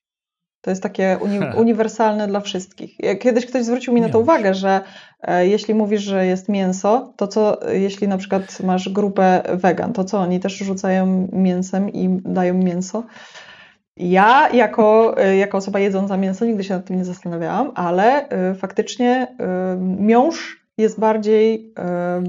To 0.60 0.70
jest 0.70 0.82
takie 0.82 1.18
uni 1.20 1.38
uniwersalne 1.62 2.28
dla 2.28 2.40
wszystkich. 2.40 2.96
Kiedyś 3.20 3.46
ktoś 3.46 3.64
zwrócił 3.64 3.94
mi 3.94 4.00
na 4.00 4.08
to 4.08 4.20
uwagę, 4.20 4.54
że 4.54 4.80
e, 5.22 5.46
jeśli 5.46 5.74
mówisz, 5.74 6.02
że 6.02 6.26
jest 6.26 6.48
mięso, 6.48 7.12
to 7.16 7.28
co, 7.28 7.60
jeśli 7.72 8.08
na 8.08 8.18
przykład 8.18 8.60
masz 8.60 8.88
grupę 8.88 9.42
wegan, 9.54 9.92
to 9.92 10.04
co, 10.04 10.18
oni 10.18 10.40
też 10.40 10.56
rzucają 10.56 11.28
mięsem 11.32 11.92
i 11.92 12.20
dają 12.24 12.54
mięso? 12.54 13.04
Ja 13.96 14.48
jako, 14.52 15.16
e, 15.18 15.36
jako 15.36 15.58
osoba 15.58 15.78
jedząca 15.78 16.16
mięso 16.16 16.44
nigdy 16.44 16.64
się 16.64 16.74
nad 16.74 16.84
tym 16.84 16.96
nie 16.96 17.04
zastanawiałam, 17.04 17.72
ale 17.74 18.28
e, 18.28 18.54
faktycznie 18.54 19.36
miąż 19.98 20.66
jest 20.78 21.00
bardziej 21.00 21.72
E, 21.78 22.22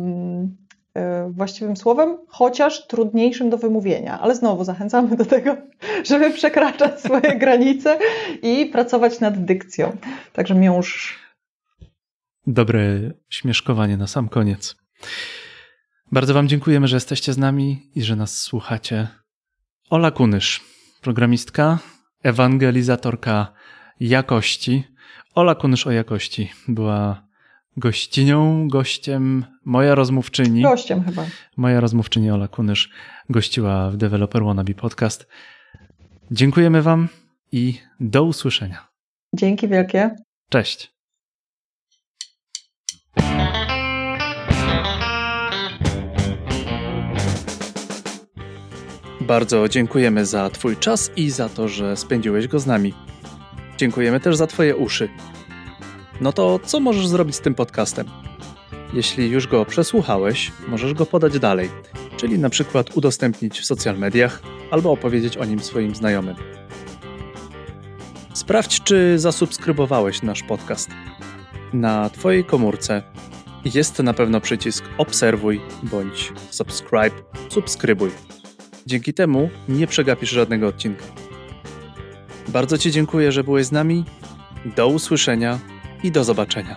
właściwym 1.30 1.78
słowem, 1.78 2.18
chociaż 2.28 2.88
trudniejszym 2.88 3.50
do 3.50 3.58
wymówienia. 3.58 4.20
Ale 4.20 4.36
znowu 4.36 4.64
zachęcamy 4.64 5.16
do 5.16 5.26
tego, 5.26 5.58
żeby 6.06 6.32
przekraczać 6.32 7.02
swoje 7.02 7.36
granice 7.40 8.00
i 8.42 8.66
pracować 8.66 9.20
nad 9.20 9.46
dykcją. 9.46 9.98
Także 10.34 10.56
miąż. 10.56 11.20
Dobre 12.48 13.12
śmieszkowanie 13.30 13.98
na 13.98 14.08
sam 14.08 14.30
koniec. 14.30 14.76
Bardzo 16.12 16.34
Wam 16.34 16.48
dziękujemy, 16.48 16.88
że 16.88 16.96
jesteście 16.96 17.34
z 17.34 17.38
nami 17.38 17.92
i 17.96 18.02
że 18.02 18.16
nas 18.16 18.42
słuchacie. 18.42 19.08
Ola 19.90 20.12
Kunysz, 20.12 20.62
programistka, 21.02 21.80
ewangelizatorka 22.24 23.54
jakości. 24.00 24.84
Ola 25.36 25.56
Kunysz 25.56 25.88
o 25.88 25.92
jakości 25.92 26.52
była 26.68 27.29
gościnią, 27.78 28.68
gościem, 28.68 29.46
moja 29.66 29.96
rozmówczyni. 29.96 30.62
Gościem 30.62 31.04
chyba. 31.04 31.26
Moja 31.58 31.80
rozmówczyni 31.80 32.32
Ola 32.32 32.48
Kunysz 32.48 32.90
gościła 33.30 33.92
w 33.92 33.98
Developer 33.98 34.44
Wannabe 34.44 34.74
Podcast. 34.74 35.28
Dziękujemy 36.32 36.82
Wam 36.82 37.08
i 37.52 37.80
do 38.00 38.24
usłyszenia. 38.24 38.88
Dzięki 39.36 39.68
wielkie. 39.68 40.16
Cześć. 40.50 40.92
Bardzo 49.22 49.70
dziękujemy 49.70 50.26
za 50.26 50.50
Twój 50.50 50.78
czas 50.78 51.12
i 51.16 51.30
za 51.30 51.50
to, 51.50 51.68
że 51.68 51.98
spędziłeś 51.98 52.48
go 52.48 52.60
z 52.60 52.66
nami. 52.66 52.94
Dziękujemy 53.78 54.20
też 54.20 54.36
za 54.36 54.48
Twoje 54.48 54.76
uszy. 54.76 55.10
No 56.22 56.32
to 56.34 56.60
co 56.64 56.80
możesz 56.80 57.08
zrobić 57.08 57.36
z 57.36 57.42
tym 57.42 57.56
podcastem? 57.56 58.08
Jeśli 58.94 59.30
już 59.30 59.48
go 59.48 59.66
przesłuchałeś, 59.66 60.52
możesz 60.68 60.94
go 60.94 61.06
podać 61.06 61.40
dalej, 61.40 61.70
czyli 62.18 62.40
na 62.40 62.50
przykład 62.50 62.98
udostępnić 62.98 63.60
w 63.60 63.66
social 63.66 63.98
mediach 63.98 64.42
albo 64.72 64.92
opowiedzieć 64.92 65.38
o 65.38 65.46
nim 65.46 65.60
swoim 65.60 65.96
znajomym. 65.96 66.36
Sprawdź, 68.34 68.84
czy 68.84 69.20
zasubskrybowałeś 69.20 70.22
nasz 70.22 70.44
podcast. 70.44 70.90
Na 71.74 72.10
Twojej 72.10 72.46
komórce 72.46 73.04
jest 73.66 74.00
na 74.00 74.14
pewno 74.14 74.42
przycisk 74.42 74.86
obserwuj 74.98 75.62
bądź 75.84 76.34
subscribe, 76.50 77.16
subskrybuj. 77.50 78.12
Dzięki 78.86 79.14
temu 79.14 79.50
nie 79.70 79.88
przegapisz 79.88 80.30
żadnego 80.30 80.68
odcinka. 80.68 81.04
Bardzo 82.48 82.78
Ci 82.78 82.92
dziękuję, 82.92 83.32
że 83.32 83.44
byłeś 83.44 83.66
z 83.66 83.72
nami. 83.72 84.06
Do 84.76 84.88
usłyszenia 84.88 85.60
i 86.04 86.12
do 86.12 86.24
zobaczenia. 86.24 86.76